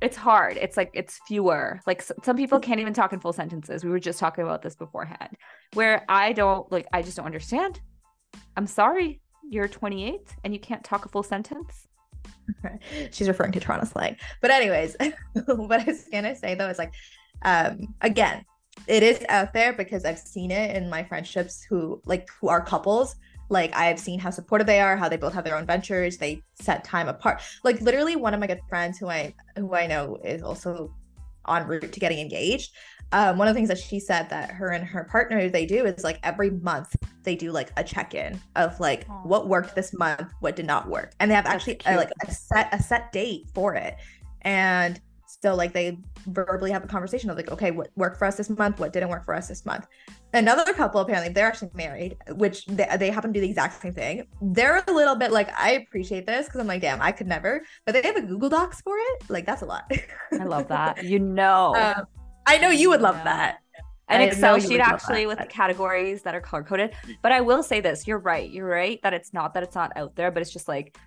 it's 0.00 0.16
hard. 0.16 0.56
It's 0.56 0.76
like 0.76 0.90
it's 0.94 1.20
fewer. 1.26 1.80
Like 1.86 2.02
some 2.02 2.36
people 2.36 2.58
can't 2.58 2.80
even 2.80 2.94
talk 2.94 3.12
in 3.12 3.20
full 3.20 3.32
sentences. 3.32 3.84
We 3.84 3.90
were 3.90 4.00
just 4.00 4.18
talking 4.18 4.44
about 4.44 4.62
this 4.62 4.74
beforehand. 4.74 5.36
Where 5.74 6.04
I 6.08 6.32
don't 6.32 6.70
like 6.72 6.86
I 6.92 7.02
just 7.02 7.16
don't 7.16 7.26
understand. 7.26 7.80
I'm 8.56 8.66
sorry. 8.66 9.20
You're 9.48 9.68
28 9.68 10.20
and 10.44 10.54
you 10.54 10.60
can't 10.60 10.84
talk 10.84 11.04
a 11.04 11.08
full 11.08 11.22
sentence. 11.22 11.86
She's 13.10 13.28
referring 13.28 13.52
to 13.52 13.60
Toronto 13.60 13.86
slang. 13.86 14.16
But 14.40 14.50
anyways, 14.50 14.96
what 15.46 15.80
I 15.80 15.84
was 15.84 16.04
gonna 16.10 16.34
say 16.34 16.54
though 16.54 16.68
is 16.68 16.78
like 16.78 16.94
um 17.42 17.94
again, 18.00 18.44
it 18.86 19.02
is 19.02 19.24
out 19.28 19.52
there 19.52 19.74
because 19.74 20.04
I've 20.04 20.18
seen 20.18 20.50
it 20.50 20.76
in 20.76 20.88
my 20.88 21.04
friendships 21.04 21.62
who 21.68 22.00
like 22.06 22.28
who 22.40 22.48
are 22.48 22.64
couples 22.64 23.16
like 23.50 23.74
I've 23.76 23.98
seen 23.98 24.18
how 24.18 24.30
supportive 24.30 24.66
they 24.66 24.80
are, 24.80 24.96
how 24.96 25.08
they 25.08 25.16
both 25.16 25.34
have 25.34 25.44
their 25.44 25.56
own 25.56 25.66
ventures, 25.66 26.16
they 26.16 26.42
set 26.54 26.84
time 26.84 27.08
apart. 27.08 27.42
Like 27.64 27.80
literally 27.80 28.16
one 28.16 28.32
of 28.32 28.40
my 28.40 28.46
good 28.46 28.60
friends 28.68 28.98
who 28.98 29.08
I 29.08 29.34
who 29.56 29.74
I 29.74 29.86
know 29.86 30.18
is 30.24 30.42
also 30.42 30.94
en 31.48 31.66
route 31.66 31.92
to 31.92 32.00
getting 32.00 32.18
engaged. 32.18 32.72
Um, 33.12 33.38
one 33.38 33.48
of 33.48 33.54
the 33.54 33.58
things 33.58 33.68
that 33.68 33.78
she 33.78 33.98
said 33.98 34.30
that 34.30 34.52
her 34.52 34.68
and 34.68 34.84
her 34.84 35.04
partner 35.04 35.48
they 35.48 35.66
do 35.66 35.84
is 35.84 36.04
like 36.04 36.20
every 36.22 36.50
month 36.50 36.94
they 37.24 37.34
do 37.34 37.50
like 37.50 37.72
a 37.76 37.82
check-in 37.82 38.40
of 38.54 38.78
like 38.78 39.06
Aww. 39.08 39.26
what 39.26 39.48
worked 39.48 39.74
this 39.74 39.92
month, 39.92 40.30
what 40.38 40.54
did 40.54 40.66
not 40.66 40.88
work, 40.88 41.12
and 41.18 41.28
they 41.28 41.34
have 41.34 41.44
That's 41.44 41.56
actually 41.56 41.80
a, 41.86 41.96
like 41.96 42.12
a 42.22 42.30
set 42.30 42.72
a 42.72 42.80
set 42.80 43.10
date 43.10 43.46
for 43.52 43.74
it. 43.74 43.96
And 44.42 45.00
so 45.40 45.54
like 45.54 45.72
they 45.72 45.98
verbally 46.26 46.70
have 46.70 46.84
a 46.84 46.86
conversation 46.86 47.30
of 47.30 47.36
like, 47.36 47.50
okay, 47.50 47.70
what 47.70 47.90
worked 47.96 48.18
for 48.18 48.24
us 48.24 48.36
this 48.36 48.50
month? 48.50 48.78
What 48.78 48.92
didn't 48.92 49.08
work 49.08 49.24
for 49.24 49.34
us 49.34 49.48
this 49.48 49.64
month? 49.64 49.86
Another 50.32 50.72
couple 50.72 51.00
apparently 51.00 51.32
they're 51.32 51.46
actually 51.46 51.70
married, 51.74 52.16
which 52.30 52.66
they, 52.66 52.86
they 52.98 53.10
happen 53.10 53.32
to 53.32 53.38
do 53.38 53.40
the 53.40 53.48
exact 53.48 53.80
same 53.80 53.92
thing. 53.92 54.26
They're 54.40 54.82
a 54.86 54.92
little 54.92 55.16
bit 55.16 55.32
like, 55.32 55.50
I 55.58 55.72
appreciate 55.72 56.26
this 56.26 56.46
because 56.46 56.60
I'm 56.60 56.66
like, 56.66 56.80
damn, 56.80 57.00
I 57.00 57.12
could 57.12 57.26
never. 57.26 57.62
But 57.86 57.92
they 57.92 58.02
have 58.02 58.16
a 58.16 58.22
Google 58.22 58.48
Docs 58.48 58.80
for 58.82 58.96
it. 58.96 59.30
Like 59.30 59.46
that's 59.46 59.62
a 59.62 59.66
lot. 59.66 59.90
I 60.32 60.44
love 60.44 60.68
that. 60.68 61.04
You 61.10 61.18
know, 61.18 61.74
um, 61.74 62.04
I 62.46 62.58
know 62.58 62.68
you 62.68 62.90
would 62.90 63.00
love 63.00 63.16
yeah. 63.16 63.24
that. 63.24 63.58
An 64.08 64.22
Excel 64.22 64.58
sheet 64.58 64.80
actually 64.80 65.26
with 65.26 65.38
the 65.38 65.46
categories 65.46 66.22
that 66.22 66.34
are 66.34 66.40
color 66.40 66.64
coded. 66.64 66.94
But 67.22 67.32
I 67.32 67.40
will 67.40 67.62
say 67.62 67.80
this: 67.80 68.06
you're 68.06 68.18
right. 68.18 68.50
You're 68.50 68.68
right 68.68 69.00
that 69.02 69.14
it's 69.14 69.32
not 69.32 69.54
that 69.54 69.62
it's 69.62 69.74
not 69.74 69.92
out 69.96 70.16
there, 70.16 70.30
but 70.30 70.42
it's 70.42 70.52
just 70.52 70.66
like 70.66 70.98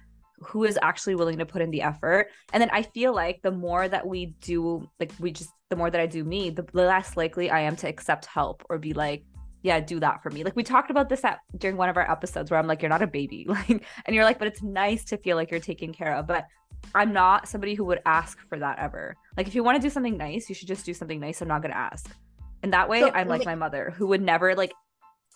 who 0.48 0.64
is 0.64 0.78
actually 0.82 1.16
willing 1.16 1.38
to 1.38 1.46
put 1.46 1.62
in 1.62 1.72
the 1.72 1.82
effort 1.82 2.30
and 2.52 2.62
then 2.62 2.70
i 2.72 2.82
feel 2.82 3.14
like 3.14 3.42
the 3.42 3.52
more 3.52 3.88
that 3.88 4.06
we 4.06 4.28
do 4.42 4.90
like 5.00 5.12
we 5.20 5.32
just 5.32 5.50
the 5.70 5.76
more 5.76 5.90
that 5.90 6.02
i 6.02 6.06
do 6.06 6.24
me 6.24 6.50
the 6.50 6.66
less 6.74 7.18
likely 7.18 7.50
i 7.50 7.60
am 7.60 7.76
to 7.76 7.88
accept 7.88 8.26
help 8.26 8.64
or 8.70 8.78
be 8.78 8.94
like 8.94 9.24
yeah, 9.64 9.80
do 9.80 10.00
that 10.02 10.22
for 10.22 10.30
me. 10.30 10.44
Like 10.44 10.58
we 10.58 10.64
talked 10.64 10.92
about 10.92 11.08
this 11.08 11.24
at 11.24 11.40
during 11.58 11.78
one 11.78 11.88
of 11.88 11.96
our 11.96 12.10
episodes 12.12 12.52
where 12.52 12.60
I'm 12.60 12.68
like, 12.68 12.82
you're 12.82 12.90
not 12.90 13.02
a 13.02 13.08
baby. 13.08 13.48
Like, 13.54 13.70
and 13.70 14.16
you're 14.16 14.26
like, 14.26 14.40
but 14.40 14.48
it's 14.48 14.62
nice 14.62 15.06
to 15.06 15.18
feel 15.18 15.38
like 15.38 15.52
you're 15.52 15.60
taken 15.60 15.94
care 15.94 16.16
of. 16.16 16.28
But 16.28 16.46
I'm 16.94 17.14
not 17.14 17.48
somebody 17.48 17.76
who 17.76 17.86
would 17.86 18.02
ask 18.06 18.38
for 18.50 18.60
that 18.60 18.80
ever. 18.80 19.16
Like 19.38 19.48
if 19.48 19.56
you 19.56 19.64
want 19.64 19.78
to 19.78 19.82
do 19.82 19.90
something 19.90 20.18
nice, 20.18 20.50
you 20.50 20.56
should 20.56 20.68
just 20.68 20.86
do 20.86 20.94
something 20.94 21.20
nice. 21.20 21.42
I'm 21.42 21.48
not 21.48 21.62
gonna 21.62 21.76
ask. 21.76 22.14
And 22.62 22.74
that 22.74 22.90
way 22.90 23.02
so, 23.02 23.12
I'm 23.12 23.28
like 23.28 23.46
my 23.46 23.56
mother 23.56 23.94
who 23.96 24.08
would 24.08 24.22
never 24.22 24.56
like 24.56 24.74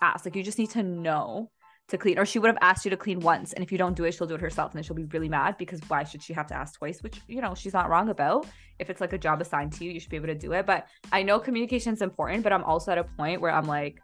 ask. 0.02 0.26
Like 0.26 0.36
you 0.36 0.44
just 0.44 0.58
need 0.58 0.72
to 0.72 0.84
know 0.84 1.50
to 1.90 1.98
clean. 1.98 2.20
Or 2.20 2.26
she 2.26 2.40
would 2.40 2.48
have 2.48 2.58
asked 2.62 2.86
you 2.86 2.92
to 2.92 2.98
clean 2.98 3.20
once. 3.20 3.54
And 3.54 3.64
if 3.64 3.72
you 3.72 3.78
don't 3.78 3.96
do 3.96 4.04
it, 4.04 4.14
she'll 4.14 4.28
do 4.28 4.36
it 4.36 4.42
herself. 4.42 4.72
And 4.72 4.78
then 4.78 4.84
she'll 4.84 4.96
be 4.96 5.06
really 5.06 5.30
mad 5.30 5.58
because 5.58 5.80
why 5.88 6.04
should 6.04 6.22
she 6.22 6.34
have 6.34 6.48
to 6.48 6.56
ask 6.56 6.78
twice? 6.78 7.02
Which, 7.02 7.22
you 7.28 7.42
know, 7.42 7.56
she's 7.56 7.74
not 7.74 7.90
wrong 7.90 8.10
about. 8.10 8.46
If 8.80 8.90
it's 8.90 9.02
like 9.02 9.14
a 9.14 9.18
job 9.18 9.42
assigned 9.42 9.74
to 9.74 9.86
you, 9.86 9.92
you 9.92 10.00
should 10.00 10.10
be 10.10 10.18
able 10.18 10.28
to 10.28 10.36
do 10.36 10.52
it. 10.54 10.66
But 10.66 10.88
I 11.12 11.24
know 11.24 11.40
communication 11.40 11.94
is 11.94 12.02
important, 12.02 12.44
but 12.44 12.52
I'm 12.52 12.64
also 12.64 12.92
at 12.92 12.98
a 12.98 13.04
point 13.04 13.42
where 13.42 13.52
I'm 13.52 13.66
like, 13.66 14.02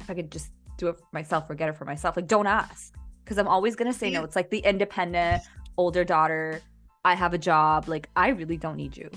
if 0.00 0.10
I 0.10 0.14
could 0.14 0.30
just 0.30 0.50
do 0.76 0.88
it 0.88 0.98
for 0.98 1.06
myself 1.12 1.48
or 1.48 1.54
get 1.54 1.68
it 1.68 1.76
for 1.76 1.84
myself, 1.84 2.16
like 2.16 2.26
don't 2.26 2.46
ask. 2.46 2.94
Because 3.24 3.38
I'm 3.38 3.48
always 3.48 3.76
gonna 3.76 3.92
say 3.92 4.10
no. 4.10 4.24
It's 4.24 4.36
like 4.36 4.50
the 4.50 4.58
independent 4.58 5.42
older 5.76 6.04
daughter. 6.04 6.60
I 7.04 7.14
have 7.14 7.34
a 7.34 7.38
job. 7.38 7.88
Like 7.88 8.08
I 8.16 8.28
really 8.28 8.56
don't 8.56 8.76
need 8.76 8.96
you. 8.96 9.08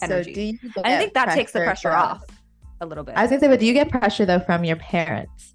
Energy. 0.00 0.58
So 0.74 0.82
I 0.84 0.96
think 0.96 1.14
that 1.14 1.34
takes 1.34 1.52
the 1.52 1.60
pressure 1.60 1.90
from... 1.90 2.00
off 2.00 2.24
a 2.80 2.86
little 2.86 3.02
bit. 3.02 3.16
I 3.16 3.22
was 3.22 3.30
gonna 3.30 3.40
say, 3.40 3.48
but 3.48 3.58
do 3.60 3.66
you 3.66 3.72
get 3.72 3.90
pressure 3.90 4.24
though 4.24 4.40
from 4.40 4.62
your 4.62 4.76
parents? 4.76 5.54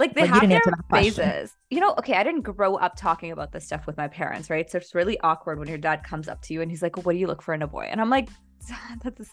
Like 0.00 0.14
they 0.14 0.26
have 0.26 0.48
their 0.48 0.60
phases. 0.90 1.56
You 1.70 1.78
know, 1.78 1.94
okay, 1.98 2.14
I 2.14 2.24
didn't 2.24 2.42
grow 2.42 2.74
up 2.76 2.96
talking 2.96 3.30
about 3.30 3.52
this 3.52 3.66
stuff 3.66 3.86
with 3.86 3.96
my 3.96 4.08
parents, 4.08 4.50
right? 4.50 4.68
So 4.68 4.78
it's 4.78 4.94
really 4.94 5.20
awkward 5.20 5.60
when 5.60 5.68
your 5.68 5.78
dad 5.78 6.02
comes 6.02 6.26
up 6.26 6.42
to 6.42 6.54
you 6.54 6.62
and 6.62 6.70
he's 6.70 6.82
like, 6.82 6.96
"What 7.04 7.12
do 7.12 7.18
you 7.18 7.28
look 7.28 7.42
for 7.42 7.54
in 7.54 7.62
a 7.62 7.68
boy?" 7.68 7.86
And 7.90 8.00
I'm 8.00 8.10
like, 8.10 8.28
that's 9.02 9.30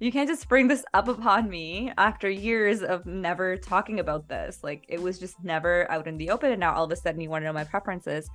you 0.00 0.12
can't 0.12 0.28
just 0.28 0.48
bring 0.48 0.68
this 0.68 0.84
up 0.94 1.08
upon 1.08 1.48
me 1.48 1.92
after 1.98 2.28
years 2.30 2.82
of 2.82 3.06
never 3.06 3.56
talking 3.56 4.00
about 4.00 4.28
this 4.28 4.60
like 4.62 4.84
it 4.88 5.00
was 5.00 5.18
just 5.18 5.42
never 5.42 5.90
out 5.90 6.06
in 6.06 6.16
the 6.16 6.30
open 6.30 6.52
and 6.52 6.60
now 6.60 6.74
all 6.74 6.84
of 6.84 6.92
a 6.92 6.96
sudden 6.96 7.20
you 7.20 7.28
want 7.28 7.42
to 7.42 7.46
know 7.46 7.52
my 7.52 7.64
preferences 7.64 8.28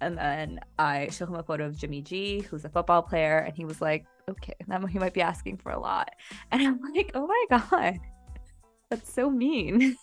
and 0.00 0.16
then 0.16 0.58
i 0.78 1.08
show 1.08 1.26
him 1.26 1.34
a 1.34 1.42
photo 1.42 1.66
of 1.66 1.76
jimmy 1.76 2.00
g 2.00 2.40
who's 2.40 2.64
a 2.64 2.68
football 2.68 3.02
player 3.02 3.38
and 3.38 3.54
he 3.56 3.64
was 3.64 3.80
like 3.80 4.06
okay 4.28 4.54
that 4.68 4.88
he 4.88 4.98
might 4.98 5.14
be 5.14 5.22
asking 5.22 5.56
for 5.56 5.72
a 5.72 5.78
lot 5.78 6.10
and 6.50 6.62
i'm 6.62 6.80
like 6.94 7.10
oh 7.14 7.26
my 7.26 7.58
god 7.58 7.98
that's 8.90 9.12
so 9.12 9.30
mean 9.30 9.94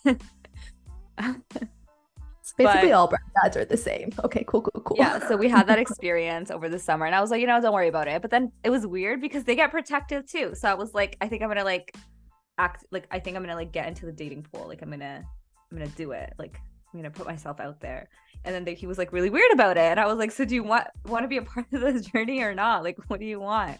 It's 1.18 2.52
basically 2.58 2.88
but, 2.88 2.92
all 2.92 3.08
brown 3.08 3.20
dads 3.42 3.56
are 3.56 3.64
the 3.64 3.76
same. 3.76 4.10
Okay, 4.24 4.44
cool, 4.46 4.62
cool, 4.62 4.82
cool. 4.82 4.96
Yeah, 4.98 5.26
so 5.26 5.36
we 5.36 5.48
had 5.48 5.66
that 5.68 5.78
experience 5.86 6.50
over 6.50 6.68
the 6.68 6.78
summer, 6.78 7.06
and 7.06 7.14
I 7.14 7.20
was 7.20 7.30
like, 7.30 7.40
you 7.40 7.46
know, 7.46 7.60
don't 7.60 7.74
worry 7.74 7.88
about 7.88 8.08
it. 8.08 8.22
But 8.22 8.30
then 8.30 8.52
it 8.64 8.70
was 8.70 8.86
weird 8.86 9.20
because 9.20 9.44
they 9.44 9.56
get 9.56 9.70
protective 9.70 10.26
too. 10.26 10.54
So 10.54 10.68
I 10.68 10.74
was 10.74 10.94
like, 10.94 11.16
I 11.20 11.28
think 11.28 11.42
I'm 11.42 11.48
gonna 11.48 11.64
like 11.64 11.94
act 12.58 12.86
like 12.90 13.06
I 13.10 13.18
think 13.18 13.36
I'm 13.36 13.42
gonna 13.42 13.54
like 13.54 13.72
get 13.72 13.86
into 13.86 14.06
the 14.06 14.12
dating 14.12 14.46
pool. 14.50 14.66
Like 14.68 14.82
I'm 14.82 14.90
gonna 14.90 15.22
I'm 15.70 15.78
gonna 15.78 15.90
do 15.90 16.12
it. 16.12 16.32
Like 16.38 16.58
I'm 16.92 17.00
gonna 17.00 17.10
put 17.10 17.26
myself 17.26 17.60
out 17.60 17.80
there. 17.80 18.08
And 18.44 18.54
then 18.54 18.64
they, 18.64 18.74
he 18.74 18.86
was 18.86 18.98
like 18.98 19.12
really 19.12 19.30
weird 19.30 19.52
about 19.52 19.76
it, 19.76 19.80
and 19.80 19.98
I 19.98 20.06
was 20.06 20.18
like, 20.18 20.30
so 20.30 20.44
do 20.44 20.54
you 20.54 20.62
want 20.62 20.86
want 21.06 21.24
to 21.24 21.28
be 21.28 21.38
a 21.38 21.42
part 21.42 21.66
of 21.72 21.80
this 21.80 22.06
journey 22.12 22.40
or 22.42 22.54
not? 22.54 22.84
Like, 22.84 22.98
what 23.08 23.20
do 23.20 23.26
you 23.26 23.40
want? 23.40 23.78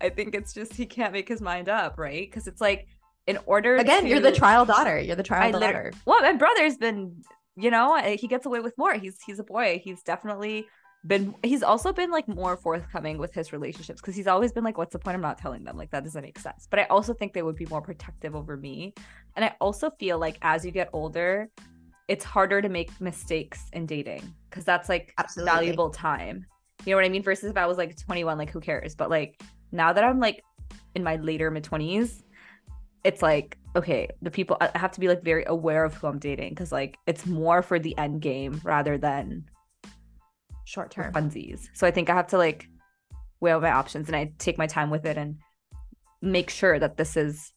I 0.00 0.08
think 0.08 0.34
it's 0.34 0.52
just 0.52 0.74
he 0.74 0.86
can't 0.86 1.12
make 1.12 1.28
his 1.28 1.40
mind 1.40 1.68
up, 1.68 1.98
right? 1.98 2.28
Because 2.28 2.46
it's 2.46 2.60
like 2.60 2.86
in 3.28 3.38
order 3.44 3.76
again, 3.76 4.04
to, 4.04 4.08
you're 4.08 4.20
the 4.20 4.32
trial 4.32 4.64
daughter. 4.64 4.98
You're 4.98 5.14
the 5.14 5.22
trial 5.22 5.54
I 5.54 5.58
daughter. 5.58 5.92
Well, 6.06 6.20
my 6.22 6.32
brother's 6.32 6.76
been 6.76 7.22
you 7.56 7.70
know 7.70 7.96
he 8.18 8.26
gets 8.26 8.46
away 8.46 8.60
with 8.60 8.76
more. 8.78 8.94
He's 8.94 9.18
he's 9.24 9.38
a 9.38 9.44
boy. 9.44 9.80
He's 9.84 10.02
definitely 10.02 10.66
been 11.06 11.34
he's 11.44 11.62
also 11.62 11.92
been 11.92 12.10
like 12.10 12.26
more 12.26 12.56
forthcoming 12.56 13.18
with 13.18 13.32
his 13.32 13.52
relationships 13.52 14.00
because 14.00 14.16
he's 14.16 14.26
always 14.26 14.50
been 14.50 14.64
like 14.64 14.76
what's 14.76 14.92
the 14.92 14.98
point 14.98 15.14
i'm 15.14 15.20
not 15.20 15.38
telling 15.38 15.62
them? 15.62 15.76
Like 15.76 15.90
that 15.90 16.02
doesn't 16.02 16.22
make 16.22 16.38
sense. 16.38 16.66
But 16.68 16.80
i 16.80 16.84
also 16.84 17.14
think 17.14 17.34
they 17.34 17.42
would 17.42 17.56
be 17.56 17.66
more 17.66 17.82
protective 17.82 18.34
over 18.34 18.56
me. 18.56 18.94
And 19.36 19.44
i 19.44 19.54
also 19.60 19.90
feel 20.00 20.18
like 20.18 20.38
as 20.42 20.64
you 20.64 20.72
get 20.72 20.88
older 20.92 21.50
it's 22.08 22.24
harder 22.24 22.62
to 22.62 22.70
make 22.70 22.90
mistakes 23.02 23.66
in 23.74 23.84
dating 23.84 24.34
because 24.48 24.64
that's 24.64 24.88
like 24.88 25.12
Absolutely. 25.18 25.52
valuable 25.52 25.90
time. 25.90 26.46
You 26.86 26.92
know 26.92 26.96
what 26.96 27.04
i 27.04 27.10
mean? 27.10 27.22
Versus 27.22 27.50
if 27.50 27.56
i 27.56 27.66
was 27.66 27.76
like 27.76 27.96
21 27.96 28.38
like 28.38 28.50
who 28.50 28.60
cares? 28.60 28.94
But 28.94 29.10
like 29.10 29.40
now 29.70 29.92
that 29.92 30.02
i'm 30.02 30.18
like 30.18 30.42
in 30.94 31.04
my 31.04 31.16
later 31.16 31.50
mid 31.50 31.62
20s 31.62 32.22
it's 33.04 33.22
like 33.22 33.58
okay 33.76 34.08
the 34.22 34.30
people 34.30 34.56
i 34.60 34.70
have 34.76 34.90
to 34.92 35.00
be 35.00 35.08
like 35.08 35.22
very 35.22 35.44
aware 35.46 35.84
of 35.84 35.94
who 35.94 36.06
i'm 36.06 36.18
dating 36.18 36.50
because 36.50 36.72
like 36.72 36.96
it's 37.06 37.26
more 37.26 37.62
for 37.62 37.78
the 37.78 37.96
end 37.98 38.20
game 38.20 38.60
rather 38.64 38.98
than 38.98 39.44
short 40.64 40.90
term. 40.90 41.12
funsies. 41.12 41.68
So 41.74 41.86
i 41.86 41.90
think 41.90 42.10
i 42.10 42.14
have 42.14 42.28
to 42.28 42.38
like 42.38 42.68
weigh 43.40 43.52
out 43.52 43.62
my 43.62 43.70
options 43.70 44.08
and 44.08 44.16
i 44.16 44.32
take 44.38 44.58
my 44.58 44.66
time 44.66 44.90
with 44.90 45.06
it 45.06 45.16
and 45.16 45.36
make 46.20 46.50
sure 46.50 46.78
that 46.78 46.96
this 46.96 47.16
is 47.16 47.52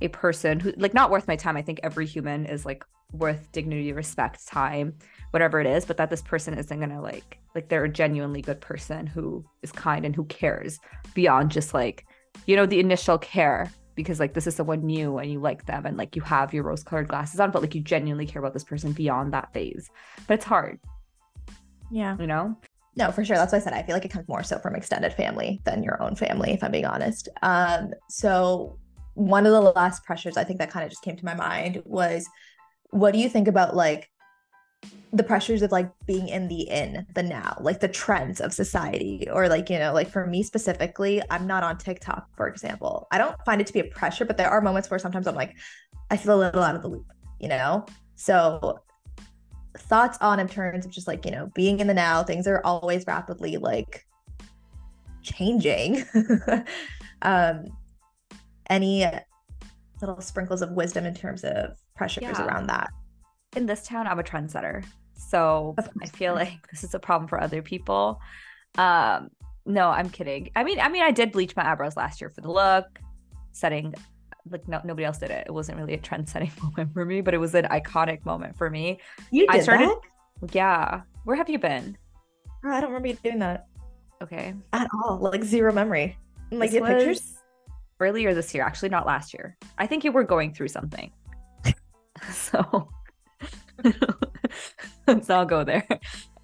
a 0.00 0.08
person 0.08 0.60
who 0.60 0.72
like 0.76 0.94
not 0.94 1.10
worth 1.10 1.28
my 1.28 1.36
time. 1.36 1.56
I 1.56 1.62
think 1.62 1.80
every 1.82 2.06
human 2.06 2.46
is 2.46 2.66
like 2.66 2.84
worth 3.12 3.50
dignity 3.52 3.92
respect 3.92 4.46
time 4.46 4.94
whatever 5.32 5.60
it 5.60 5.66
is 5.66 5.84
but 5.84 5.98
that 5.98 6.08
this 6.08 6.22
person 6.22 6.54
isn't 6.54 6.80
gonna 6.80 7.00
like 7.00 7.38
like 7.54 7.68
they're 7.68 7.84
a 7.84 7.88
genuinely 7.88 8.40
good 8.40 8.58
person 8.58 9.06
who 9.06 9.44
is 9.62 9.70
kind 9.70 10.06
and 10.06 10.16
who 10.16 10.24
cares 10.24 10.78
beyond 11.12 11.50
just 11.50 11.74
like 11.74 12.06
you 12.46 12.56
know 12.56 12.64
the 12.64 12.80
initial 12.80 13.18
care 13.18 13.70
because 13.94 14.20
like 14.20 14.34
this 14.34 14.46
is 14.46 14.54
someone 14.54 14.84
new 14.84 15.18
and 15.18 15.30
you 15.30 15.40
like 15.40 15.66
them 15.66 15.86
and 15.86 15.96
like 15.96 16.16
you 16.16 16.22
have 16.22 16.52
your 16.54 16.64
rose 16.64 16.82
colored 16.82 17.08
glasses 17.08 17.40
on, 17.40 17.50
but 17.50 17.62
like 17.62 17.74
you 17.74 17.80
genuinely 17.80 18.26
care 18.26 18.40
about 18.40 18.52
this 18.52 18.64
person 18.64 18.92
beyond 18.92 19.32
that 19.32 19.52
phase. 19.52 19.90
But 20.26 20.34
it's 20.34 20.44
hard. 20.44 20.78
Yeah. 21.90 22.16
You 22.18 22.26
know? 22.26 22.56
No, 22.96 23.10
for 23.10 23.24
sure. 23.24 23.36
That's 23.36 23.52
why 23.52 23.58
I 23.58 23.62
said 23.62 23.72
I 23.72 23.82
feel 23.82 23.94
like 23.94 24.04
it 24.04 24.10
comes 24.10 24.28
more 24.28 24.42
so 24.42 24.58
from 24.58 24.74
extended 24.74 25.14
family 25.14 25.60
than 25.64 25.82
your 25.82 26.02
own 26.02 26.14
family, 26.14 26.52
if 26.52 26.62
I'm 26.62 26.72
being 26.72 26.84
honest. 26.84 27.28
Um, 27.42 27.92
so 28.08 28.78
one 29.14 29.46
of 29.46 29.52
the 29.52 29.60
last 29.60 30.04
pressures 30.04 30.36
I 30.36 30.44
think 30.44 30.58
that 30.58 30.70
kind 30.70 30.84
of 30.84 30.90
just 30.90 31.02
came 31.02 31.16
to 31.16 31.24
my 31.24 31.34
mind 31.34 31.82
was 31.84 32.28
what 32.90 33.12
do 33.12 33.18
you 33.18 33.28
think 33.28 33.48
about 33.48 33.74
like 33.74 34.10
the 35.14 35.22
pressures 35.22 35.60
of 35.60 35.70
like 35.70 35.90
being 36.06 36.28
in 36.28 36.48
the 36.48 36.62
in 36.70 37.06
the 37.14 37.22
now 37.22 37.56
like 37.60 37.80
the 37.80 37.88
trends 37.88 38.40
of 38.40 38.52
society 38.52 39.28
or 39.30 39.46
like 39.46 39.68
you 39.68 39.78
know 39.78 39.92
like 39.92 40.08
for 40.08 40.26
me 40.26 40.42
specifically 40.42 41.20
i'm 41.30 41.46
not 41.46 41.62
on 41.62 41.76
tiktok 41.76 42.28
for 42.34 42.48
example. 42.48 43.06
I 43.10 43.18
don't 43.18 43.36
find 43.44 43.60
it 43.60 43.66
to 43.66 43.74
be 43.74 43.80
a 43.80 43.84
pressure 43.84 44.24
but 44.24 44.38
there 44.38 44.48
are 44.48 44.62
moments 44.62 44.90
where 44.90 44.98
sometimes 44.98 45.26
i'm 45.26 45.34
like 45.34 45.54
i 46.10 46.16
feel 46.16 46.34
a 46.34 46.40
little 46.40 46.62
out 46.62 46.74
of 46.74 46.82
the 46.82 46.88
loop 46.88 47.04
you 47.42 47.48
know? 47.48 47.84
So 48.14 48.78
thoughts 49.76 50.16
on 50.20 50.38
in 50.38 50.48
terms 50.48 50.86
of 50.86 50.92
just 50.92 51.06
like 51.06 51.26
you 51.26 51.32
know 51.32 51.50
being 51.54 51.80
in 51.80 51.86
the 51.86 51.94
now 51.94 52.22
things 52.22 52.46
are 52.46 52.62
always 52.64 53.06
rapidly 53.06 53.58
like 53.58 54.06
changing. 55.22 56.04
Um 57.24 57.66
any 58.68 59.06
little 60.00 60.20
sprinkles 60.20 60.60
of 60.60 60.72
wisdom 60.72 61.06
in 61.06 61.14
terms 61.14 61.44
of 61.44 61.76
pressures 61.94 62.24
yeah. 62.24 62.44
around 62.44 62.66
that 62.66 62.90
in 63.56 63.66
this 63.66 63.86
town 63.86 64.06
i'm 64.06 64.18
a 64.18 64.22
trendsetter 64.22 64.84
so 65.32 65.74
I 66.02 66.06
feel 66.06 66.34
like 66.34 66.66
this 66.70 66.84
is 66.84 66.94
a 66.94 66.98
problem 66.98 67.26
for 67.26 67.40
other 67.40 67.62
people. 67.62 68.20
Um, 68.76 69.30
no, 69.64 69.88
I'm 69.88 70.10
kidding. 70.10 70.50
I 70.54 70.62
mean, 70.62 70.78
I 70.78 70.88
mean, 70.88 71.02
I 71.02 71.10
did 71.10 71.32
bleach 71.32 71.56
my 71.56 71.70
eyebrows 71.70 71.96
last 71.96 72.20
year 72.20 72.28
for 72.28 72.42
the 72.42 72.50
look, 72.50 72.98
setting 73.52 73.94
like 74.50 74.66
no, 74.66 74.80
nobody 74.84 75.04
else 75.04 75.18
did 75.18 75.30
it. 75.30 75.46
It 75.46 75.52
wasn't 75.52 75.78
really 75.78 75.94
a 75.94 75.98
trend 75.98 76.28
setting 76.28 76.50
moment 76.62 76.92
for 76.92 77.04
me, 77.04 77.22
but 77.22 77.32
it 77.32 77.38
was 77.38 77.54
an 77.54 77.64
iconic 77.66 78.24
moment 78.26 78.58
for 78.58 78.68
me. 78.68 79.00
You 79.30 79.46
did 79.46 79.56
I 79.56 79.60
started, 79.60 79.88
that? 79.88 80.54
Yeah. 80.54 81.02
Where 81.24 81.36
have 81.36 81.48
you 81.48 81.58
been? 81.58 81.96
Oh, 82.64 82.70
I 82.70 82.80
don't 82.80 82.90
remember 82.90 83.08
you 83.08 83.14
doing 83.14 83.38
that. 83.38 83.68
Okay. 84.22 84.54
At 84.72 84.88
all. 84.92 85.18
Like 85.18 85.44
zero 85.44 85.72
memory. 85.72 86.18
Like 86.50 86.72
you 86.72 86.84
pictures? 86.84 87.38
Earlier 88.00 88.34
this 88.34 88.52
year, 88.52 88.64
actually 88.64 88.88
not 88.90 89.06
last 89.06 89.32
year. 89.32 89.56
I 89.78 89.86
think 89.86 90.04
you 90.04 90.12
were 90.12 90.24
going 90.24 90.52
through 90.52 90.68
something. 90.68 91.12
so 92.32 92.88
so 95.22 95.34
I'll 95.34 95.46
go 95.46 95.64
there. 95.64 95.86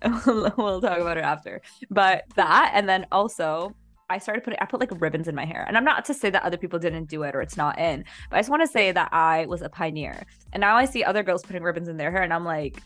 we'll, 0.27 0.81
talk 0.81 0.99
about 0.99 1.17
it 1.17 1.25
after. 1.25 1.61
But 1.91 2.25
that, 2.37 2.73
and 2.75 2.89
then 2.89 3.07
also, 3.11 3.75
I 4.11 4.19
started 4.19 4.45
putting, 4.45 4.59
I 4.61 4.65
put 4.65 4.81
like 4.81 4.91
ribbons 5.01 5.29
in 5.29 5.35
my 5.35 5.45
hair. 5.45 5.65
And 5.67 5.77
I'm 5.77 5.85
not 5.85 6.05
to 6.07 6.15
say 6.15 6.31
that 6.31 6.43
other 6.43 6.57
people 6.57 6.79
didn't 6.79 7.07
do 7.07 7.25
it 7.25 7.35
or 7.35 7.43
it's 7.43 7.57
not 7.57 7.79
in, 7.79 8.05
but 8.31 8.37
I 8.37 8.39
just 8.41 8.51
want 8.51 8.63
to 8.63 8.69
say 8.69 8.93
that 8.93 9.13
I 9.13 9.47
was 9.47 9.63
a 9.63 9.69
pioneer. 9.69 10.23
And 10.53 10.61
now 10.61 10.77
I 10.77 10.85
see 10.85 11.05
other 11.05 11.23
girls 11.23 11.43
putting 11.43 11.63
ribbons 11.63 11.89
in 11.89 11.97
their 11.97 12.11
hair, 12.11 12.23
and 12.23 12.33
I'm 12.33 12.45
like, 12.45 12.81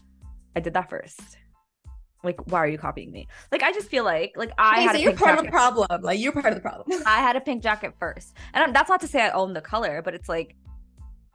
I 0.56 0.60
did 0.60 0.74
that 0.74 0.90
first. 0.90 1.20
Like, 2.24 2.40
why 2.46 2.58
are 2.58 2.68
you 2.68 2.78
copying 2.78 3.10
me? 3.10 3.26
Like, 3.50 3.62
I 3.62 3.72
just 3.72 3.88
feel 3.88 4.04
like, 4.04 4.32
like 4.36 4.52
I 4.56 4.74
okay, 4.74 4.82
had. 4.82 4.92
So 4.92 4.98
you're 4.98 5.12
part 5.12 5.30
jacket. 5.30 5.38
of 5.40 5.44
the 5.46 5.50
problem. 5.50 6.02
Like, 6.02 6.20
you're 6.20 6.32
part 6.32 6.46
of 6.46 6.54
the 6.54 6.60
problem. 6.60 7.02
I 7.04 7.18
had 7.18 7.36
a 7.36 7.40
pink 7.40 7.62
jacket 7.62 7.94
first, 7.98 8.36
and 8.54 8.74
that's 8.74 8.88
not 8.88 9.00
to 9.00 9.08
say 9.08 9.22
I 9.22 9.30
own 9.30 9.52
the 9.52 9.60
color, 9.60 10.02
but 10.02 10.14
it's 10.14 10.28
like 10.28 10.56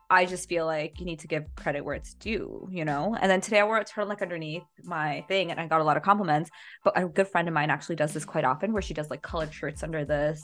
I 0.10 0.26
just 0.26 0.48
feel 0.48 0.66
like 0.66 1.00
you 1.00 1.06
need 1.06 1.20
to 1.20 1.28
give 1.28 1.44
credit 1.56 1.84
where 1.84 1.96
it's 1.96 2.14
due, 2.14 2.68
you 2.72 2.86
know? 2.86 3.18
And 3.20 3.30
then 3.30 3.42
today 3.42 3.60
I 3.60 3.66
wore 3.66 3.78
a 3.78 3.84
turtleneck 3.84 4.22
underneath 4.22 4.64
my 4.84 5.26
thing 5.28 5.52
and 5.52 5.60
I 5.60 5.68
got 5.68 5.82
a 5.82 5.84
lot 5.84 5.98
of 5.98 6.04
compliments. 6.04 6.50
But 6.84 6.98
a 6.98 7.06
good 7.08 7.28
friend 7.28 7.48
of 7.48 7.54
mine 7.54 7.70
actually 7.70 7.98
does 7.98 8.14
this 8.14 8.24
quite 8.24 8.46
often 8.46 8.72
where 8.72 8.82
she 8.82 8.94
does 8.94 9.10
like 9.10 9.22
colored 9.22 9.54
shirts 9.54 9.84
under 9.84 10.06
this. 10.06 10.42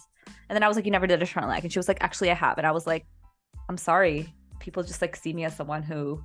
And 0.50 0.56
then 0.56 0.64
I 0.64 0.68
was 0.68 0.76
like, 0.76 0.86
You 0.86 0.92
never 0.92 1.08
did 1.08 1.22
a 1.22 1.26
turtleneck. 1.26 1.64
And 1.64 1.72
she 1.72 1.80
was 1.80 1.88
like, 1.88 2.04
Actually, 2.04 2.32
I 2.32 2.36
have. 2.36 2.58
And 2.58 2.68
I 2.68 2.72
was 2.72 2.86
like, 2.86 3.06
I'm 3.70 3.78
sorry. 3.78 4.34
People 4.60 4.84
just 4.84 5.02
like 5.02 5.16
see 5.16 5.34
me 5.34 5.46
as 5.46 5.56
someone 5.56 5.84
who, 5.84 6.22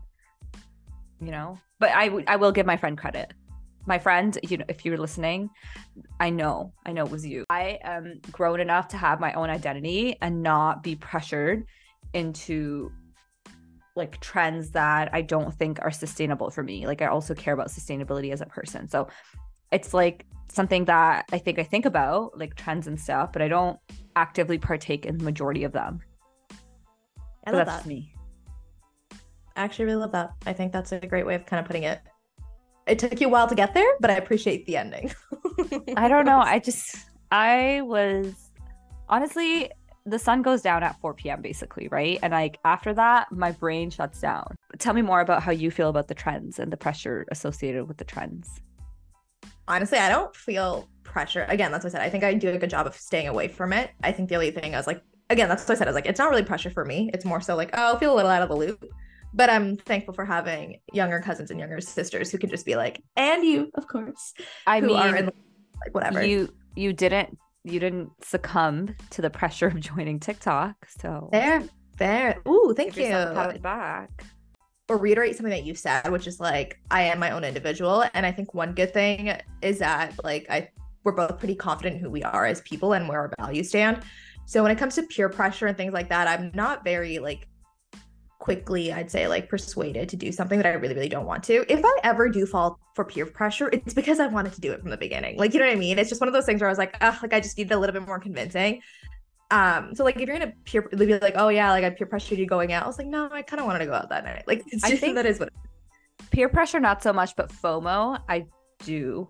you 1.21 1.31
know, 1.31 1.59
but 1.79 1.91
I, 1.91 2.07
w- 2.07 2.25
I 2.27 2.37
will 2.37 2.53
give 2.53 2.67
my 2.67 2.77
friend 2.77 2.99
credit. 2.99 3.33
My 3.87 3.99
friend, 3.99 4.37
you 4.43 4.59
know, 4.59 4.65
if 4.69 4.85
you're 4.85 4.99
listening, 4.99 5.49
I 6.21 6.31
know, 6.31 6.73
I 6.85 6.93
know 6.93 7.05
it 7.05 7.11
was 7.11 7.25
you. 7.25 7.45
I 7.49 7.79
am 7.83 8.21
grown 8.31 8.61
enough 8.61 8.89
to 8.89 8.97
have 8.97 9.19
my 9.19 9.33
own 9.33 9.49
identity 9.49 10.17
and 10.21 10.43
not 10.43 10.83
be 10.83 10.95
pressured 10.97 11.65
into 12.13 12.91
like 13.99 14.21
trends 14.21 14.71
that 14.71 15.11
I 15.13 15.21
don't 15.21 15.55
think 15.55 15.79
are 15.83 15.91
sustainable 15.91 16.51
for 16.51 16.63
me. 16.63 16.87
Like 16.87 17.03
I 17.03 17.07
also 17.07 17.35
care 17.35 17.53
about 17.53 17.69
sustainability 17.69 18.33
as 18.33 18.41
a 18.41 18.47
person. 18.47 18.89
So 18.89 19.09
it's 19.71 19.93
like 19.93 20.25
something 20.51 20.87
that 20.87 21.27
I 21.33 21.39
think 21.39 21.59
I 21.59 21.65
think 21.65 21.85
about, 21.85 22.39
like 22.39 22.55
trends 22.55 22.87
and 22.87 22.99
stuff, 22.99 23.33
but 23.33 23.43
I 23.43 23.49
don't 23.49 23.79
actively 24.17 24.59
partake 24.59 25.05
in 25.05 25.19
the 25.19 25.25
majority 25.25 25.65
of 25.65 25.73
them. 25.73 26.01
I 27.47 27.51
love 27.51 27.67
that's 27.67 27.83
that. 27.83 27.89
me. 27.89 28.15
I 29.57 29.63
actually 29.63 29.87
really 29.87 29.99
love 29.99 30.13
that. 30.13 30.31
I 30.47 30.53
think 30.53 30.73
that's 30.73 30.93
a 30.93 31.01
great 31.01 31.27
way 31.27 31.35
of 31.35 31.45
kind 31.45 31.61
of 31.61 31.67
putting 31.67 31.83
it. 31.83 32.01
It 32.87 32.99
took 32.99 33.21
you 33.21 33.27
a 33.27 33.31
while 33.31 33.49
to 33.49 33.55
get 33.55 33.75
there, 33.75 33.91
but 34.01 34.11
I 34.11 34.15
appreciate 34.15 34.65
the 34.67 34.77
ending. 34.77 35.13
I 35.97 36.09
don't 36.09 36.25
know. 36.25 36.39
I 36.45 36.59
just 36.59 36.97
I 37.31 37.83
was 37.83 38.35
honestly 39.09 39.71
the 40.09 40.19
sun 40.19 40.43
goes 40.43 40.63
down 40.63 40.83
at 40.83 40.99
4 41.01 41.15
p.m. 41.15 41.43
basically, 41.43 41.89
right? 41.89 42.19
And 42.23 42.33
like 42.33 42.59
after 42.65 42.95
that, 42.95 43.31
my 43.31 43.53
brain 43.53 43.91
shuts 43.91 44.21
down. 44.21 44.55
Tell 44.79 44.95
me 44.95 45.03
more 45.03 45.21
about 45.21 45.43
how 45.43 45.53
you 45.53 45.71
feel 45.71 45.89
about 45.89 46.09
the 46.09 46.15
trends 46.15 46.59
and 46.59 46.73
the 46.73 46.77
pressure 46.77 47.27
associated 47.31 47.89
with 47.89 47.99
the 47.99 48.05
trends. 48.05 48.61
Honestly, 49.67 49.99
I 49.99 50.09
don't 50.09 50.35
feel 50.35 50.89
pressure. 51.05 51.45
Again, 51.49 51.73
that's 51.73 51.85
what 51.85 51.95
I 51.95 51.99
said. 51.99 52.03
I 52.03 52.11
think 52.11 52.25
I 52.25 52.35
do 52.35 52.49
a 52.51 52.59
good 52.59 52.71
job 52.71 52.87
of 52.87 52.97
staying 52.97 53.29
away 53.29 53.49
from 53.49 53.73
it. 53.73 53.91
I 54.03 54.13
think 54.13 54.29
the 54.29 54.35
only 54.37 54.51
thing 54.51 54.75
I 54.75 54.79
was 54.79 54.87
like, 54.87 55.03
again, 55.31 55.49
that's 55.49 55.67
what 55.69 55.75
I 55.75 55.79
said. 55.79 55.89
I 55.89 55.91
was 55.91 55.95
like, 55.95 56.07
it's 56.07 56.19
not 56.19 56.31
really 56.31 56.45
pressure 56.45 56.71
for 56.71 56.85
me. 56.85 57.11
It's 57.13 57.25
more 57.25 57.41
so 57.41 57.55
like, 57.57 57.71
oh, 57.75 57.83
I'll 57.83 57.99
feel 57.99 58.15
a 58.15 58.17
little 58.17 58.31
out 58.31 58.43
of 58.43 58.49
the 58.49 58.57
loop. 58.57 58.85
But 59.35 59.51
I'm 59.51 59.77
thankful 59.77 60.15
for 60.15 60.25
having 60.25 60.81
younger 60.93 61.21
cousins 61.21 61.51
and 61.51 61.61
younger 61.61 61.81
sisters 61.83 62.31
who 62.31 62.39
can 62.39 62.49
just 62.49 62.65
be 62.65 62.77
like, 62.77 63.03
and 63.17 63.45
you, 63.45 63.71
of 63.75 63.87
course. 63.87 64.33
I 64.67 64.81
mean, 64.81 65.17
in, 65.17 65.27
like 65.27 65.95
whatever. 65.95 66.25
You 66.25 66.49
you 66.77 66.95
didn't 66.95 67.37
you 67.71 67.81
didn't 67.81 68.11
succumb 68.25 68.95
to 69.11 69.23
the 69.23 69.31
pressure 69.31 69.67
of 69.69 69.81
joining 69.81 70.21
TikTok. 70.21 70.75
So 70.89 71.29
there, 71.33 71.65
there. 71.99 72.41
Ooh, 72.49 72.75
thank 72.77 72.97
you. 72.97 73.09
back. 73.61 74.25
Or 74.89 74.97
reiterate 74.97 75.37
something 75.37 75.51
that 75.51 75.65
you 75.65 75.75
said, 75.75 76.11
which 76.11 76.27
is 76.27 76.41
like 76.41 76.81
I 76.91 77.03
am 77.03 77.19
my 77.19 77.33
own 77.33 77.45
individual, 77.45 78.05
and 78.15 78.25
I 78.25 78.33
think 78.33 78.55
one 78.55 78.73
good 78.73 78.95
thing 78.95 79.37
is 79.61 79.81
that 79.81 80.15
like 80.25 80.47
I 80.49 80.71
we're 81.05 81.13
both 81.13 81.39
pretty 81.39 81.55
confident 81.55 81.97
in 81.97 82.03
who 82.03 82.11
we 82.11 82.23
are 82.23 82.47
as 82.47 82.61
people 82.63 82.95
and 82.95 83.09
where 83.09 83.21
our 83.21 83.33
values 83.39 83.69
stand. 83.69 84.03
So 84.47 84.63
when 84.63 84.73
it 84.73 84.79
comes 84.79 84.95
to 84.95 85.03
peer 85.03 85.29
pressure 85.29 85.67
and 85.67 85.77
things 85.77 85.93
like 85.93 86.09
that, 86.09 86.27
I'm 86.27 86.51
not 86.55 86.85
very 86.85 87.19
like 87.19 87.47
quickly, 88.49 88.91
I'd 88.91 89.11
say, 89.11 89.29
like 89.29 89.51
persuaded 89.51 90.09
to 90.09 90.17
do 90.17 90.33
something 90.33 90.59
that 90.59 90.65
I 90.65 90.71
really, 90.71 90.95
really 90.95 91.11
don't 91.11 91.27
want 91.27 91.45
to. 91.45 91.71
If 91.71 91.85
I 91.85 91.99
ever 92.03 92.31
do 92.31 92.47
fall 92.47 92.81
for 92.95 93.05
peer 93.05 93.27
pressure, 93.27 93.69
it's 93.75 93.93
because 93.93 94.21
I 94.21 94.27
wanted 94.27 94.55
to 94.55 94.61
do 94.63 94.73
it 94.73 94.81
from 94.81 94.89
the 94.89 94.97
beginning. 94.97 95.37
Like, 95.37 95.53
you 95.53 95.61
know 95.61 95.67
what 95.67 95.73
I 95.73 95.79
mean? 95.79 95.99
It's 95.99 96.09
just 96.09 96.19
one 96.19 96.29
of 96.29 96.33
those 96.33 96.47
things 96.47 96.63
where 96.63 96.69
I 96.71 96.73
was 96.73 96.79
like, 96.79 96.97
oh, 97.03 97.19
like 97.21 97.35
I 97.35 97.41
just 97.41 97.59
needed 97.59 97.75
a 97.75 97.79
little 97.79 97.93
bit 97.93 98.07
more 98.07 98.19
convincing. 98.19 98.81
Um, 99.51 99.95
so 99.95 100.03
like 100.03 100.17
if 100.17 100.27
you're 100.27 100.39
gonna 100.39 100.55
peer 100.65 100.81
be 100.81 101.19
like, 101.19 101.35
oh 101.37 101.49
yeah, 101.49 101.71
like 101.73 101.85
I 101.85 101.91
peer 101.91 102.07
pressured 102.07 102.39
you 102.39 102.47
going 102.47 102.73
out, 102.73 102.85
I 102.85 102.87
was 102.87 102.97
like, 102.97 103.07
no, 103.07 103.29
I 103.31 103.43
kind 103.43 103.61
of 103.61 103.67
wanted 103.67 103.81
to 103.81 103.87
go 103.87 103.93
out 103.93 104.09
that 104.09 104.25
night. 104.25 104.45
Like 104.47 104.61
it's 104.69 104.81
just 104.81 104.87
I 104.87 104.97
think 104.97 105.15
that 105.17 105.27
is 105.27 105.39
what 105.39 105.51
peer 106.31 106.49
pressure, 106.49 106.81
not 106.81 107.03
so 107.03 107.13
much, 107.13 107.37
but 107.37 107.51
FOMO, 107.51 108.19
I 108.31 108.47
do 108.83 109.29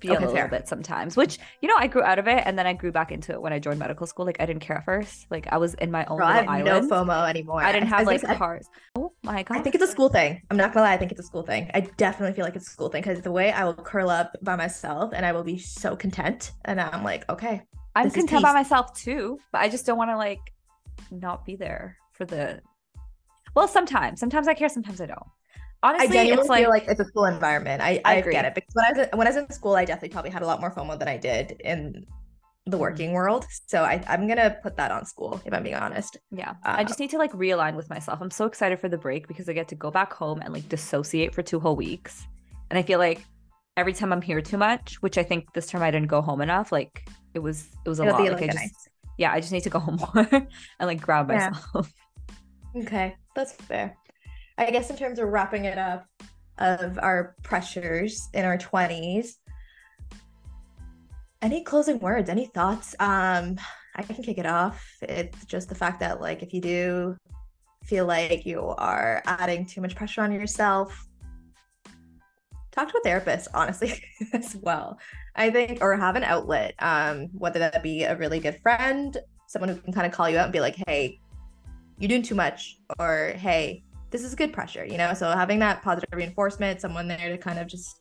feel 0.00 0.14
okay, 0.14 0.24
a 0.24 0.28
little 0.28 0.48
bit 0.48 0.68
sometimes, 0.68 1.16
which 1.16 1.38
you 1.60 1.68
know 1.68 1.74
I 1.78 1.86
grew 1.86 2.02
out 2.02 2.18
of 2.18 2.26
it 2.26 2.42
and 2.46 2.58
then 2.58 2.66
I 2.66 2.72
grew 2.72 2.92
back 2.92 3.12
into 3.12 3.32
it 3.32 3.42
when 3.42 3.52
I 3.52 3.58
joined 3.58 3.78
medical 3.78 4.06
school. 4.06 4.26
Like 4.26 4.40
I 4.40 4.46
didn't 4.46 4.62
care 4.62 4.76
at 4.78 4.84
first. 4.84 5.26
Like 5.30 5.46
I 5.50 5.58
was 5.58 5.74
in 5.74 5.90
my 5.90 6.04
own 6.06 6.22
I 6.22 6.36
have 6.36 6.48
island. 6.48 6.88
no 6.88 6.96
FOMO 6.96 7.28
anymore. 7.28 7.62
I 7.62 7.72
didn't 7.72 7.88
have 7.88 8.06
like 8.06 8.22
cars. 8.38 8.68
Oh 8.94 9.12
my 9.22 9.42
god! 9.42 9.58
I 9.58 9.60
think 9.60 9.74
it's 9.74 9.84
a 9.84 9.88
school 9.88 10.08
thing. 10.08 10.42
I'm 10.50 10.56
not 10.56 10.72
gonna 10.72 10.86
lie. 10.86 10.94
I 10.94 10.96
think 10.96 11.10
it's 11.10 11.20
a 11.20 11.24
school 11.24 11.42
thing. 11.42 11.70
I 11.74 11.80
definitely 11.80 12.34
feel 12.34 12.44
like 12.44 12.56
it's 12.56 12.68
a 12.68 12.70
school 12.70 12.88
thing 12.88 13.02
because 13.02 13.20
the 13.22 13.32
way 13.32 13.52
I 13.52 13.64
will 13.64 13.74
curl 13.74 14.10
up 14.10 14.36
by 14.42 14.56
myself 14.56 15.12
and 15.14 15.24
I 15.26 15.32
will 15.32 15.44
be 15.44 15.58
so 15.58 15.96
content, 15.96 16.52
and 16.64 16.80
I'm 16.80 17.04
like, 17.04 17.28
okay, 17.30 17.62
I'm 17.94 18.10
content 18.10 18.42
by 18.42 18.52
myself 18.52 18.94
too, 18.94 19.38
but 19.52 19.60
I 19.60 19.68
just 19.68 19.86
don't 19.86 19.98
want 19.98 20.10
to 20.10 20.16
like 20.16 20.52
not 21.10 21.44
be 21.44 21.56
there 21.56 21.96
for 22.12 22.24
the. 22.24 22.60
Well, 23.54 23.66
sometimes, 23.66 24.20
sometimes 24.20 24.46
I 24.46 24.54
care, 24.54 24.68
sometimes 24.68 25.00
I 25.00 25.06
don't 25.06 25.26
honestly, 25.82 26.08
I 26.08 26.12
genuinely 26.12 26.40
it's 26.40 26.48
like, 26.48 26.62
feel 26.62 26.70
like 26.70 26.84
it's 26.88 27.00
a 27.00 27.04
school 27.04 27.24
environment. 27.26 27.82
I, 27.82 28.00
I, 28.04 28.16
I 28.16 28.20
get 28.22 28.44
it 28.44 28.54
because 28.54 28.74
when 28.74 28.84
I 28.84 28.92
was 28.98 29.08
when 29.14 29.26
I 29.26 29.30
was 29.30 29.36
in 29.36 29.50
school, 29.50 29.74
I 29.74 29.84
definitely 29.84 30.10
probably 30.10 30.30
had 30.30 30.42
a 30.42 30.46
lot 30.46 30.60
more 30.60 30.70
FOMO 30.70 30.98
than 30.98 31.08
I 31.08 31.16
did 31.16 31.60
in 31.60 32.06
the 32.66 32.72
mm-hmm. 32.72 32.80
working 32.80 33.12
world. 33.12 33.46
So 33.66 33.82
I, 33.82 34.02
I'm 34.08 34.26
gonna 34.26 34.56
put 34.62 34.76
that 34.76 34.90
on 34.90 35.04
school 35.06 35.40
if 35.44 35.52
I'm 35.52 35.62
being 35.62 35.76
honest. 35.76 36.16
Yeah, 36.30 36.50
uh, 36.64 36.74
I 36.78 36.84
just 36.84 36.98
need 36.98 37.10
to 37.10 37.18
like 37.18 37.32
realign 37.32 37.76
with 37.76 37.88
myself. 37.90 38.20
I'm 38.20 38.30
so 38.30 38.46
excited 38.46 38.80
for 38.80 38.88
the 38.88 38.98
break 38.98 39.28
because 39.28 39.48
I 39.48 39.52
get 39.52 39.68
to 39.68 39.74
go 39.74 39.90
back 39.90 40.12
home 40.12 40.40
and 40.42 40.52
like 40.52 40.68
dissociate 40.68 41.34
for 41.34 41.42
two 41.42 41.60
whole 41.60 41.76
weeks, 41.76 42.26
and 42.70 42.78
I 42.78 42.82
feel 42.82 42.98
like 42.98 43.24
every 43.76 43.92
time 43.92 44.12
I'm 44.12 44.22
here 44.22 44.42
too 44.42 44.58
much, 44.58 44.96
which 45.02 45.16
I 45.18 45.22
think 45.22 45.52
this 45.52 45.68
term 45.68 45.82
I 45.82 45.90
didn't 45.90 46.08
go 46.08 46.20
home 46.20 46.40
enough. 46.40 46.72
Like 46.72 47.08
it 47.34 47.38
was 47.38 47.68
it 47.84 47.88
was 47.88 48.00
a 48.00 48.04
lot. 48.04 48.20
Like, 48.20 48.42
I 48.42 48.46
just 48.46 48.56
nice. 48.56 48.88
yeah, 49.16 49.32
I 49.32 49.40
just 49.40 49.52
need 49.52 49.62
to 49.62 49.70
go 49.70 49.78
home 49.86 49.96
more 49.96 50.28
and 50.30 50.46
like 50.80 51.00
ground 51.00 51.30
yeah. 51.30 51.50
myself. 51.50 51.92
Okay, 52.76 53.16
that's 53.34 53.52
fair. 53.52 53.96
I 54.58 54.72
guess 54.72 54.90
in 54.90 54.96
terms 54.96 55.20
of 55.20 55.28
wrapping 55.28 55.66
it 55.66 55.78
up 55.78 56.06
of 56.58 56.98
our 56.98 57.36
pressures 57.44 58.28
in 58.34 58.44
our 58.44 58.58
20s, 58.58 59.34
any 61.40 61.62
closing 61.62 62.00
words, 62.00 62.28
any 62.28 62.46
thoughts? 62.46 62.96
Um, 62.98 63.56
I 63.94 64.02
can 64.02 64.16
kick 64.16 64.36
it 64.36 64.46
off. 64.46 64.84
It's 65.00 65.44
just 65.44 65.68
the 65.68 65.76
fact 65.76 66.00
that 66.00 66.20
like 66.20 66.42
if 66.42 66.52
you 66.52 66.60
do 66.60 67.16
feel 67.84 68.04
like 68.04 68.44
you 68.44 68.60
are 68.60 69.22
adding 69.26 69.64
too 69.64 69.80
much 69.80 69.94
pressure 69.94 70.22
on 70.22 70.32
yourself, 70.32 71.06
talk 72.72 72.90
to 72.90 72.98
a 72.98 73.00
therapist, 73.02 73.48
honestly, 73.54 74.02
as 74.32 74.56
well. 74.56 74.98
I 75.36 75.50
think, 75.50 75.78
or 75.80 75.96
have 75.96 76.16
an 76.16 76.24
outlet, 76.24 76.74
um, 76.80 77.28
whether 77.32 77.60
that 77.60 77.80
be 77.84 78.02
a 78.02 78.16
really 78.16 78.40
good 78.40 78.58
friend, 78.60 79.16
someone 79.46 79.68
who 79.68 79.76
can 79.76 79.92
kind 79.92 80.06
of 80.06 80.12
call 80.12 80.28
you 80.28 80.36
out 80.36 80.44
and 80.44 80.52
be 80.52 80.58
like, 80.58 80.76
hey, 80.88 81.20
you're 81.98 82.08
doing 82.08 82.22
too 82.22 82.34
much, 82.34 82.78
or 82.98 83.34
hey, 83.36 83.84
this 84.10 84.24
is 84.24 84.34
good 84.34 84.52
pressure, 84.52 84.84
you 84.84 84.98
know? 84.98 85.14
So 85.14 85.30
having 85.30 85.58
that 85.60 85.82
positive 85.82 86.08
reinforcement, 86.12 86.80
someone 86.80 87.08
there 87.08 87.28
to 87.30 87.38
kind 87.38 87.58
of 87.58 87.66
just 87.66 88.00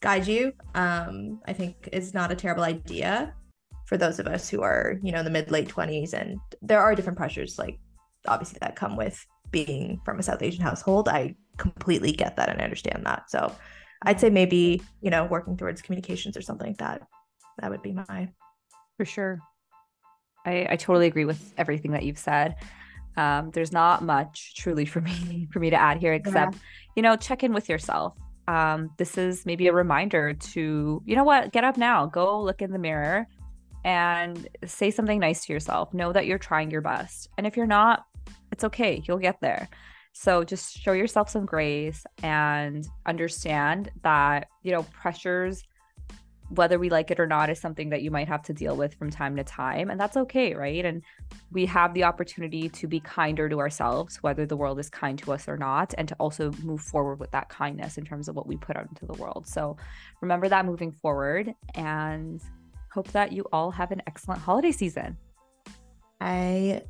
guide 0.00 0.26
you, 0.26 0.52
um, 0.74 1.40
I 1.46 1.52
think 1.52 1.88
is 1.92 2.14
not 2.14 2.30
a 2.30 2.34
terrible 2.34 2.64
idea 2.64 3.34
for 3.86 3.96
those 3.96 4.18
of 4.18 4.26
us 4.26 4.48
who 4.48 4.62
are, 4.62 4.98
you 5.02 5.12
know, 5.12 5.20
in 5.20 5.24
the 5.24 5.30
mid 5.30 5.50
late 5.50 5.68
20s. 5.68 6.12
And 6.12 6.38
there 6.60 6.80
are 6.80 6.94
different 6.94 7.16
pressures, 7.16 7.58
like 7.58 7.78
obviously 8.26 8.58
that 8.60 8.76
come 8.76 8.96
with 8.96 9.24
being 9.50 10.00
from 10.04 10.18
a 10.18 10.22
South 10.22 10.42
Asian 10.42 10.62
household. 10.62 11.08
I 11.08 11.36
completely 11.56 12.12
get 12.12 12.36
that 12.36 12.48
and 12.48 12.60
understand 12.60 13.06
that. 13.06 13.30
So 13.30 13.54
I'd 14.02 14.20
say 14.20 14.30
maybe, 14.30 14.82
you 15.00 15.10
know, 15.10 15.24
working 15.24 15.56
towards 15.56 15.82
communications 15.82 16.36
or 16.36 16.42
something 16.42 16.68
like 16.68 16.78
that. 16.78 17.02
That 17.60 17.70
would 17.70 17.82
be 17.82 17.92
my. 17.92 18.28
For 18.96 19.04
sure. 19.04 19.40
I, 20.44 20.66
I 20.70 20.76
totally 20.76 21.06
agree 21.06 21.24
with 21.24 21.54
everything 21.56 21.92
that 21.92 22.02
you've 22.02 22.18
said. 22.18 22.56
Um, 23.16 23.50
there's 23.52 23.72
not 23.72 24.02
much 24.02 24.54
truly 24.54 24.84
for 24.84 25.00
me 25.00 25.48
for 25.52 25.58
me 25.58 25.70
to 25.70 25.76
add 25.76 25.98
here 25.98 26.12
except 26.12 26.54
yeah. 26.54 26.60
you 26.96 27.02
know 27.02 27.16
check 27.16 27.42
in 27.42 27.52
with 27.52 27.68
yourself. 27.68 28.16
Um, 28.48 28.90
this 28.96 29.18
is 29.18 29.44
maybe 29.44 29.66
a 29.66 29.72
reminder 29.72 30.34
to 30.34 31.02
you 31.04 31.16
know 31.16 31.24
what 31.24 31.52
get 31.52 31.64
up 31.64 31.76
now 31.76 32.06
go 32.06 32.42
look 32.42 32.62
in 32.62 32.72
the 32.72 32.78
mirror 32.78 33.26
and 33.84 34.48
say 34.64 34.90
something 34.90 35.20
nice 35.20 35.46
to 35.46 35.52
yourself. 35.52 35.94
Know 35.94 36.12
that 36.12 36.26
you're 36.26 36.38
trying 36.38 36.70
your 36.70 36.80
best. 36.80 37.28
And 37.38 37.46
if 37.46 37.56
you're 37.56 37.66
not 37.66 38.04
it's 38.52 38.64
okay 38.64 39.02
you'll 39.06 39.18
get 39.18 39.40
there. 39.40 39.68
So 40.12 40.44
just 40.44 40.78
show 40.78 40.92
yourself 40.92 41.28
some 41.28 41.44
grace 41.44 42.06
and 42.22 42.86
understand 43.04 43.90
that 44.02 44.48
you 44.62 44.72
know 44.72 44.82
pressures 44.84 45.62
whether 46.50 46.78
we 46.78 46.88
like 46.88 47.10
it 47.10 47.18
or 47.18 47.26
not 47.26 47.50
is 47.50 47.60
something 47.60 47.90
that 47.90 48.02
you 48.02 48.10
might 48.10 48.28
have 48.28 48.42
to 48.42 48.52
deal 48.52 48.76
with 48.76 48.94
from 48.94 49.10
time 49.10 49.34
to 49.36 49.42
time 49.42 49.90
and 49.90 50.00
that's 50.00 50.16
okay 50.16 50.54
right? 50.54 50.84
And 50.84 51.02
we 51.50 51.66
have 51.66 51.92
the 51.94 52.04
opportunity 52.04 52.68
to 52.68 52.86
be 52.86 53.00
kinder 53.00 53.48
to 53.48 53.58
ourselves 53.58 54.22
whether 54.22 54.46
the 54.46 54.56
world 54.56 54.78
is 54.78 54.88
kind 54.88 55.18
to 55.20 55.32
us 55.32 55.48
or 55.48 55.56
not 55.56 55.94
and 55.98 56.06
to 56.08 56.14
also 56.20 56.52
move 56.62 56.80
forward 56.80 57.18
with 57.18 57.30
that 57.32 57.48
kindness 57.48 57.98
in 57.98 58.04
terms 58.04 58.28
of 58.28 58.36
what 58.36 58.46
we 58.46 58.56
put 58.56 58.76
out 58.76 58.86
into 58.88 59.06
the 59.06 59.14
world. 59.14 59.46
So 59.46 59.76
remember 60.20 60.48
that 60.48 60.66
moving 60.66 60.92
forward 60.92 61.52
and 61.74 62.40
hope 62.92 63.08
that 63.12 63.32
you 63.32 63.44
all 63.52 63.70
have 63.70 63.90
an 63.90 64.02
excellent 64.06 64.40
holiday 64.40 64.72
season. 64.72 65.16
I 66.20 66.82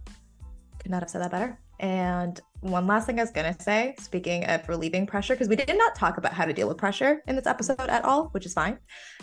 could 0.78 0.90
not 0.90 1.02
have 1.02 1.10
said 1.10 1.22
that 1.22 1.30
better. 1.30 1.58
And 1.80 2.40
one 2.70 2.86
last 2.86 3.06
thing 3.06 3.18
I 3.18 3.22
was 3.22 3.30
going 3.30 3.52
to 3.52 3.62
say, 3.62 3.94
speaking 3.98 4.44
of 4.44 4.68
relieving 4.68 5.06
pressure, 5.06 5.34
because 5.34 5.48
we 5.48 5.56
did 5.56 5.76
not 5.76 5.94
talk 5.94 6.18
about 6.18 6.32
how 6.32 6.44
to 6.44 6.52
deal 6.52 6.68
with 6.68 6.76
pressure 6.76 7.22
in 7.26 7.36
this 7.36 7.46
episode 7.46 7.80
at 7.80 8.04
all, 8.04 8.28
which 8.28 8.46
is 8.46 8.54
fine. 8.54 8.78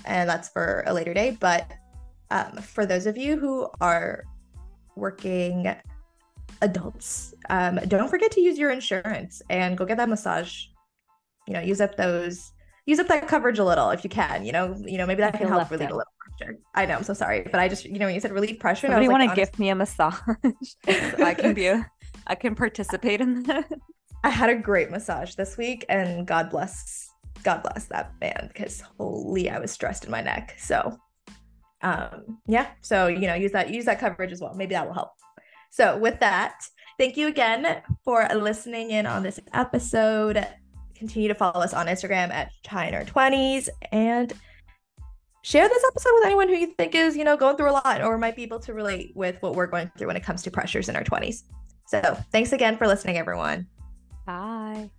And 0.05 0.29
that's 0.29 0.49
for 0.49 0.83
a 0.87 0.93
later 0.93 1.13
day. 1.13 1.37
But 1.39 1.71
um, 2.31 2.57
for 2.57 2.85
those 2.85 3.05
of 3.05 3.17
you 3.17 3.37
who 3.37 3.67
are 3.81 4.23
working 4.95 5.75
adults, 6.61 7.33
um, 7.49 7.79
don't 7.87 8.09
forget 8.09 8.31
to 8.31 8.41
use 8.41 8.57
your 8.57 8.71
insurance 8.71 9.41
and 9.49 9.77
go 9.77 9.85
get 9.85 9.97
that 9.97 10.09
massage. 10.09 10.65
You 11.47 11.53
know, 11.53 11.59
use 11.59 11.81
up 11.81 11.97
those, 11.97 12.53
use 12.85 12.99
up 12.99 13.07
that 13.07 13.27
coverage 13.27 13.59
a 13.59 13.65
little 13.65 13.89
if 13.89 14.03
you 14.03 14.09
can. 14.09 14.45
You 14.45 14.51
know, 14.53 14.75
you 14.85 14.97
know, 14.97 15.05
maybe 15.05 15.21
that 15.21 15.37
can 15.37 15.47
help 15.47 15.69
relieve 15.69 15.89
a 15.89 15.95
little 15.95 16.11
pressure. 16.37 16.57
I 16.73 16.85
know, 16.85 16.97
I'm 16.97 17.03
so 17.03 17.13
sorry, 17.13 17.41
but 17.41 17.59
I 17.59 17.67
just, 17.67 17.85
you 17.85 17.99
know, 17.99 18.05
when 18.05 18.15
you 18.15 18.21
said 18.21 18.31
relieve 18.31 18.59
pressure, 18.59 18.87
somebody 18.87 19.09
want 19.09 19.29
to 19.29 19.35
gift 19.35 19.59
me 19.59 19.69
a 19.69 19.75
massage. 19.75 20.15
I 20.87 21.33
can 21.33 21.53
be 21.53 21.67
a 21.67 21.85
I 22.27 22.35
can 22.35 22.55
participate 22.55 23.21
in 23.21 23.43
that. 23.43 23.71
I 24.23 24.29
had 24.29 24.49
a 24.49 24.55
great 24.55 24.89
massage 24.89 25.35
this 25.35 25.57
week, 25.57 25.85
and 25.89 26.25
God 26.25 26.49
bless, 26.49 27.09
God 27.43 27.61
bless 27.63 27.85
that 27.87 28.13
man 28.21 28.49
because 28.53 28.81
holy, 28.97 29.49
I 29.49 29.59
was 29.59 29.71
stressed 29.71 30.05
in 30.05 30.11
my 30.11 30.21
neck. 30.21 30.55
So, 30.57 30.97
um, 31.81 32.39
yeah. 32.47 32.67
So 32.81 33.07
you 33.07 33.27
know, 33.27 33.33
use 33.33 33.51
that 33.51 33.69
use 33.69 33.85
that 33.85 33.99
coverage 33.99 34.31
as 34.31 34.39
well. 34.39 34.53
Maybe 34.55 34.75
that 34.75 34.87
will 34.87 34.93
help. 34.93 35.11
So 35.71 35.97
with 35.97 36.19
that, 36.21 36.61
thank 36.97 37.17
you 37.17 37.27
again 37.27 37.81
for 38.05 38.27
listening 38.33 38.91
in 38.91 39.05
on 39.05 39.23
this 39.23 39.39
episode. 39.53 40.45
Continue 40.95 41.27
to 41.27 41.35
follow 41.35 41.61
us 41.61 41.73
on 41.73 41.87
Instagram 41.87 42.31
at 42.31 42.51
China 42.63 43.03
20s 43.03 43.67
and 43.91 44.31
share 45.41 45.67
this 45.67 45.83
episode 45.89 46.11
with 46.13 46.25
anyone 46.25 46.47
who 46.47 46.55
you 46.55 46.67
think 46.77 46.95
is, 46.95 47.17
you 47.17 47.23
know, 47.23 47.35
going 47.35 47.57
through 47.57 47.69
a 47.69 47.73
lot 47.73 48.01
or 48.01 48.17
might 48.17 48.35
be 48.35 48.43
able 48.43 48.59
to 48.59 48.73
relate 48.73 49.11
with 49.15 49.41
what 49.41 49.55
we're 49.55 49.67
going 49.67 49.91
through 49.97 50.07
when 50.07 50.15
it 50.15 50.23
comes 50.23 50.41
to 50.43 50.51
pressures 50.51 50.89
in 50.89 50.95
our 50.95 51.03
20s. 51.03 51.43
So, 51.93 52.17
thanks 52.31 52.51
again 52.53 52.75
for 52.77 52.87
listening, 52.87 53.19
everyone. 53.19 53.67
Bye. 54.25 54.89